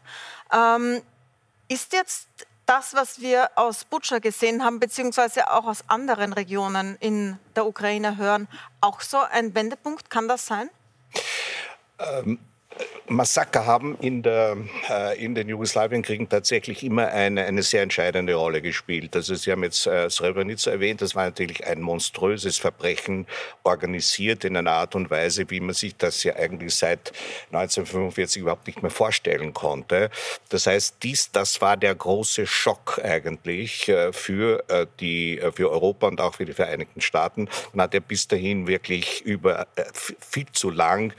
Ähm, 0.53 1.03
ist 1.67 1.93
jetzt 1.93 2.29
das, 2.65 2.95
was 2.95 3.21
wir 3.21 3.51
aus 3.57 3.85
Butscha 3.85 4.21
gesehen 4.21 4.63
haben, 4.63 4.79
beziehungsweise 4.79 5.51
auch 5.51 5.65
aus 5.65 5.83
anderen 5.89 6.33
Regionen 6.33 6.97
in 7.01 7.37
der 7.57 7.67
Ukraine 7.67 8.17
hören, 8.17 8.47
auch 8.81 9.01
so 9.01 9.19
ein 9.19 9.57
Wendepunkt? 9.57 10.09
Kann 10.09 10.29
das 10.29 10.47
sein? 10.47 10.71
Ähm, 11.99 12.39
Massaker 13.09 13.65
haben 13.65 13.97
in, 14.01 14.23
der, 14.23 14.57
äh, 14.91 15.25
in 15.25 15.35
den 15.35 15.49
Jugoslawienkriegen 15.49 16.29
tatsächlich 16.29 16.85
immer 16.85 17.09
eine, 17.09 17.45
eine 17.45 17.63
sehr 17.63 17.83
entscheidende 17.83 18.35
Rolle 18.35 18.61
gespielt. 18.61 19.17
Also 19.17 19.35
Sie 19.35 19.51
haben 19.51 19.63
jetzt 19.63 19.87
äh, 19.87 20.11
Srebrenica 20.11 20.71
erwähnt, 20.71 21.01
das 21.01 21.15
war 21.15 21.25
natürlich 21.25 21.67
ein 21.67 21.81
monströses 21.81 22.59
Verbrechen, 22.59 23.27
organisiert 23.65 24.45
in 24.45 24.57
einer 24.57 24.73
Art 24.73 24.95
und 24.95 25.11
Weise, 25.11 25.49
wie 25.51 25.61
man 25.61 25.75
sich 25.75 25.97
das 25.97 26.23
ja 26.23 26.37
eigentlich 26.37 26.75
seit 26.75 27.13
1945 27.53 28.43
überhaupt 28.43 28.67
nicht 28.67 28.83
mehr 28.83 28.91
vorstellen 28.91 29.55
konnte. 29.55 30.11
Das 30.51 30.67
heißt, 30.67 30.97
dies, 31.03 31.31
das 31.33 31.61
war 31.61 31.77
der 31.77 31.95
große 31.95 32.47
Schock 32.47 33.01
eigentlich 33.03 33.89
äh, 33.89 34.13
für, 34.13 34.65
äh, 34.69 34.87
die, 35.01 35.39
äh, 35.39 35.51
für 35.53 35.71
Europa 35.71 36.09
und 36.09 36.21
auch 36.21 36.35
für 36.35 36.45
die 36.45 36.53
Vereinigten 36.53 37.01
Staaten. 37.01 37.49
Man 37.73 37.85
hat 37.85 37.95
ja 37.95 38.01
bis 38.01 38.29
dahin 38.29 38.67
wirklich 38.67 39.23
über 39.23 39.67
äh, 39.77 39.85
viel 39.95 40.47
zu 40.53 40.71
lang 40.71 41.13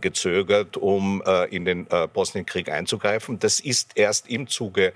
gezögert, 0.00 0.76
um 0.76 0.93
äh, 1.00 1.54
in 1.54 1.64
den 1.64 1.86
äh, 1.90 2.08
Bosnienkrieg 2.12 2.70
einzugreifen. 2.70 3.38
Das 3.38 3.60
ist 3.60 3.92
erst 3.96 4.28
im 4.28 4.46
Zuge 4.48 4.92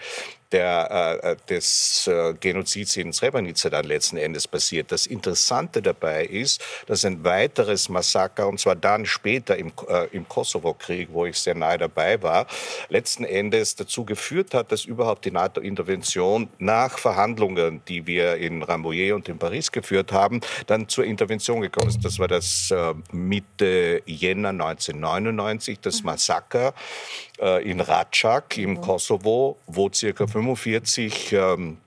der, 0.53 1.21
äh, 1.23 1.37
des 1.49 2.07
äh, 2.07 2.35
Genozids 2.35 2.97
in 2.97 3.13
Srebrenica 3.13 3.71
dann 3.71 3.85
letzten 3.85 4.17
Endes 4.17 4.49
passiert. 4.49 4.93
Das 4.93 5.07
Interessante 5.07 5.83
dabei 5.83 6.25
ist, 6.25 6.63
dass 6.87 7.05
ein 7.05 7.25
weiteres 7.25 7.89
Massaker, 7.89 8.49
und 8.49 8.59
zwar 8.59 8.77
dann 8.77 9.07
später 9.07 9.57
im, 9.57 9.73
äh, 9.89 10.07
im 10.13 10.29
Kosovo-Krieg, 10.29 11.09
wo 11.13 11.27
ich 11.27 11.39
sehr 11.39 11.55
nahe 11.55 11.79
dabei 11.79 12.23
war, 12.23 12.47
letzten 12.89 13.25
Endes 13.25 13.77
dazu 13.77 14.05
geführt 14.05 14.55
hat, 14.55 14.73
dass 14.73 14.85
überhaupt 14.85 15.25
die 15.25 15.31
NATO-Intervention 15.31 16.49
nach 16.59 16.99
Verhandlungen, 16.99 17.83
die 17.89 18.07
wir 18.07 18.37
in 18.37 18.63
Rambouillet 18.63 19.13
und 19.13 19.29
in 19.29 19.39
Paris 19.39 19.71
geführt 19.71 20.13
haben, 20.13 20.41
dann 20.67 20.89
zur 20.89 21.05
Intervention 21.05 21.61
gekommen 21.61 21.89
ist. 21.89 22.05
Das 22.05 22.19
war 22.19 22.29
das 22.29 22.71
äh, 22.71 22.95
Mitte 23.13 24.03
Jänner 24.07 24.51
1999, 24.51 25.81
das 25.81 26.03
Massaker 26.03 26.69
äh, 26.69 26.73
in 27.63 27.81
Ratschak 27.81 28.59
im 28.59 28.71
mhm. 28.71 28.81
Kosovo, 28.81 29.59
wo 29.67 29.91
circa 29.93 30.27
45 30.27 31.33
ähm, 31.33 31.79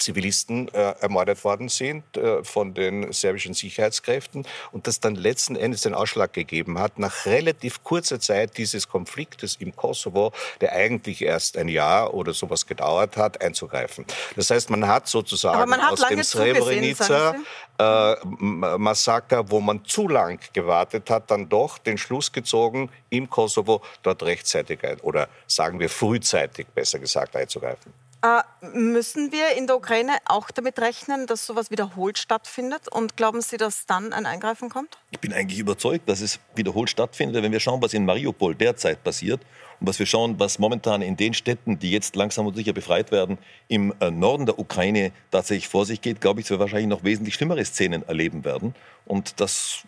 Zivilisten 0.00 0.68
äh, 0.68 0.94
ermordet 1.00 1.44
worden 1.44 1.68
sind 1.68 2.16
äh, 2.16 2.42
von 2.42 2.74
den 2.74 3.12
serbischen 3.12 3.54
Sicherheitskräften 3.54 4.46
und 4.72 4.86
das 4.86 5.00
dann 5.00 5.14
letzten 5.14 5.56
Endes 5.56 5.82
den 5.82 5.94
Ausschlag 5.94 6.32
gegeben 6.32 6.78
hat, 6.78 6.98
nach 6.98 7.26
relativ 7.26 7.84
kurzer 7.84 8.18
Zeit 8.18 8.56
dieses 8.56 8.88
Konfliktes 8.88 9.56
im 9.56 9.76
Kosovo, 9.76 10.32
der 10.60 10.72
eigentlich 10.72 11.22
erst 11.22 11.56
ein 11.56 11.68
Jahr 11.68 12.14
oder 12.14 12.32
sowas 12.32 12.66
gedauert 12.66 13.16
hat, 13.16 13.40
einzugreifen. 13.40 14.04
Das 14.36 14.50
heißt, 14.50 14.70
man 14.70 14.86
hat 14.88 15.06
sozusagen 15.06 15.68
man 15.68 15.80
hat 15.80 15.92
aus 15.92 16.08
dem 16.08 16.22
Srebrenica 16.22 17.36
äh, 17.78 18.16
Massaker, 18.24 19.50
wo 19.50 19.60
man 19.60 19.84
zu 19.84 20.08
lang 20.08 20.40
gewartet 20.52 21.10
hat, 21.10 21.30
dann 21.30 21.48
doch 21.48 21.78
den 21.78 21.98
Schluss 21.98 22.32
gezogen, 22.32 22.90
im 23.10 23.28
Kosovo 23.28 23.82
dort 24.02 24.22
rechtzeitig 24.22 24.84
ein, 24.84 25.00
oder 25.00 25.28
sagen 25.46 25.80
wir 25.80 25.88
frühzeitig 25.88 26.66
besser 26.68 26.98
gesagt 26.98 27.36
einzugreifen. 27.36 27.92
Äh, 28.22 28.42
müssen 28.76 29.32
wir 29.32 29.56
in 29.56 29.66
der 29.66 29.76
Ukraine 29.76 30.18
auch 30.26 30.50
damit 30.50 30.78
rechnen, 30.78 31.26
dass 31.26 31.46
sowas 31.46 31.70
wiederholt 31.70 32.18
stattfindet? 32.18 32.86
Und 32.88 33.16
glauben 33.16 33.40
Sie, 33.40 33.56
dass 33.56 33.86
dann 33.86 34.12
ein 34.12 34.26
Eingreifen 34.26 34.68
kommt? 34.68 34.98
Ich 35.10 35.20
bin 35.20 35.32
eigentlich 35.32 35.58
überzeugt, 35.58 36.06
dass 36.06 36.20
es 36.20 36.38
wiederholt 36.54 36.90
stattfindet. 36.90 37.42
Wenn 37.42 37.52
wir 37.52 37.60
schauen, 37.60 37.80
was 37.80 37.94
in 37.94 38.04
Mariupol 38.04 38.54
derzeit 38.54 39.02
passiert 39.02 39.40
und 39.80 39.88
was 39.88 39.98
wir 39.98 40.04
schauen, 40.04 40.38
was 40.38 40.58
momentan 40.58 41.00
in 41.00 41.16
den 41.16 41.32
Städten, 41.32 41.78
die 41.78 41.92
jetzt 41.92 42.14
langsam 42.14 42.46
und 42.46 42.54
sicher 42.56 42.74
befreit 42.74 43.10
werden, 43.10 43.38
im 43.68 43.94
äh, 44.00 44.10
Norden 44.10 44.44
der 44.44 44.58
Ukraine 44.58 45.12
tatsächlich 45.30 45.68
vor 45.68 45.86
sich 45.86 46.02
geht, 46.02 46.20
glaube 46.20 46.40
ich, 46.40 46.46
dass 46.46 46.50
wir 46.50 46.60
wahrscheinlich 46.60 46.88
noch 46.88 47.04
wesentlich 47.04 47.34
schlimmere 47.34 47.64
Szenen 47.64 48.06
erleben 48.06 48.44
werden. 48.44 48.74
Und 49.06 49.40
dass 49.40 49.84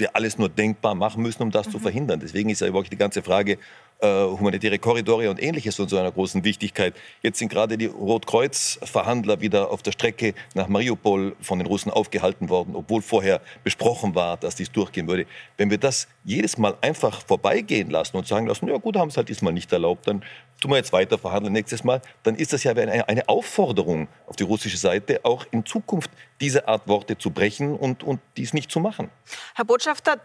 wir 0.00 0.16
alles 0.16 0.38
nur 0.38 0.48
denkbar 0.48 0.96
machen 0.96 1.22
müssen, 1.22 1.42
um 1.42 1.52
das 1.52 1.68
mhm. 1.68 1.72
zu 1.72 1.78
verhindern. 1.78 2.18
Deswegen 2.18 2.50
ist 2.50 2.60
ja 2.60 2.66
überhaupt 2.66 2.92
die 2.92 2.96
ganze 2.96 3.22
Frage, 3.22 3.58
äh, 4.00 4.24
humanitäre 4.24 4.78
Korridore 4.78 5.30
und 5.30 5.42
ähnliches 5.42 5.76
von 5.76 5.88
so 5.88 5.98
einer 5.98 6.10
großen 6.10 6.44
Wichtigkeit. 6.44 6.94
Jetzt 7.22 7.38
sind 7.38 7.48
gerade 7.50 7.76
die 7.76 7.86
Rotkreuz-Verhandler 7.86 9.40
wieder 9.40 9.70
auf 9.70 9.82
der 9.82 9.92
Strecke 9.92 10.34
nach 10.54 10.68
Mariupol 10.68 11.36
von 11.40 11.58
den 11.58 11.66
Russen 11.66 11.90
aufgehalten 11.90 12.48
worden, 12.48 12.74
obwohl 12.74 13.02
vorher 13.02 13.40
besprochen 13.64 14.14
war, 14.14 14.36
dass 14.36 14.54
dies 14.54 14.70
durchgehen 14.72 15.06
würde. 15.06 15.26
Wenn 15.56 15.70
wir 15.70 15.78
das 15.78 16.08
jedes 16.24 16.58
Mal 16.58 16.76
einfach 16.80 17.20
vorbeigehen 17.26 17.90
lassen 17.90 18.16
und 18.16 18.26
sagen 18.26 18.46
lassen, 18.46 18.68
ja 18.68 18.76
gut, 18.78 18.96
haben 18.96 19.08
es 19.08 19.16
halt 19.16 19.28
diesmal 19.28 19.52
nicht 19.52 19.72
erlaubt, 19.72 20.06
dann 20.06 20.24
tun 20.60 20.70
wir 20.70 20.76
jetzt 20.76 20.92
weiter 20.92 21.18
verhandeln 21.18 21.52
nächstes 21.52 21.84
Mal, 21.84 22.00
dann 22.22 22.36
ist 22.36 22.52
das 22.52 22.64
ja 22.64 22.72
eine, 22.72 23.08
eine 23.08 23.28
Aufforderung 23.28 24.08
auf 24.26 24.36
die 24.36 24.44
russische 24.44 24.76
Seite, 24.76 25.20
auch 25.24 25.46
in 25.50 25.64
Zukunft 25.64 26.10
diese 26.40 26.68
Art 26.68 26.88
Worte 26.88 27.18
zu 27.18 27.30
brechen 27.30 27.74
und, 27.74 28.02
und 28.02 28.20
dies 28.36 28.52
nicht 28.52 28.70
zu 28.70 28.80
machen. 28.80 29.10
Herr 29.54 29.64
Botschafter, 29.64 30.16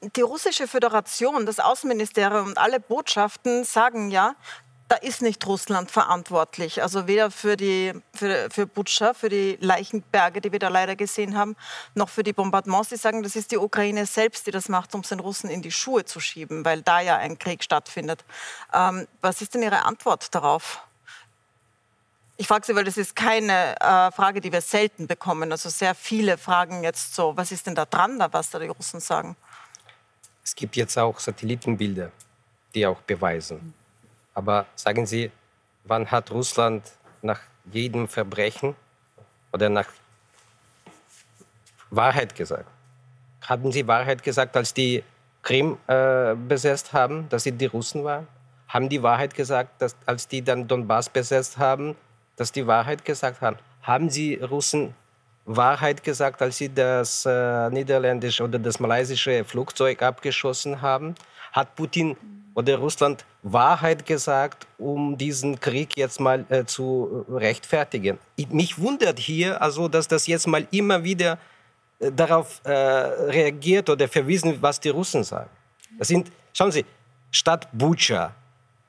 die 0.00 0.20
russische 0.20 0.68
Föderation, 0.68 1.46
das 1.46 1.58
Außenministerium 1.58 2.46
und 2.46 2.58
alle 2.58 2.80
Botschaften 2.80 3.64
sagen 3.64 4.10
ja, 4.10 4.34
da 4.88 4.96
ist 4.96 5.20
nicht 5.20 5.44
Russland 5.46 5.90
verantwortlich. 5.90 6.80
Also 6.80 7.08
weder 7.08 7.30
für, 7.30 7.56
die, 7.56 7.92
für, 8.14 8.48
für 8.50 8.66
Butscha, 8.66 9.14
für 9.14 9.28
die 9.28 9.58
Leichenberge, 9.60 10.40
die 10.40 10.52
wir 10.52 10.60
da 10.60 10.68
leider 10.68 10.94
gesehen 10.94 11.36
haben, 11.36 11.56
noch 11.94 12.08
für 12.08 12.22
die 12.22 12.32
Bombardements. 12.32 12.90
Sie 12.90 12.96
sagen, 12.96 13.24
das 13.24 13.34
ist 13.34 13.50
die 13.50 13.58
Ukraine 13.58 14.06
selbst, 14.06 14.46
die 14.46 14.52
das 14.52 14.68
macht, 14.68 14.94
um 14.94 15.00
es 15.00 15.08
den 15.08 15.18
Russen 15.18 15.50
in 15.50 15.60
die 15.60 15.72
Schuhe 15.72 16.04
zu 16.04 16.20
schieben, 16.20 16.64
weil 16.64 16.82
da 16.82 17.00
ja 17.00 17.16
ein 17.16 17.38
Krieg 17.38 17.64
stattfindet. 17.64 18.24
Ähm, 18.72 19.08
was 19.22 19.42
ist 19.42 19.54
denn 19.54 19.62
Ihre 19.62 19.84
Antwort 19.84 20.32
darauf? 20.32 20.80
Ich 22.36 22.46
frage 22.46 22.66
Sie, 22.66 22.76
weil 22.76 22.84
das 22.84 22.98
ist 22.98 23.16
keine 23.16 23.74
äh, 23.80 24.12
Frage, 24.12 24.40
die 24.40 24.52
wir 24.52 24.60
selten 24.60 25.08
bekommen. 25.08 25.50
Also 25.50 25.68
sehr 25.68 25.94
viele 25.94 26.38
fragen 26.38 26.84
jetzt 26.84 27.14
so, 27.14 27.36
was 27.36 27.50
ist 27.50 27.66
denn 27.66 27.74
da 27.74 27.86
dran, 27.86 28.24
was 28.30 28.50
da 28.50 28.58
die 28.60 28.68
Russen 28.68 29.00
sagen? 29.00 29.36
Es 30.46 30.54
gibt 30.54 30.76
jetzt 30.76 30.96
auch 30.96 31.18
Satellitenbilder, 31.18 32.12
die 32.72 32.86
auch 32.86 33.00
beweisen. 33.00 33.74
Aber 34.32 34.66
sagen 34.76 35.04
Sie, 35.04 35.32
wann 35.82 36.08
hat 36.08 36.30
Russland 36.30 36.84
nach 37.20 37.40
jedem 37.72 38.06
Verbrechen 38.06 38.76
oder 39.52 39.68
nach 39.68 39.88
Wahrheit 41.90 42.32
gesagt? 42.36 42.70
Haben 43.42 43.72
Sie 43.72 43.88
Wahrheit 43.88 44.22
gesagt, 44.22 44.56
als 44.56 44.72
die 44.72 45.02
Krim 45.42 45.78
äh, 45.88 46.36
besetzt 46.36 46.92
haben, 46.92 47.28
dass 47.28 47.42
sie 47.42 47.50
die 47.50 47.66
Russen 47.66 48.04
waren? 48.04 48.28
Haben 48.68 48.88
die 48.88 49.02
Wahrheit 49.02 49.34
gesagt, 49.34 49.82
dass, 49.82 49.96
als 50.06 50.28
die 50.28 50.42
dann 50.42 50.68
Donbass 50.68 51.08
besetzt 51.08 51.58
haben, 51.58 51.96
dass 52.36 52.52
die 52.52 52.68
Wahrheit 52.68 53.04
gesagt 53.04 53.40
haben? 53.40 53.56
Haben 53.82 54.10
Sie 54.10 54.36
Russen 54.36 54.94
Wahrheit 55.46 56.02
gesagt, 56.02 56.42
als 56.42 56.58
sie 56.58 56.68
das 56.68 57.24
äh, 57.24 57.70
niederländische 57.70 58.42
oder 58.42 58.58
das 58.58 58.80
malaysische 58.80 59.44
Flugzeug 59.44 60.02
abgeschossen 60.02 60.82
haben? 60.82 61.14
Hat 61.52 61.74
Putin 61.76 62.16
oder 62.54 62.76
Russland 62.76 63.24
Wahrheit 63.42 64.04
gesagt, 64.04 64.66
um 64.76 65.16
diesen 65.16 65.60
Krieg 65.60 65.96
jetzt 65.96 66.18
mal 66.18 66.44
äh, 66.48 66.64
zu 66.64 67.24
rechtfertigen? 67.30 68.18
Ich, 68.34 68.48
mich 68.48 68.78
wundert 68.78 69.20
hier, 69.20 69.62
also, 69.62 69.88
dass 69.88 70.08
das 70.08 70.26
jetzt 70.26 70.48
mal 70.48 70.66
immer 70.72 71.04
wieder 71.04 71.38
äh, 72.00 72.10
darauf 72.10 72.60
äh, 72.64 72.72
reagiert 72.72 73.88
oder 73.88 74.08
verwiesen, 74.08 74.60
was 74.60 74.80
die 74.80 74.88
Russen 74.88 75.22
sagen. 75.22 75.50
Das 75.98 76.08
sind, 76.08 76.32
schauen 76.52 76.72
Sie, 76.72 76.84
Stadt 77.30 77.68
Bucha, 77.72 78.34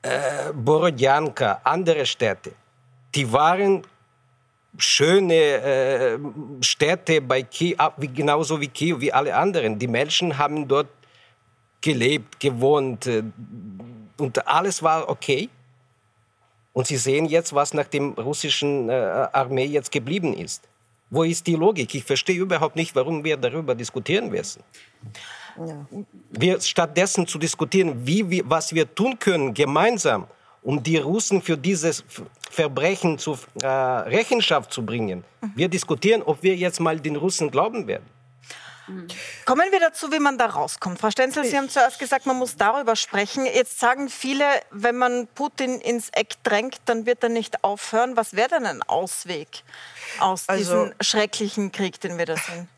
äh, 0.02 0.52
Borodjanka, 0.52 1.60
andere 1.62 2.04
Städte, 2.04 2.52
die 3.14 3.32
waren 3.32 3.82
schöne 4.76 5.34
äh, 5.34 6.18
Städte 6.60 7.20
bei 7.20 7.42
Kiew, 7.42 7.76
genauso 8.14 8.60
wie 8.60 8.68
Kiew, 8.68 9.00
wie 9.00 9.12
alle 9.12 9.34
anderen. 9.34 9.78
Die 9.78 9.88
Menschen 9.88 10.36
haben 10.36 10.68
dort 10.68 10.88
gelebt, 11.80 12.38
gewohnt 12.40 13.06
äh, 13.06 13.22
und 14.18 14.46
alles 14.46 14.82
war 14.82 15.08
okay. 15.08 15.48
Und 16.72 16.86
Sie 16.86 16.96
sehen 16.96 17.26
jetzt, 17.26 17.54
was 17.54 17.74
nach 17.74 17.86
dem 17.86 18.12
russischen 18.12 18.88
äh, 18.88 18.92
Armee 19.32 19.64
jetzt 19.64 19.90
geblieben 19.90 20.34
ist. 20.34 20.68
Wo 21.10 21.22
ist 21.22 21.46
die 21.46 21.54
Logik? 21.54 21.94
Ich 21.94 22.04
verstehe 22.04 22.38
überhaupt 22.38 22.76
nicht, 22.76 22.94
warum 22.94 23.24
wir 23.24 23.36
darüber 23.36 23.74
diskutieren 23.74 24.28
müssen. 24.28 24.62
Ja. 25.56 25.86
Wir 26.30 26.60
stattdessen 26.60 27.26
zu 27.26 27.38
diskutieren, 27.38 28.06
wie 28.06 28.28
wir, 28.28 28.42
was 28.48 28.72
wir 28.74 28.94
tun 28.94 29.18
können 29.18 29.54
gemeinsam, 29.54 30.26
um 30.62 30.82
die 30.82 30.98
Russen 30.98 31.42
für 31.42 31.56
dieses 31.56 32.04
Verbrechen 32.50 33.18
zur 33.18 33.38
äh, 33.62 33.66
Rechenschaft 33.66 34.72
zu 34.72 34.84
bringen. 34.84 35.24
Mhm. 35.40 35.52
Wir 35.54 35.68
diskutieren, 35.68 36.22
ob 36.22 36.42
wir 36.42 36.56
jetzt 36.56 36.80
mal 36.80 36.98
den 36.98 37.16
Russen 37.16 37.50
glauben 37.50 37.86
werden. 37.86 38.06
Kommen 39.44 39.70
wir 39.70 39.80
dazu, 39.80 40.10
wie 40.12 40.18
man 40.18 40.38
da 40.38 40.46
rauskommt. 40.46 40.98
Frau 40.98 41.10
Stenzel, 41.10 41.44
Sie 41.44 41.56
haben 41.56 41.68
zuerst 41.68 41.98
gesagt, 41.98 42.26
man 42.26 42.38
muss 42.38 42.56
darüber 42.56 42.96
sprechen. 42.96 43.44
Jetzt 43.44 43.78
sagen 43.78 44.08
viele, 44.08 44.44
wenn 44.70 44.96
man 44.96 45.26
Putin 45.34 45.80
ins 45.80 46.08
Eck 46.10 46.42
drängt, 46.42 46.80
dann 46.86 47.04
wird 47.04 47.22
er 47.22 47.28
nicht 47.28 47.64
aufhören. 47.64 48.16
Was 48.16 48.34
wäre 48.34 48.48
denn 48.48 48.66
ein 48.66 48.82
Ausweg 48.82 49.62
aus 50.20 50.48
also, 50.48 50.84
diesem 50.84 50.94
schrecklichen 51.00 51.70
Krieg, 51.70 52.00
den 52.00 52.16
wir 52.16 52.26
da 52.26 52.36
sehen? 52.48 52.68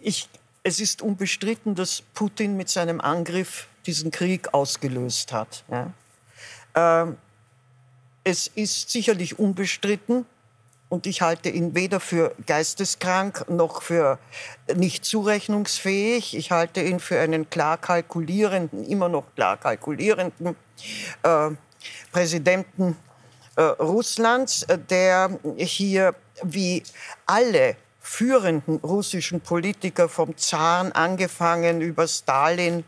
Ich, 0.00 0.28
es 0.64 0.80
ist 0.80 1.00
unbestritten, 1.00 1.74
dass 1.74 2.02
Putin 2.14 2.56
mit 2.56 2.68
seinem 2.68 3.00
Angriff 3.00 3.68
diesen 3.86 4.10
Krieg 4.10 4.52
ausgelöst 4.52 5.32
hat. 5.32 5.64
Ja? 5.70 5.92
Ähm, 6.74 7.16
es 8.24 8.46
ist 8.48 8.90
sicherlich 8.90 9.38
unbestritten, 9.38 10.26
und 10.88 11.06
ich 11.06 11.20
halte 11.20 11.50
ihn 11.50 11.74
weder 11.74 12.00
für 12.00 12.34
geisteskrank 12.46 13.44
noch 13.50 13.82
für 13.82 14.18
nicht 14.74 15.04
zurechnungsfähig. 15.04 16.34
Ich 16.34 16.50
halte 16.50 16.80
ihn 16.82 16.98
für 16.98 17.20
einen 17.20 17.50
klar 17.50 17.76
kalkulierenden, 17.76 18.84
immer 18.84 19.08
noch 19.08 19.34
klar 19.34 19.58
kalkulierenden 19.58 20.56
äh, 21.22 21.50
Präsidenten 22.10 22.96
äh, 23.56 23.62
Russlands, 23.62 24.66
der 24.88 25.38
hier 25.58 26.14
wie 26.42 26.82
alle 27.26 27.76
führenden 28.08 28.76
russischen 28.78 29.42
Politiker 29.42 30.08
vom 30.08 30.36
Zaren 30.38 30.92
angefangen 30.92 31.82
über 31.82 32.08
Stalin 32.08 32.82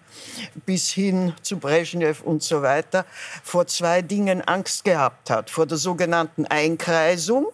bis 0.65 0.91
hin 0.91 1.35
zu 1.43 1.59
Brezhnev 1.59 2.23
und 2.25 2.43
so 2.43 2.63
weiter 2.63 3.05
vor 3.45 3.67
zwei 3.67 4.01
Dingen 4.01 4.41
Angst 4.41 4.83
gehabt 4.83 5.29
hat. 5.29 5.51
Vor 5.51 5.67
der 5.67 5.77
sogenannten 5.77 6.47
Einkreisung 6.47 7.53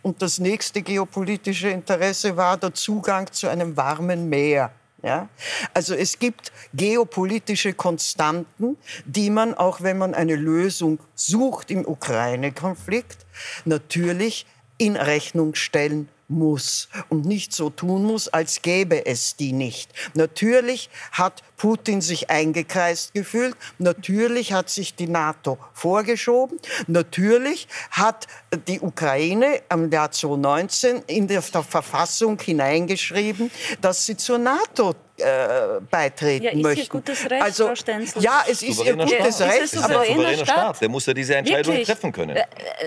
und 0.00 0.22
das 0.22 0.38
nächste 0.38 0.80
geopolitische 0.80 1.68
Interesse 1.68 2.36
war 2.36 2.56
der 2.56 2.72
Zugang 2.72 3.30
zu 3.32 3.48
einem 3.48 3.76
warmen 3.76 4.28
Meer. 4.28 4.70
Ja? 5.02 5.28
Also 5.74 5.94
es 5.94 6.20
gibt 6.20 6.52
geopolitische 6.72 7.74
Konstanten, 7.74 8.78
die 9.04 9.28
man, 9.30 9.54
auch 9.54 9.82
wenn 9.82 9.98
man 9.98 10.14
eine 10.14 10.36
Lösung 10.36 11.00
sucht 11.16 11.72
im 11.72 11.84
Ukraine-Konflikt, 11.84 13.26
natürlich 13.64 14.46
in 14.78 14.94
Rechnung 14.94 15.56
stellen 15.56 16.08
muss 16.28 16.88
und 17.08 17.24
nicht 17.24 17.52
so 17.52 17.70
tun 17.70 18.04
muss, 18.04 18.28
als 18.28 18.62
gäbe 18.62 19.06
es 19.06 19.36
die 19.36 19.52
nicht. 19.52 19.90
Natürlich 20.14 20.90
hat 21.12 21.42
Putin 21.56 22.00
sich 22.00 22.30
eingekreist 22.30 23.14
gefühlt, 23.14 23.56
natürlich 23.78 24.52
hat 24.52 24.70
sich 24.70 24.94
die 24.94 25.08
NATO 25.08 25.58
vorgeschoben, 25.72 26.58
natürlich 26.86 27.66
hat 27.90 28.26
die 28.68 28.80
Ukraine 28.80 29.60
im 29.72 29.90
Jahr 29.90 30.10
2019 30.10 31.02
in 31.06 31.26
der 31.28 31.42
Verfassung 31.42 32.40
hineingeschrieben, 32.40 33.50
dass 33.80 34.06
sie 34.06 34.16
zur 34.16 34.38
NATO 34.38 34.94
äh, 35.18 35.80
beitreten 35.90 36.44
ja, 36.44 36.50
ist 36.52 36.62
möchten. 36.62 36.80
Ihr 36.80 36.88
gutes 36.88 37.30
Recht, 37.30 37.42
also, 37.42 37.66
Frau 37.66 37.74
Stenzel? 37.74 38.22
Ja, 38.22 38.44
es 38.48 38.62
ist 38.62 38.84
ihr 38.84 38.96
gutes 38.96 39.40
Recht. 39.40 39.62
Ist 39.62 39.76
aber 39.78 40.04
souveräner 40.04 40.34
Staat. 40.34 40.48
Staat. 40.48 40.80
Der 40.80 40.88
muss 40.88 41.06
ja 41.06 41.14
diese 41.14 41.34
Entscheidung 41.34 41.72
Wirklich? 41.72 41.86
treffen 41.86 42.12
können. 42.12 42.36
Äh, 42.36 42.44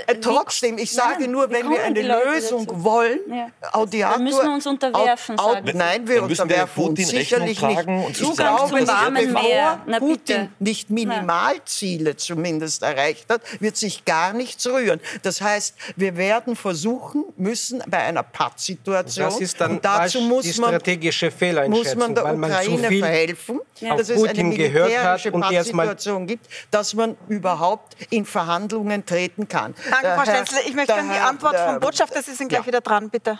äh, 0.07 0.15
trotzdem, 0.19 0.77
ich 0.77 0.91
sage 0.91 1.21
nein, 1.21 1.31
nur, 1.31 1.49
wenn 1.49 1.69
wir 1.69 1.83
eine 1.83 2.01
Lösung 2.01 2.65
dazu? 2.65 2.83
wollen, 2.83 3.19
ja. 3.29 3.47
Audiator, 3.73 4.17
wir 4.17 4.23
müssen 4.23 4.47
uns 4.49 4.67
unterwerfen, 4.67 5.39
Aud, 5.39 5.57
Aud, 5.57 5.73
Nein, 5.73 6.07
wir 6.07 6.23
unterwerfen 6.23 6.83
uns 6.83 7.07
sicherlich 7.07 7.61
nicht. 7.61 7.87
Und 7.87 8.15
Zugang 8.15 8.67
zum 8.67 8.87
warmen 8.87 9.33
Meer. 9.33 9.81
Na, 9.85 9.99
Putin 9.99 10.49
nicht 10.59 10.89
Minimalziele 10.89 12.15
zumindest 12.15 12.83
erreicht 12.83 13.29
hat, 13.29 13.41
wird 13.59 13.77
sich 13.77 14.05
gar 14.05 14.33
nichts 14.33 14.65
rühren. 14.67 14.99
Das 15.23 15.41
heißt, 15.41 15.75
wir 15.95 16.17
werden 16.17 16.55
versuchen 16.55 17.25
müssen, 17.37 17.83
bei 17.87 17.99
einer 17.99 18.23
Pattsituation, 18.23 19.25
das 19.25 19.39
ist 19.39 19.59
dann 19.61 19.81
dazu 19.81 20.21
muss 20.21 20.43
die 20.43 20.53
strategische 20.53 21.31
weil 21.41 21.69
man 21.95 22.15
zu 22.21 22.35
Ukraine 22.35 22.87
viel 22.87 22.99
verhelfen, 22.99 23.59
auf 23.59 23.97
dass 23.97 24.09
es 24.09 24.23
eine 24.23 24.43
militärische 24.43 25.31
Pattsituation 25.31 26.27
gibt, 26.27 26.47
dass 26.71 26.93
man 26.93 27.17
überhaupt 27.27 27.95
in 28.09 28.25
Verhandlungen 28.25 29.05
treten 29.05 29.47
kann. 29.47 29.73
Danke, 29.89 30.01
Der 30.07 30.15
Frau 30.15 30.25
Herr- 30.25 30.45
Stenzel. 30.45 30.59
Ich 30.67 30.73
möchte 30.75 30.93
der 30.93 31.03
gerne 31.03 31.13
die 31.13 31.19
Antwort 31.19 31.53
der- 31.53 31.65
vom 31.67 31.79
Botschafter. 31.79 32.21
Sie 32.21 32.31
sind 32.33 32.47
gleich 32.49 32.61
Ja. 32.61 32.67
wieder 32.67 32.81
dran, 32.81 33.09
bitte. 33.09 33.39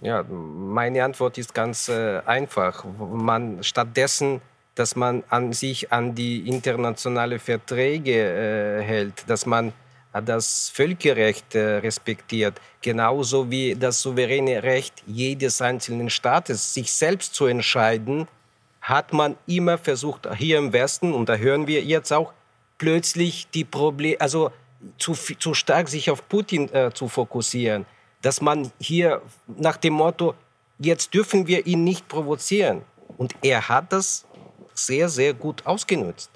Ja, 0.00 0.22
meine 0.28 1.02
Antwort 1.02 1.38
ist 1.38 1.54
ganz 1.54 1.88
äh, 1.88 2.20
einfach. 2.24 2.84
Man 2.98 3.62
stattdessen, 3.64 4.40
dass 4.76 4.94
man 4.94 5.24
an 5.28 5.52
sich 5.52 5.90
an 5.92 6.14
die 6.14 6.48
internationale 6.48 7.40
Verträge 7.40 8.12
äh, 8.78 8.82
hält, 8.82 9.28
dass 9.28 9.44
man 9.44 9.72
das 10.12 10.70
Völkerrecht 10.70 11.54
äh, 11.54 11.78
respektiert, 11.78 12.60
genauso 12.80 13.50
wie 13.50 13.74
das 13.74 14.00
souveräne 14.00 14.62
Recht 14.62 15.02
jedes 15.06 15.60
einzelnen 15.60 16.10
Staates, 16.10 16.74
sich 16.74 16.92
selbst 16.92 17.34
zu 17.34 17.46
entscheiden, 17.46 18.26
hat 18.80 19.12
man 19.12 19.36
immer 19.46 19.76
versucht, 19.76 20.28
hier 20.36 20.58
im 20.58 20.72
Westen, 20.72 21.12
und 21.12 21.28
da 21.28 21.36
hören 21.36 21.66
wir 21.66 21.82
jetzt 21.82 22.12
auch, 22.12 22.32
plötzlich 22.78 23.48
die 23.50 23.64
Probleme, 23.64 24.20
also 24.20 24.50
zu, 24.98 25.12
zu 25.12 25.54
stark 25.54 25.88
sich 25.88 26.10
auf 26.10 26.28
Putin 26.28 26.72
äh, 26.72 26.92
zu 26.92 27.08
fokussieren, 27.08 27.84
dass 28.22 28.40
man 28.40 28.70
hier 28.78 29.20
nach 29.46 29.76
dem 29.76 29.94
Motto, 29.94 30.34
jetzt 30.78 31.12
dürfen 31.12 31.46
wir 31.46 31.66
ihn 31.66 31.84
nicht 31.84 32.08
provozieren. 32.08 32.82
Und 33.16 33.34
er 33.42 33.68
hat 33.68 33.92
das 33.92 34.24
sehr, 34.74 35.08
sehr 35.08 35.34
gut 35.34 35.66
ausgenutzt. 35.66 36.30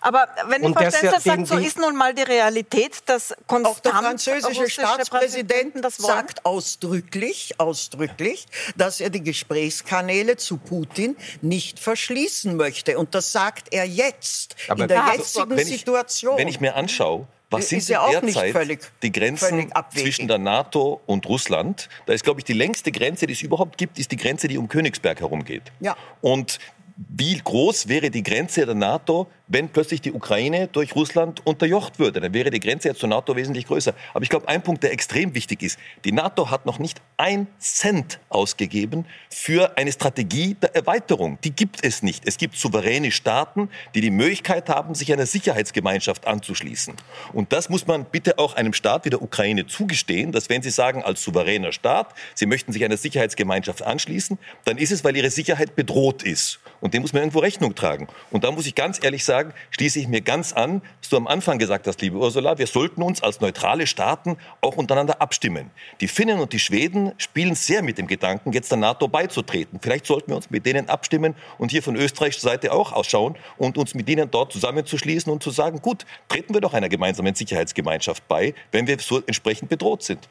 Aber 0.00 0.28
wenn 0.48 0.62
die 0.62 0.66
Und 0.68 0.74
Frau 0.74 0.82
den- 0.82 1.20
sagt, 1.20 1.46
so 1.46 1.56
ist 1.58 1.78
nun 1.78 1.96
mal 1.96 2.14
die 2.14 2.22
Realität, 2.22 2.98
dass 3.06 3.34
konstant 3.46 3.66
Auch 3.76 3.80
der 3.80 3.92
französische 3.92 4.68
Staatspräsident 4.70 5.84
das 5.84 6.02
wollen. 6.02 6.14
sagt 6.14 6.44
ausdrücklich, 6.44 7.54
ausdrücklich, 7.58 8.46
dass 8.76 9.00
er 9.00 9.10
die 9.10 9.22
Gesprächskanäle 9.22 10.36
zu 10.36 10.56
Putin 10.58 11.16
nicht 11.40 11.78
verschließen 11.78 12.56
möchte. 12.56 12.98
Und 12.98 13.14
das 13.14 13.32
sagt 13.32 13.72
er 13.72 13.84
jetzt, 13.84 14.56
Aber 14.68 14.82
in 14.82 14.88
der 14.88 14.96
Ja, 14.98 15.12
jetzigen 15.14 15.50
wenn 15.50 15.58
ich, 15.58 15.78
Situation. 15.78 16.38
wenn 16.38 16.48
ich 16.48 16.60
mir 16.60 16.74
anschaue, 16.76 17.26
was 17.50 17.64
Ist 17.64 17.68
sind 17.68 17.88
ja 17.88 18.00
auch 18.00 18.10
denn 18.10 18.24
nicht 18.24 18.36
derzeit 18.36 18.52
völlig- 18.52 18.80
die 19.02 19.12
Grenzen 19.12 19.70
zwischen 19.94 20.26
der 20.26 20.38
NATO 20.38 21.02
und 21.06 21.26
Russland? 21.26 21.88
Da 22.06 22.14
ist, 22.14 22.24
glaube 22.24 22.40
ich, 22.40 22.44
die 22.44 22.54
längste 22.54 22.90
Grenze, 22.90 23.26
die 23.26 23.34
es 23.34 23.42
überhaupt 23.42 23.76
gibt, 23.76 23.98
ist 23.98 24.10
die 24.10 24.16
Grenze, 24.16 24.48
die 24.48 24.56
um 24.56 24.68
Königsberg 24.68 25.20
herumgeht. 25.20 25.64
Ja. 25.80 25.94
Und 26.22 26.58
wie 26.96 27.38
groß 27.38 27.88
wäre 27.88 28.10
die 28.10 28.22
Grenze 28.22 28.66
der 28.66 28.74
NATO, 28.74 29.26
wenn 29.48 29.68
plötzlich 29.68 30.00
die 30.00 30.12
Ukraine 30.12 30.68
durch 30.68 30.94
Russland 30.94 31.44
unterjocht 31.46 31.98
würde? 31.98 32.20
Dann 32.20 32.34
wäre 32.34 32.50
die 32.50 32.60
Grenze 32.60 32.88
jetzt 32.88 33.00
zur 33.00 33.08
NATO 33.08 33.36
wesentlich 33.36 33.66
größer. 33.66 33.94
Aber 34.14 34.22
ich 34.22 34.28
glaube, 34.28 34.48
ein 34.48 34.62
Punkt, 34.62 34.82
der 34.82 34.92
extrem 34.92 35.34
wichtig 35.34 35.62
ist, 35.62 35.78
die 36.04 36.12
NATO 36.12 36.50
hat 36.50 36.66
noch 36.66 36.78
nicht 36.78 37.00
ein 37.16 37.46
Cent 37.58 38.18
ausgegeben 38.28 39.06
für 39.30 39.76
eine 39.76 39.92
Strategie 39.92 40.54
der 40.54 40.74
Erweiterung. 40.74 41.38
Die 41.44 41.50
gibt 41.50 41.84
es 41.84 42.02
nicht. 42.02 42.26
Es 42.26 42.36
gibt 42.36 42.56
souveräne 42.56 43.10
Staaten, 43.10 43.68
die 43.94 44.00
die 44.00 44.10
Möglichkeit 44.10 44.68
haben, 44.68 44.94
sich 44.94 45.12
einer 45.12 45.26
Sicherheitsgemeinschaft 45.26 46.26
anzuschließen. 46.26 46.94
Und 47.32 47.52
das 47.52 47.68
muss 47.68 47.86
man 47.86 48.04
bitte 48.04 48.38
auch 48.38 48.54
einem 48.54 48.72
Staat 48.72 49.04
wie 49.04 49.10
der 49.10 49.22
Ukraine 49.22 49.66
zugestehen, 49.66 50.32
dass 50.32 50.48
wenn 50.48 50.62
Sie 50.62 50.70
sagen, 50.70 51.02
als 51.02 51.22
souveräner 51.22 51.72
Staat, 51.72 52.14
Sie 52.34 52.46
möchten 52.46 52.72
sich 52.72 52.84
einer 52.84 52.96
Sicherheitsgemeinschaft 52.96 53.82
anschließen, 53.82 54.38
dann 54.64 54.78
ist 54.78 54.92
es, 54.92 55.04
weil 55.04 55.16
Ihre 55.16 55.30
Sicherheit 55.30 55.76
bedroht 55.76 56.22
ist. 56.22 56.60
Und 56.82 56.94
dem 56.94 57.02
muss 57.02 57.12
man 57.12 57.22
irgendwo 57.22 57.38
Rechnung 57.38 57.76
tragen. 57.76 58.08
Und 58.32 58.42
da 58.42 58.50
muss 58.50 58.66
ich 58.66 58.74
ganz 58.74 59.02
ehrlich 59.02 59.24
sagen, 59.24 59.54
schließe 59.70 60.00
ich 60.00 60.08
mir 60.08 60.20
ganz 60.20 60.52
an, 60.52 60.82
was 61.00 61.10
du 61.10 61.16
am 61.16 61.28
Anfang 61.28 61.58
gesagt 61.58 61.86
hast, 61.86 62.02
liebe 62.02 62.18
Ursula, 62.18 62.58
wir 62.58 62.66
sollten 62.66 63.02
uns 63.02 63.22
als 63.22 63.40
neutrale 63.40 63.86
Staaten 63.86 64.36
auch 64.60 64.76
untereinander 64.76 65.22
abstimmen. 65.22 65.70
Die 66.00 66.08
Finnen 66.08 66.40
und 66.40 66.52
die 66.52 66.58
Schweden 66.58 67.12
spielen 67.18 67.54
sehr 67.54 67.82
mit 67.82 67.98
dem 67.98 68.08
Gedanken, 68.08 68.52
jetzt 68.52 68.72
der 68.72 68.78
NATO 68.78 69.06
beizutreten. 69.06 69.78
Vielleicht 69.80 70.06
sollten 70.06 70.32
wir 70.32 70.36
uns 70.36 70.50
mit 70.50 70.66
denen 70.66 70.88
abstimmen 70.88 71.36
und 71.56 71.70
hier 71.70 71.84
von 71.84 71.94
österreichischer 71.94 72.48
Seite 72.48 72.72
auch 72.72 72.90
ausschauen 72.90 73.36
und 73.58 73.78
uns 73.78 73.94
mit 73.94 74.08
ihnen 74.08 74.28
dort 74.28 74.52
zusammenzuschließen 74.52 75.32
und 75.32 75.40
zu 75.40 75.52
sagen, 75.52 75.80
gut, 75.80 76.04
treten 76.28 76.52
wir 76.52 76.60
doch 76.60 76.74
einer 76.74 76.88
gemeinsamen 76.88 77.36
Sicherheitsgemeinschaft 77.36 78.26
bei, 78.26 78.54
wenn 78.72 78.88
wir 78.88 78.98
so 78.98 79.22
entsprechend 79.24 79.68
bedroht 79.68 80.02
sind. 80.02 80.28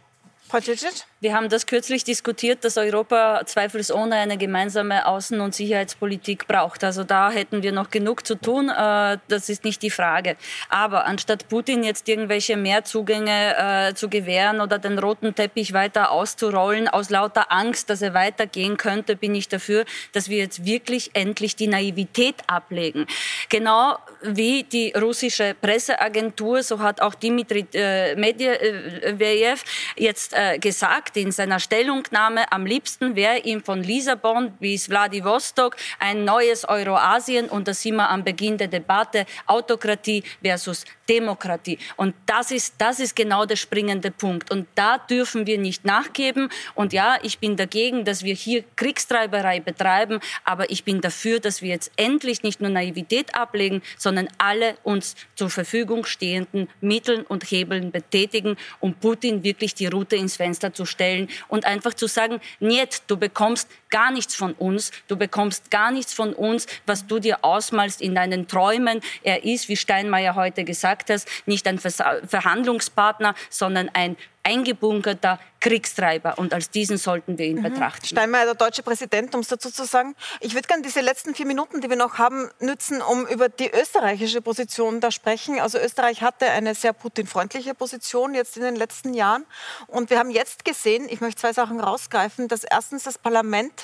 Wir 1.21 1.35
haben 1.35 1.49
das 1.49 1.67
kürzlich 1.67 2.03
diskutiert, 2.03 2.65
dass 2.65 2.77
Europa 2.77 3.41
zweifelsohne 3.45 4.15
eine 4.15 4.37
gemeinsame 4.37 5.07
Außen- 5.07 5.39
und 5.39 5.53
Sicherheitspolitik 5.53 6.47
braucht. 6.47 6.83
Also 6.83 7.03
da 7.03 7.29
hätten 7.29 7.61
wir 7.61 7.71
noch 7.71 7.89
genug 7.91 8.25
zu 8.25 8.35
tun. 8.35 8.69
Äh, 8.69 9.17
Das 9.27 9.49
ist 9.49 9.63
nicht 9.63 9.81
die 9.81 9.91
Frage. 9.91 10.35
Aber 10.69 11.05
anstatt 11.05 11.47
Putin 11.47 11.83
jetzt 11.83 12.09
irgendwelche 12.09 12.57
Mehrzugänge 12.57 13.55
äh, 13.55 13.93
zu 13.93 14.09
gewähren 14.09 14.61
oder 14.61 14.79
den 14.79 14.97
roten 14.99 15.35
Teppich 15.35 15.73
weiter 15.73 16.11
auszurollen, 16.11 16.87
aus 16.87 17.09
lauter 17.09 17.51
Angst, 17.51 17.89
dass 17.89 18.01
er 18.01 18.13
weitergehen 18.13 18.77
könnte, 18.77 19.15
bin 19.15 19.35
ich 19.35 19.47
dafür, 19.47 19.85
dass 20.11 20.27
wir 20.27 20.39
jetzt 20.39 20.65
wirklich 20.65 21.11
endlich 21.13 21.55
die 21.55 21.67
Naivität 21.67 22.35
ablegen. 22.47 23.05
Genau 23.49 23.97
wie 24.21 24.63
die 24.63 24.91
russische 24.93 25.55
Presseagentur, 25.61 26.63
so 26.63 26.79
hat 26.79 26.99
auch 27.01 27.15
Dimitri 27.15 27.65
äh, 27.73 28.15
Medvedev 28.15 29.63
jetzt 29.95 30.33
äh, 30.41 30.57
gesagt 30.59 31.17
in 31.17 31.31
seiner 31.31 31.59
Stellungnahme, 31.59 32.51
am 32.51 32.65
liebsten 32.65 33.15
wäre 33.15 33.39
ihm 33.39 33.63
von 33.63 33.83
Lissabon 33.83 34.51
bis 34.59 34.87
Vladivostok 34.87 35.75
ein 35.99 36.25
neues 36.25 36.67
Euroasien 36.67 37.47
und 37.47 37.67
da 37.67 37.73
sind 37.73 37.95
wir 37.97 38.09
am 38.09 38.23
Beginn 38.23 38.57
der 38.57 38.67
Debatte 38.67 39.25
Autokratie 39.45 40.23
versus 40.41 40.85
Demokratie. 41.07 41.77
Und 41.97 42.15
das 42.25 42.51
ist, 42.51 42.75
das 42.77 43.01
ist 43.01 43.17
genau 43.17 43.45
der 43.45 43.57
springende 43.57 44.11
Punkt. 44.11 44.49
Und 44.49 44.65
da 44.75 44.97
dürfen 44.97 45.45
wir 45.45 45.57
nicht 45.57 45.83
nachgeben. 45.83 46.49
Und 46.73 46.93
ja, 46.93 47.17
ich 47.21 47.39
bin 47.39 47.57
dagegen, 47.57 48.05
dass 48.05 48.23
wir 48.23 48.33
hier 48.33 48.63
Kriegstreiberei 48.77 49.59
betreiben, 49.59 50.21
aber 50.45 50.71
ich 50.71 50.85
bin 50.85 51.01
dafür, 51.01 51.41
dass 51.41 51.61
wir 51.61 51.69
jetzt 51.69 51.91
endlich 51.97 52.43
nicht 52.43 52.61
nur 52.61 52.69
Naivität 52.69 53.35
ablegen, 53.35 53.81
sondern 53.97 54.29
alle 54.37 54.77
uns 54.83 55.15
zur 55.35 55.49
Verfügung 55.49 56.05
stehenden 56.05 56.69
Mitteln 56.79 57.23
und 57.23 57.43
Hebeln 57.43 57.91
betätigen, 57.91 58.55
um 58.79 58.93
Putin 58.93 59.43
wirklich 59.43 59.75
die 59.75 59.87
Route 59.87 60.15
ins 60.15 60.30
Fenster 60.35 60.73
zu 60.73 60.85
stellen 60.85 61.29
und 61.47 61.65
einfach 61.65 61.93
zu 61.93 62.07
sagen, 62.07 62.39
niet, 62.59 63.03
du 63.07 63.17
bekommst 63.17 63.67
gar 63.91 64.11
nichts 64.11 64.35
von 64.35 64.53
uns, 64.53 64.91
du 65.07 65.15
bekommst 65.15 65.69
gar 65.69 65.91
nichts 65.91 66.13
von 66.13 66.33
uns, 66.33 66.65
was 66.85 67.05
du 67.05 67.19
dir 67.19 67.45
ausmalst 67.45 68.01
in 68.01 68.15
deinen 68.15 68.47
Träumen. 68.47 69.01
Er 69.21 69.43
ist, 69.43 69.69
wie 69.69 69.77
Steinmeier 69.77 70.35
heute 70.35 70.63
gesagt 70.63 71.09
hat, 71.09 71.25
nicht 71.45 71.67
ein 71.67 71.79
Verhandlungspartner, 71.79 73.35
sondern 73.49 73.89
ein 73.93 74.17
eingebunkerter 74.43 75.39
Kriegstreiber. 75.59 76.39
Und 76.39 76.53
als 76.53 76.71
diesen 76.71 76.97
sollten 76.97 77.37
wir 77.37 77.45
ihn 77.45 77.61
betrachten. 77.61 78.05
Steinmeier, 78.05 78.45
der 78.45 78.55
deutsche 78.55 78.81
Präsident, 78.81 79.35
um 79.35 79.41
es 79.41 79.47
dazu 79.47 79.69
zu 79.69 79.85
sagen. 79.85 80.15
Ich 80.39 80.55
würde 80.55 80.67
gerne 80.67 80.81
diese 80.81 81.01
letzten 81.01 81.35
vier 81.35 81.45
Minuten, 81.45 81.81
die 81.81 81.89
wir 81.89 81.95
noch 81.95 82.17
haben, 82.17 82.49
nützen, 82.59 83.01
um 83.01 83.27
über 83.27 83.49
die 83.49 83.69
österreichische 83.71 84.41
Position 84.41 84.99
da 84.99 85.11
sprechen. 85.11 85.59
Also 85.59 85.77
Österreich 85.77 86.23
hatte 86.23 86.49
eine 86.49 86.73
sehr 86.73 86.93
Putin-freundliche 86.93 87.75
Position 87.75 88.33
jetzt 88.33 88.57
in 88.57 88.63
den 88.63 88.75
letzten 88.75 89.13
Jahren. 89.13 89.45
Und 89.87 90.09
wir 90.09 90.17
haben 90.17 90.31
jetzt 90.31 90.65
gesehen, 90.65 91.07
ich 91.09 91.21
möchte 91.21 91.41
zwei 91.41 91.53
Sachen 91.53 91.79
rausgreifen, 91.79 92.47
dass 92.47 92.63
erstens 92.63 93.03
das 93.03 93.19
Parlament 93.19 93.80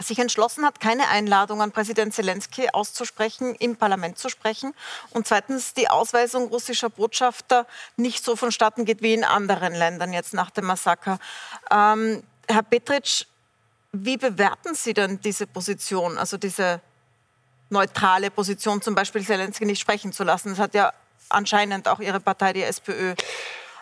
sich 0.00 0.18
entschlossen 0.18 0.64
hat, 0.64 0.80
keine 0.80 1.08
Einladung 1.08 1.60
an 1.60 1.72
Präsident 1.72 2.14
Zelensky 2.14 2.68
auszusprechen, 2.72 3.54
im 3.56 3.76
Parlament 3.76 4.18
zu 4.18 4.28
sprechen. 4.28 4.74
Und 5.10 5.26
zweitens 5.26 5.74
die 5.74 5.90
Ausweisung 5.90 6.48
russischer 6.48 6.88
Botschafter 6.88 7.66
nicht 7.96 8.24
so 8.24 8.36
vonstatten 8.36 8.84
geht 8.84 9.02
wie 9.02 9.14
in 9.14 9.24
anderen 9.24 9.74
Ländern 9.74 10.12
jetzt 10.12 10.34
nach 10.34 10.50
dem 10.50 10.66
Massaker. 10.66 11.18
Ähm, 11.70 12.22
Herr 12.46 12.62
Petritsch, 12.62 13.26
wie 13.92 14.16
bewerten 14.16 14.74
Sie 14.74 14.94
denn 14.94 15.20
diese 15.20 15.46
Position, 15.46 16.18
also 16.18 16.36
diese 16.36 16.80
neutrale 17.70 18.30
Position, 18.30 18.80
zum 18.80 18.94
Beispiel 18.94 19.24
Zelensky 19.24 19.64
nicht 19.64 19.80
sprechen 19.80 20.12
zu 20.12 20.24
lassen? 20.24 20.50
Das 20.50 20.58
hat 20.58 20.74
ja 20.74 20.92
anscheinend 21.28 21.88
auch 21.88 22.00
Ihre 22.00 22.20
Partei, 22.20 22.52
die 22.52 22.62
SPÖ, 22.62 23.14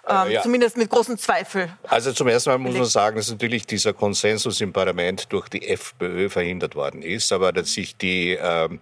ähm, 0.08 0.30
ja. 0.30 0.42
zumindest 0.42 0.76
mit 0.76 0.90
großem 0.90 1.18
Zweifel 1.18 1.68
Also 1.84 2.12
zum 2.12 2.28
ersten 2.28 2.50
Mal 2.50 2.58
muss 2.58 2.74
man 2.74 2.84
sagen, 2.84 3.16
dass 3.16 3.30
natürlich 3.30 3.66
dieser 3.66 3.92
Konsensus 3.92 4.60
im 4.60 4.72
Parlament 4.72 5.32
durch 5.32 5.48
die 5.48 5.68
FPÖ 5.68 6.28
verhindert 6.28 6.74
worden 6.74 7.02
ist, 7.02 7.32
aber 7.32 7.52
dass 7.52 7.72
sich 7.72 7.96
die 7.96 8.38
ähm, 8.40 8.80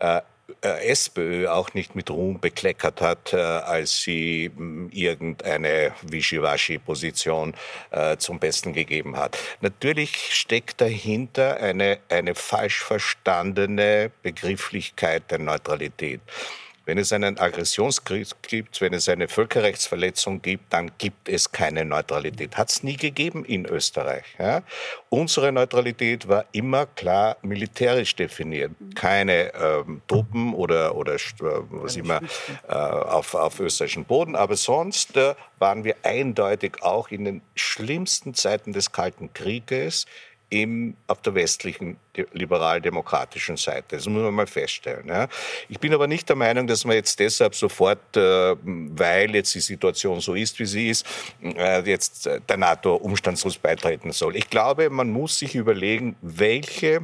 äh, 0.00 0.20
äh, 0.60 0.88
SPÖ 0.88 1.48
auch 1.48 1.74
nicht 1.74 1.94
mit 1.96 2.10
Ruhm 2.10 2.40
bekleckert 2.40 3.00
hat, 3.00 3.32
äh, 3.32 3.36
als 3.36 4.00
sie 4.02 4.50
mh, 4.54 4.90
irgendeine 4.92 5.92
Wischiwaschi-Position 6.02 7.54
äh, 7.90 8.16
zum 8.16 8.38
Besten 8.38 8.72
gegeben 8.72 9.16
hat. 9.16 9.36
Natürlich 9.60 10.34
steckt 10.34 10.80
dahinter 10.80 11.56
eine, 11.56 11.98
eine 12.08 12.34
falsch 12.34 12.80
verstandene 12.82 14.10
Begrifflichkeit 14.22 15.30
der 15.30 15.38
Neutralität. 15.38 16.20
Wenn 16.86 16.98
es 16.98 17.12
einen 17.12 17.36
Aggressionskrieg 17.36 18.28
gibt, 18.42 18.80
wenn 18.80 18.94
es 18.94 19.08
eine 19.08 19.26
Völkerrechtsverletzung 19.26 20.40
gibt, 20.40 20.72
dann 20.72 20.92
gibt 20.98 21.28
es 21.28 21.50
keine 21.50 21.84
Neutralität. 21.84 22.56
Hat 22.56 22.70
es 22.70 22.84
nie 22.84 22.96
gegeben 22.96 23.44
in 23.44 23.66
Österreich. 23.66 24.24
Ja? 24.38 24.62
Unsere 25.08 25.50
Neutralität 25.50 26.28
war 26.28 26.44
immer 26.52 26.86
klar 26.86 27.38
militärisch 27.42 28.14
definiert. 28.14 28.70
Keine 28.94 29.52
ähm, 29.54 30.00
Truppen 30.06 30.54
oder, 30.54 30.94
oder 30.94 31.14
äh, 31.14 31.18
was 31.70 31.96
immer 31.96 32.20
äh, 32.68 32.72
auf, 32.72 33.34
auf 33.34 33.58
österreichischem 33.58 34.04
Boden. 34.04 34.36
Aber 34.36 34.54
sonst 34.56 35.16
äh, 35.16 35.34
waren 35.58 35.82
wir 35.82 35.96
eindeutig 36.04 36.82
auch 36.82 37.10
in 37.10 37.24
den 37.24 37.42
schlimmsten 37.56 38.32
Zeiten 38.32 38.72
des 38.72 38.92
Kalten 38.92 39.32
Krieges 39.32 40.06
im, 40.48 40.96
auf 41.06 41.20
der 41.22 41.34
westlichen 41.34 41.96
liberal-demokratischen 42.32 43.56
Seite. 43.56 43.96
Das 43.96 44.06
muss 44.06 44.22
man 44.22 44.34
mal 44.34 44.46
feststellen. 44.46 45.08
Ja. 45.08 45.28
Ich 45.68 45.80
bin 45.80 45.92
aber 45.92 46.06
nicht 46.06 46.28
der 46.28 46.36
Meinung, 46.36 46.66
dass 46.66 46.84
man 46.84 46.94
jetzt 46.96 47.18
deshalb 47.18 47.54
sofort, 47.54 48.16
äh, 48.16 48.54
weil 48.62 49.34
jetzt 49.34 49.54
die 49.54 49.60
Situation 49.60 50.20
so 50.20 50.34
ist, 50.34 50.58
wie 50.58 50.66
sie 50.66 50.88
ist, 50.88 51.06
äh, 51.42 51.80
jetzt 51.82 52.26
der 52.26 52.56
NATO 52.56 52.94
umstandslos 52.94 53.58
beitreten 53.58 54.12
soll. 54.12 54.36
Ich 54.36 54.48
glaube, 54.48 54.88
man 54.90 55.10
muss 55.10 55.38
sich 55.38 55.54
überlegen, 55.54 56.16
welche 56.22 57.02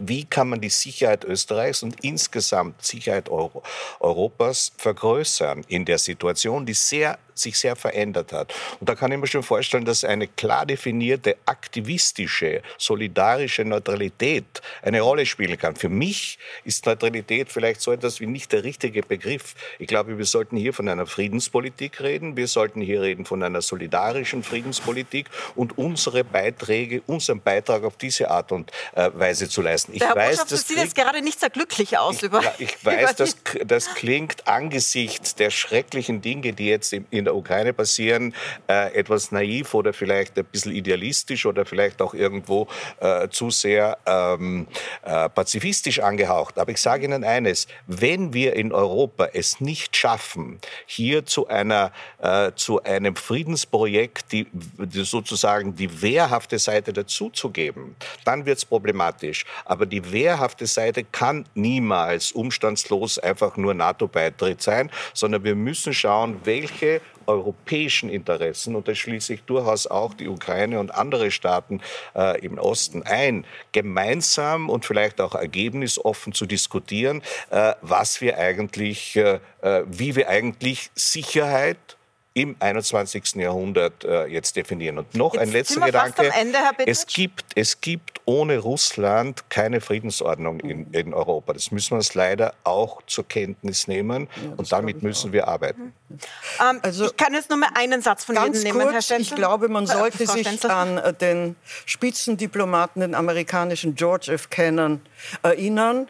wie 0.00 0.24
kann 0.24 0.48
man 0.48 0.60
die 0.60 0.70
Sicherheit 0.70 1.24
Österreichs 1.24 1.84
und 1.84 2.02
insgesamt 2.02 2.84
Sicherheit 2.84 3.28
Euro 3.28 3.62
Europas 4.00 4.72
vergrößern 4.76 5.64
in 5.68 5.84
der 5.84 5.98
Situation, 5.98 6.66
die 6.66 6.74
sehr 6.74 7.18
sich 7.34 7.58
sehr 7.58 7.76
verändert 7.76 8.32
hat. 8.32 8.54
Und 8.80 8.88
da 8.88 8.94
kann 8.94 9.12
ich 9.12 9.18
mir 9.18 9.26
schon 9.26 9.42
vorstellen, 9.42 9.84
dass 9.84 10.04
eine 10.04 10.28
klar 10.28 10.66
definierte 10.66 11.36
aktivistische, 11.46 12.62
solidarische 12.78 13.64
Neutralität 13.64 14.44
eine 14.82 15.00
Rolle 15.00 15.26
spielen 15.26 15.58
kann. 15.58 15.76
Für 15.76 15.88
mich 15.88 16.38
ist 16.64 16.86
Neutralität 16.86 17.50
vielleicht 17.50 17.80
so 17.80 17.92
etwas 17.92 18.20
wie 18.20 18.26
nicht 18.26 18.52
der 18.52 18.64
richtige 18.64 19.02
Begriff. 19.02 19.54
Ich 19.78 19.86
glaube, 19.86 20.16
wir 20.18 20.24
sollten 20.24 20.56
hier 20.56 20.72
von 20.72 20.88
einer 20.88 21.06
Friedenspolitik 21.06 22.00
reden. 22.00 22.36
Wir 22.36 22.48
sollten 22.48 22.80
hier 22.80 23.02
reden 23.02 23.24
von 23.24 23.42
einer 23.42 23.62
solidarischen 23.62 24.42
Friedenspolitik 24.42 25.26
und 25.54 25.76
unsere 25.78 26.24
Beiträge, 26.24 27.02
unseren 27.06 27.40
Beitrag 27.40 27.84
auf 27.84 27.96
diese 27.96 28.30
Art 28.30 28.52
und 28.52 28.70
äh, 28.94 29.10
Weise 29.14 29.48
zu 29.48 29.62
leisten. 29.62 29.92
Ich 29.92 30.00
der 30.00 30.14
weiß, 30.14 30.46
das 30.46 30.66
sieht 30.66 30.78
jetzt 30.78 30.94
gerade 30.94 31.22
nicht 31.22 31.40
sehr 31.40 31.50
glücklich 31.50 31.98
aus. 31.98 32.16
Ich, 32.16 32.22
über, 32.22 32.42
ich 32.58 32.76
weiß, 32.84 33.16
das, 33.16 33.36
das 33.64 33.94
klingt 33.94 34.46
angesichts 34.46 35.34
der 35.34 35.50
schrecklichen 35.50 36.20
Dinge, 36.20 36.52
die 36.52 36.66
jetzt 36.66 36.92
in, 36.92 37.23
in 37.24 37.26
der 37.26 37.36
Ukraine 37.36 37.72
passieren, 37.72 38.34
äh, 38.68 38.94
etwas 38.94 39.32
naiv 39.32 39.72
oder 39.72 39.94
vielleicht 39.94 40.38
ein 40.38 40.44
bisschen 40.44 40.72
idealistisch 40.72 41.46
oder 41.46 41.64
vielleicht 41.64 42.02
auch 42.02 42.12
irgendwo 42.12 42.68
äh, 43.00 43.28
zu 43.28 43.48
sehr 43.48 43.96
ähm, 44.04 44.66
äh, 45.02 45.30
pazifistisch 45.30 46.00
angehaucht. 46.00 46.58
Aber 46.58 46.70
ich 46.70 46.80
sage 46.80 47.06
Ihnen 47.06 47.24
eines, 47.24 47.66
wenn 47.86 48.34
wir 48.34 48.56
in 48.56 48.72
Europa 48.72 49.28
es 49.32 49.60
nicht 49.60 49.96
schaffen, 49.96 50.58
hier 50.84 51.24
zu, 51.24 51.48
einer, 51.48 51.92
äh, 52.18 52.52
zu 52.56 52.82
einem 52.82 53.16
Friedensprojekt 53.16 54.32
die, 54.32 54.46
die 54.52 55.04
sozusagen 55.04 55.74
die 55.74 56.02
wehrhafte 56.02 56.58
Seite 56.58 56.92
dazuzugeben, 56.92 57.96
dann 58.24 58.44
wird 58.44 58.58
es 58.58 58.66
problematisch. 58.66 59.46
Aber 59.64 59.86
die 59.86 60.12
wehrhafte 60.12 60.66
Seite 60.66 61.04
kann 61.04 61.46
niemals 61.54 62.32
umstandslos 62.32 63.18
einfach 63.18 63.56
nur 63.56 63.72
NATO-Beitritt 63.72 64.60
sein, 64.60 64.90
sondern 65.14 65.42
wir 65.44 65.54
müssen 65.54 65.94
schauen, 65.94 66.40
welche 66.44 67.00
europäischen 67.26 68.08
Interessen, 68.08 68.74
und 68.74 68.88
da 68.88 68.94
schließe 68.94 69.34
ich 69.34 69.42
durchaus 69.42 69.86
auch 69.86 70.14
die 70.14 70.28
Ukraine 70.28 70.80
und 70.80 70.94
andere 70.94 71.30
Staaten 71.30 71.80
äh, 72.14 72.40
im 72.40 72.58
Osten 72.58 73.02
ein, 73.02 73.44
gemeinsam 73.72 74.70
und 74.70 74.84
vielleicht 74.84 75.20
auch 75.20 75.34
ergebnisoffen 75.34 76.32
zu 76.32 76.46
diskutieren, 76.46 77.22
äh, 77.50 77.74
was 77.80 78.20
wir 78.20 78.38
eigentlich, 78.38 79.16
äh, 79.16 79.40
äh 79.62 79.84
wie 79.86 80.16
wir 80.16 80.28
eigentlich 80.28 80.90
Sicherheit 80.94 81.96
im 82.34 82.56
21. 82.58 83.36
Jahrhundert 83.36 84.04
äh, 84.04 84.26
jetzt 84.26 84.56
definieren. 84.56 84.98
Und 84.98 85.14
noch 85.14 85.34
jetzt 85.34 85.42
ein 85.42 85.52
letzter 85.52 85.80
Gedanke. 85.82 86.32
Ende, 86.34 86.58
es, 86.84 87.06
gibt, 87.06 87.44
es 87.54 87.80
gibt 87.80 88.20
ohne 88.24 88.58
Russland 88.58 89.48
keine 89.50 89.80
Friedensordnung 89.80 90.58
in, 90.58 90.92
in 90.92 91.14
Europa. 91.14 91.52
Das 91.52 91.70
müssen 91.70 91.92
wir 91.92 91.96
uns 91.98 92.14
leider 92.14 92.54
auch 92.64 93.02
zur 93.06 93.28
Kenntnis 93.28 93.86
nehmen. 93.86 94.28
Ja, 94.42 94.52
und 94.56 94.72
damit 94.72 95.04
müssen 95.04 95.32
wir 95.32 95.46
arbeiten. 95.46 95.94
Mhm. 96.08 96.18
Ähm, 96.60 96.80
also, 96.82 97.06
ich 97.06 97.16
kann 97.16 97.34
jetzt 97.34 97.50
nur 97.50 97.58
mal 97.58 97.70
einen 97.74 98.02
Satz 98.02 98.24
von 98.24 98.34
ganz 98.34 98.56
Ihnen 98.56 98.76
nehmen, 98.76 98.90
kurz, 98.90 99.10
Herr 99.10 99.20
Ich 99.20 99.34
glaube, 99.34 99.68
man 99.68 99.86
sollte 99.86 100.26
sich 100.26 100.64
an 100.68 100.98
äh, 100.98 101.14
den 101.14 101.54
Spitzendiplomaten, 101.86 103.00
den 103.00 103.14
amerikanischen 103.14 103.94
George 103.94 104.32
F. 104.32 104.50
Kennan, 104.50 105.02
erinnern 105.42 106.08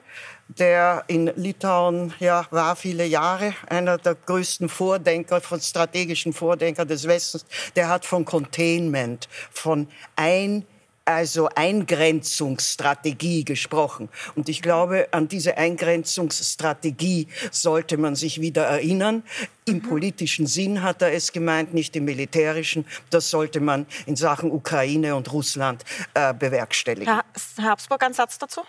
der 0.48 1.04
in 1.08 1.26
Litauen 1.36 2.12
ja, 2.20 2.46
war 2.50 2.76
viele 2.76 3.06
Jahre, 3.06 3.54
einer 3.68 3.98
der 3.98 4.14
größten 4.14 4.68
Vordenker, 4.68 5.40
von 5.40 5.60
strategischen 5.60 6.32
Vordenker 6.32 6.84
des 6.84 7.06
Westens, 7.08 7.44
der 7.76 7.88
hat 7.88 8.04
von 8.04 8.24
Containment, 8.24 9.28
von 9.50 9.88
ein 10.16 10.64
also 11.04 11.48
Eingrenzungsstrategie 11.54 13.44
gesprochen. 13.44 14.08
Und 14.36 14.48
ich 14.48 14.62
glaube, 14.62 15.08
an 15.10 15.28
diese 15.28 15.58
Eingrenzungsstrategie 15.58 17.28
sollte 17.50 17.98
man 17.98 18.14
sich 18.14 18.40
wieder 18.40 18.64
erinnern. 18.64 19.22
Im 19.66 19.76
mhm. 19.76 19.82
politischen 19.82 20.46
Sinn 20.46 20.82
hat 20.82 21.02
er 21.02 21.12
es 21.12 21.32
gemeint, 21.32 21.74
nicht 21.74 21.94
im 21.96 22.06
militärischen. 22.06 22.86
Das 23.10 23.28
sollte 23.30 23.60
man 23.60 23.86
in 24.06 24.16
Sachen 24.16 24.50
Ukraine 24.50 25.14
und 25.14 25.30
Russland 25.32 25.84
äh, 26.14 26.32
bewerkstelligen. 26.32 27.22
Herr 27.56 27.70
Habsburg, 27.70 28.02
ein 28.02 28.14
Satz 28.14 28.38
dazu? 28.38 28.62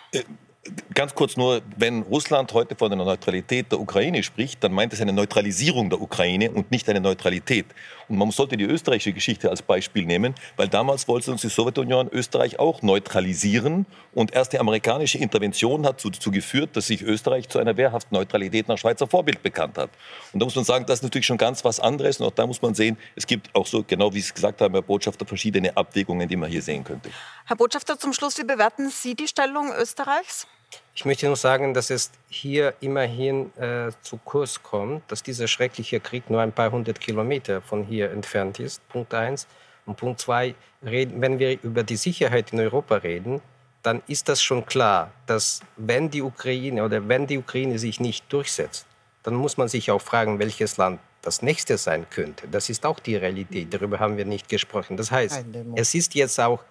Ganz 0.96 1.14
kurz 1.14 1.38
nur, 1.38 1.62
wenn 1.78 2.02
Russland 2.02 2.52
heute 2.54 2.76
von 2.76 2.92
einer 2.92 3.06
Neutralität 3.06 3.72
der 3.72 3.80
Ukraine 3.80 4.24
spricht, 4.24 4.64
dann 4.64 4.74
meint 4.74 4.94
es 4.94 5.02
eine 5.02 5.14
Neutralisierung 5.14 5.92
der 5.92 6.02
Ukraine 6.02 6.50
und 6.50 6.72
nicht 6.72 6.90
eine 6.90 7.02
Neutralität. 7.02 7.68
Und 8.08 8.18
man 8.18 8.32
sollte 8.32 8.58
die 8.58 8.64
österreichische 8.64 9.14
Geschichte 9.14 9.50
als 9.52 9.62
Beispiel 9.62 10.06
nehmen, 10.06 10.34
weil 10.56 10.68
damals 10.68 11.08
wollte 11.08 11.32
uns 11.32 11.42
die 11.42 11.50
Sowjetunion 11.50 12.10
Österreich 12.12 12.58
auch 12.58 12.82
neutralisieren 12.82 13.86
und 14.14 14.34
erst 14.34 14.54
die 14.54 14.60
amerikanische 14.60 15.20
Intervention 15.20 15.86
hat 15.86 16.04
dazu 16.04 16.32
geführt, 16.32 16.76
dass 16.76 16.88
sich 16.88 17.04
Österreich 17.04 17.48
zu 17.48 17.60
einer 17.60 17.78
wehrhaften 17.78 18.16
Neutralität 18.16 18.68
nach 18.68 18.78
Schweizer 18.78 19.06
Vorbild 19.06 19.44
bekannt 19.44 19.78
hat. 19.78 19.92
Und 20.34 20.40
da 20.40 20.46
muss 20.46 20.56
man 20.56 20.66
sagen, 20.66 20.86
das 20.88 21.00
ist 21.00 21.04
natürlich 21.04 21.28
schon 21.28 21.38
ganz 21.38 21.64
was 21.64 21.80
anderes 21.80 22.20
und 22.20 22.26
auch 22.26 22.32
da 22.32 22.48
muss 22.48 22.62
man 22.62 22.74
sehen, 22.74 22.98
es 23.16 23.28
gibt 23.28 23.54
auch 23.54 23.68
so, 23.68 23.84
genau 23.84 24.12
wie 24.14 24.20
Sie 24.20 24.30
es 24.30 24.34
gesagt 24.34 24.62
haben, 24.62 24.74
Herr 24.74 24.82
Botschafter, 24.82 25.26
verschiedene 25.26 25.78
Abwägungen, 25.78 26.28
die 26.28 26.36
man 26.36 26.50
hier 26.50 26.62
sehen 26.62 26.84
könnte. 26.84 27.12
Herr 27.46 27.56
Botschafter, 27.56 28.00
zum 28.00 28.14
Schluss, 28.14 28.38
wie 28.38 28.44
bewerten 28.46 28.90
Sie 28.90 29.16
die 29.16 29.28
Stellung 29.28 29.72
Österreichs? 29.72 30.48
Ich 30.94 31.06
möchte 31.06 31.26
nur 31.26 31.36
sagen, 31.36 31.74
dass 31.74 31.90
es 31.90 32.12
hier 32.30 32.74
immerhin 32.80 33.56
äh, 33.58 33.92
zu 34.02 34.18
Kurs 34.18 34.62
kommt, 34.64 35.04
dass 35.12 35.24
dieser 35.24 35.48
schreckliche 35.48 36.00
Krieg 36.00 36.30
nur 36.30 36.42
ein 36.42 36.52
paar 36.52 36.72
hundert 36.72 37.00
Kilometer 37.00 37.62
von 37.62 37.84
hier 37.84 38.12
entfernt 38.12 38.60
ist. 38.60 38.88
Punkt 38.90 39.14
eins. 39.14 39.48
Und 39.86 39.98
Punkt 39.98 40.20
zwei, 40.22 40.56
wenn 40.82 41.40
wir 41.40 41.62
über 41.62 41.84
die 41.84 41.98
Sicherheit 41.98 42.54
in 42.54 42.60
Europa 42.60 42.96
reden, 42.96 43.42
dann 43.84 44.02
ist 44.08 44.30
das 44.30 44.42
schon 44.42 44.66
klar, 44.66 45.12
dass 45.28 45.62
wenn 45.76 46.10
die 46.10 46.24
Ukraine 46.24 46.84
oder 46.84 47.08
wenn 47.08 47.28
die 47.28 47.38
Ukraine 47.38 47.78
sich 47.78 48.00
nicht 48.00 48.26
durchsetzt, 48.34 48.88
dann 49.22 49.36
muss 49.36 49.58
man 49.58 49.68
sich 49.68 49.92
auch 49.92 50.02
fragen, 50.02 50.40
welches 50.40 50.78
Land 50.78 51.00
das 51.22 51.42
nächste 51.42 51.78
sein 51.78 52.06
könnte. 52.10 52.48
Das 52.48 52.70
ist 52.70 52.86
auch 52.86 53.00
die 53.00 53.16
Realität. 53.16 53.74
Darüber 53.74 54.00
haben 54.00 54.18
wir 54.18 54.26
nicht 54.26 54.48
gesprochen. 54.48 54.98
Das 54.98 55.12
heißt, 55.12 55.44
es 55.76 55.94
ist 55.96 56.16
jetzt 56.16 56.40
auch 56.40 56.64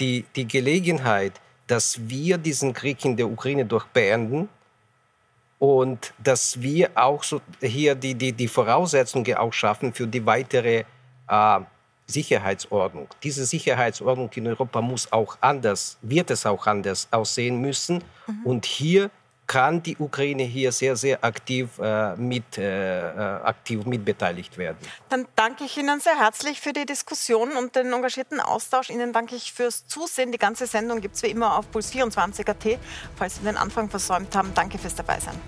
die, 0.00 0.24
die 0.36 0.46
Gelegenheit, 0.46 1.32
dass 1.66 1.98
wir 2.08 2.38
diesen 2.38 2.72
Krieg 2.72 3.04
in 3.04 3.16
der 3.16 3.28
Ukraine 3.28 3.64
durch 3.64 3.86
beenden 3.86 4.48
und 5.58 6.12
dass 6.22 6.60
wir 6.60 6.90
auch 6.94 7.22
so 7.22 7.40
hier 7.60 7.94
die, 7.94 8.14
die, 8.14 8.32
die 8.32 8.48
Voraussetzungen 8.48 9.36
auch 9.36 9.52
schaffen 9.52 9.92
für 9.92 10.06
die 10.06 10.24
weitere 10.26 10.84
äh, 11.28 11.60
Sicherheitsordnung. 12.06 13.08
Diese 13.22 13.46
Sicherheitsordnung 13.46 14.30
in 14.34 14.48
Europa 14.48 14.80
muss 14.80 15.10
auch 15.12 15.36
anders, 15.40 15.98
wird 16.02 16.30
es 16.30 16.46
auch 16.46 16.66
anders 16.66 17.08
aussehen 17.10 17.60
müssen. 17.60 18.02
Mhm. 18.26 18.44
Und 18.44 18.66
hier 18.66 19.10
kann 19.46 19.82
die 19.82 19.96
Ukraine 19.98 20.44
hier 20.44 20.72
sehr, 20.72 20.96
sehr 20.96 21.22
aktiv, 21.24 21.78
äh, 21.78 22.16
mit, 22.16 22.58
äh, 22.58 23.10
äh, 23.10 23.42
aktiv 23.42 23.84
mitbeteiligt 23.84 24.56
werden. 24.56 24.78
Dann 25.08 25.26
danke 25.36 25.64
ich 25.64 25.76
Ihnen 25.76 26.00
sehr 26.00 26.18
herzlich 26.18 26.60
für 26.60 26.72
die 26.72 26.86
Diskussion 26.86 27.52
und 27.52 27.76
den 27.76 27.92
engagierten 27.92 28.40
Austausch. 28.40 28.90
Ihnen 28.90 29.12
danke 29.12 29.36
ich 29.36 29.52
fürs 29.52 29.86
Zusehen. 29.86 30.32
Die 30.32 30.38
ganze 30.38 30.66
Sendung 30.66 31.00
gibt 31.00 31.16
es 31.16 31.22
wie 31.22 31.30
immer 31.30 31.58
auf 31.58 31.66
Puls24.at. 31.72 32.78
Falls 33.16 33.36
Sie 33.36 33.42
den 33.42 33.56
Anfang 33.56 33.90
versäumt 33.90 34.34
haben, 34.34 34.52
danke 34.54 34.78
fürs 34.78 34.94
Dabeisein. 34.94 35.38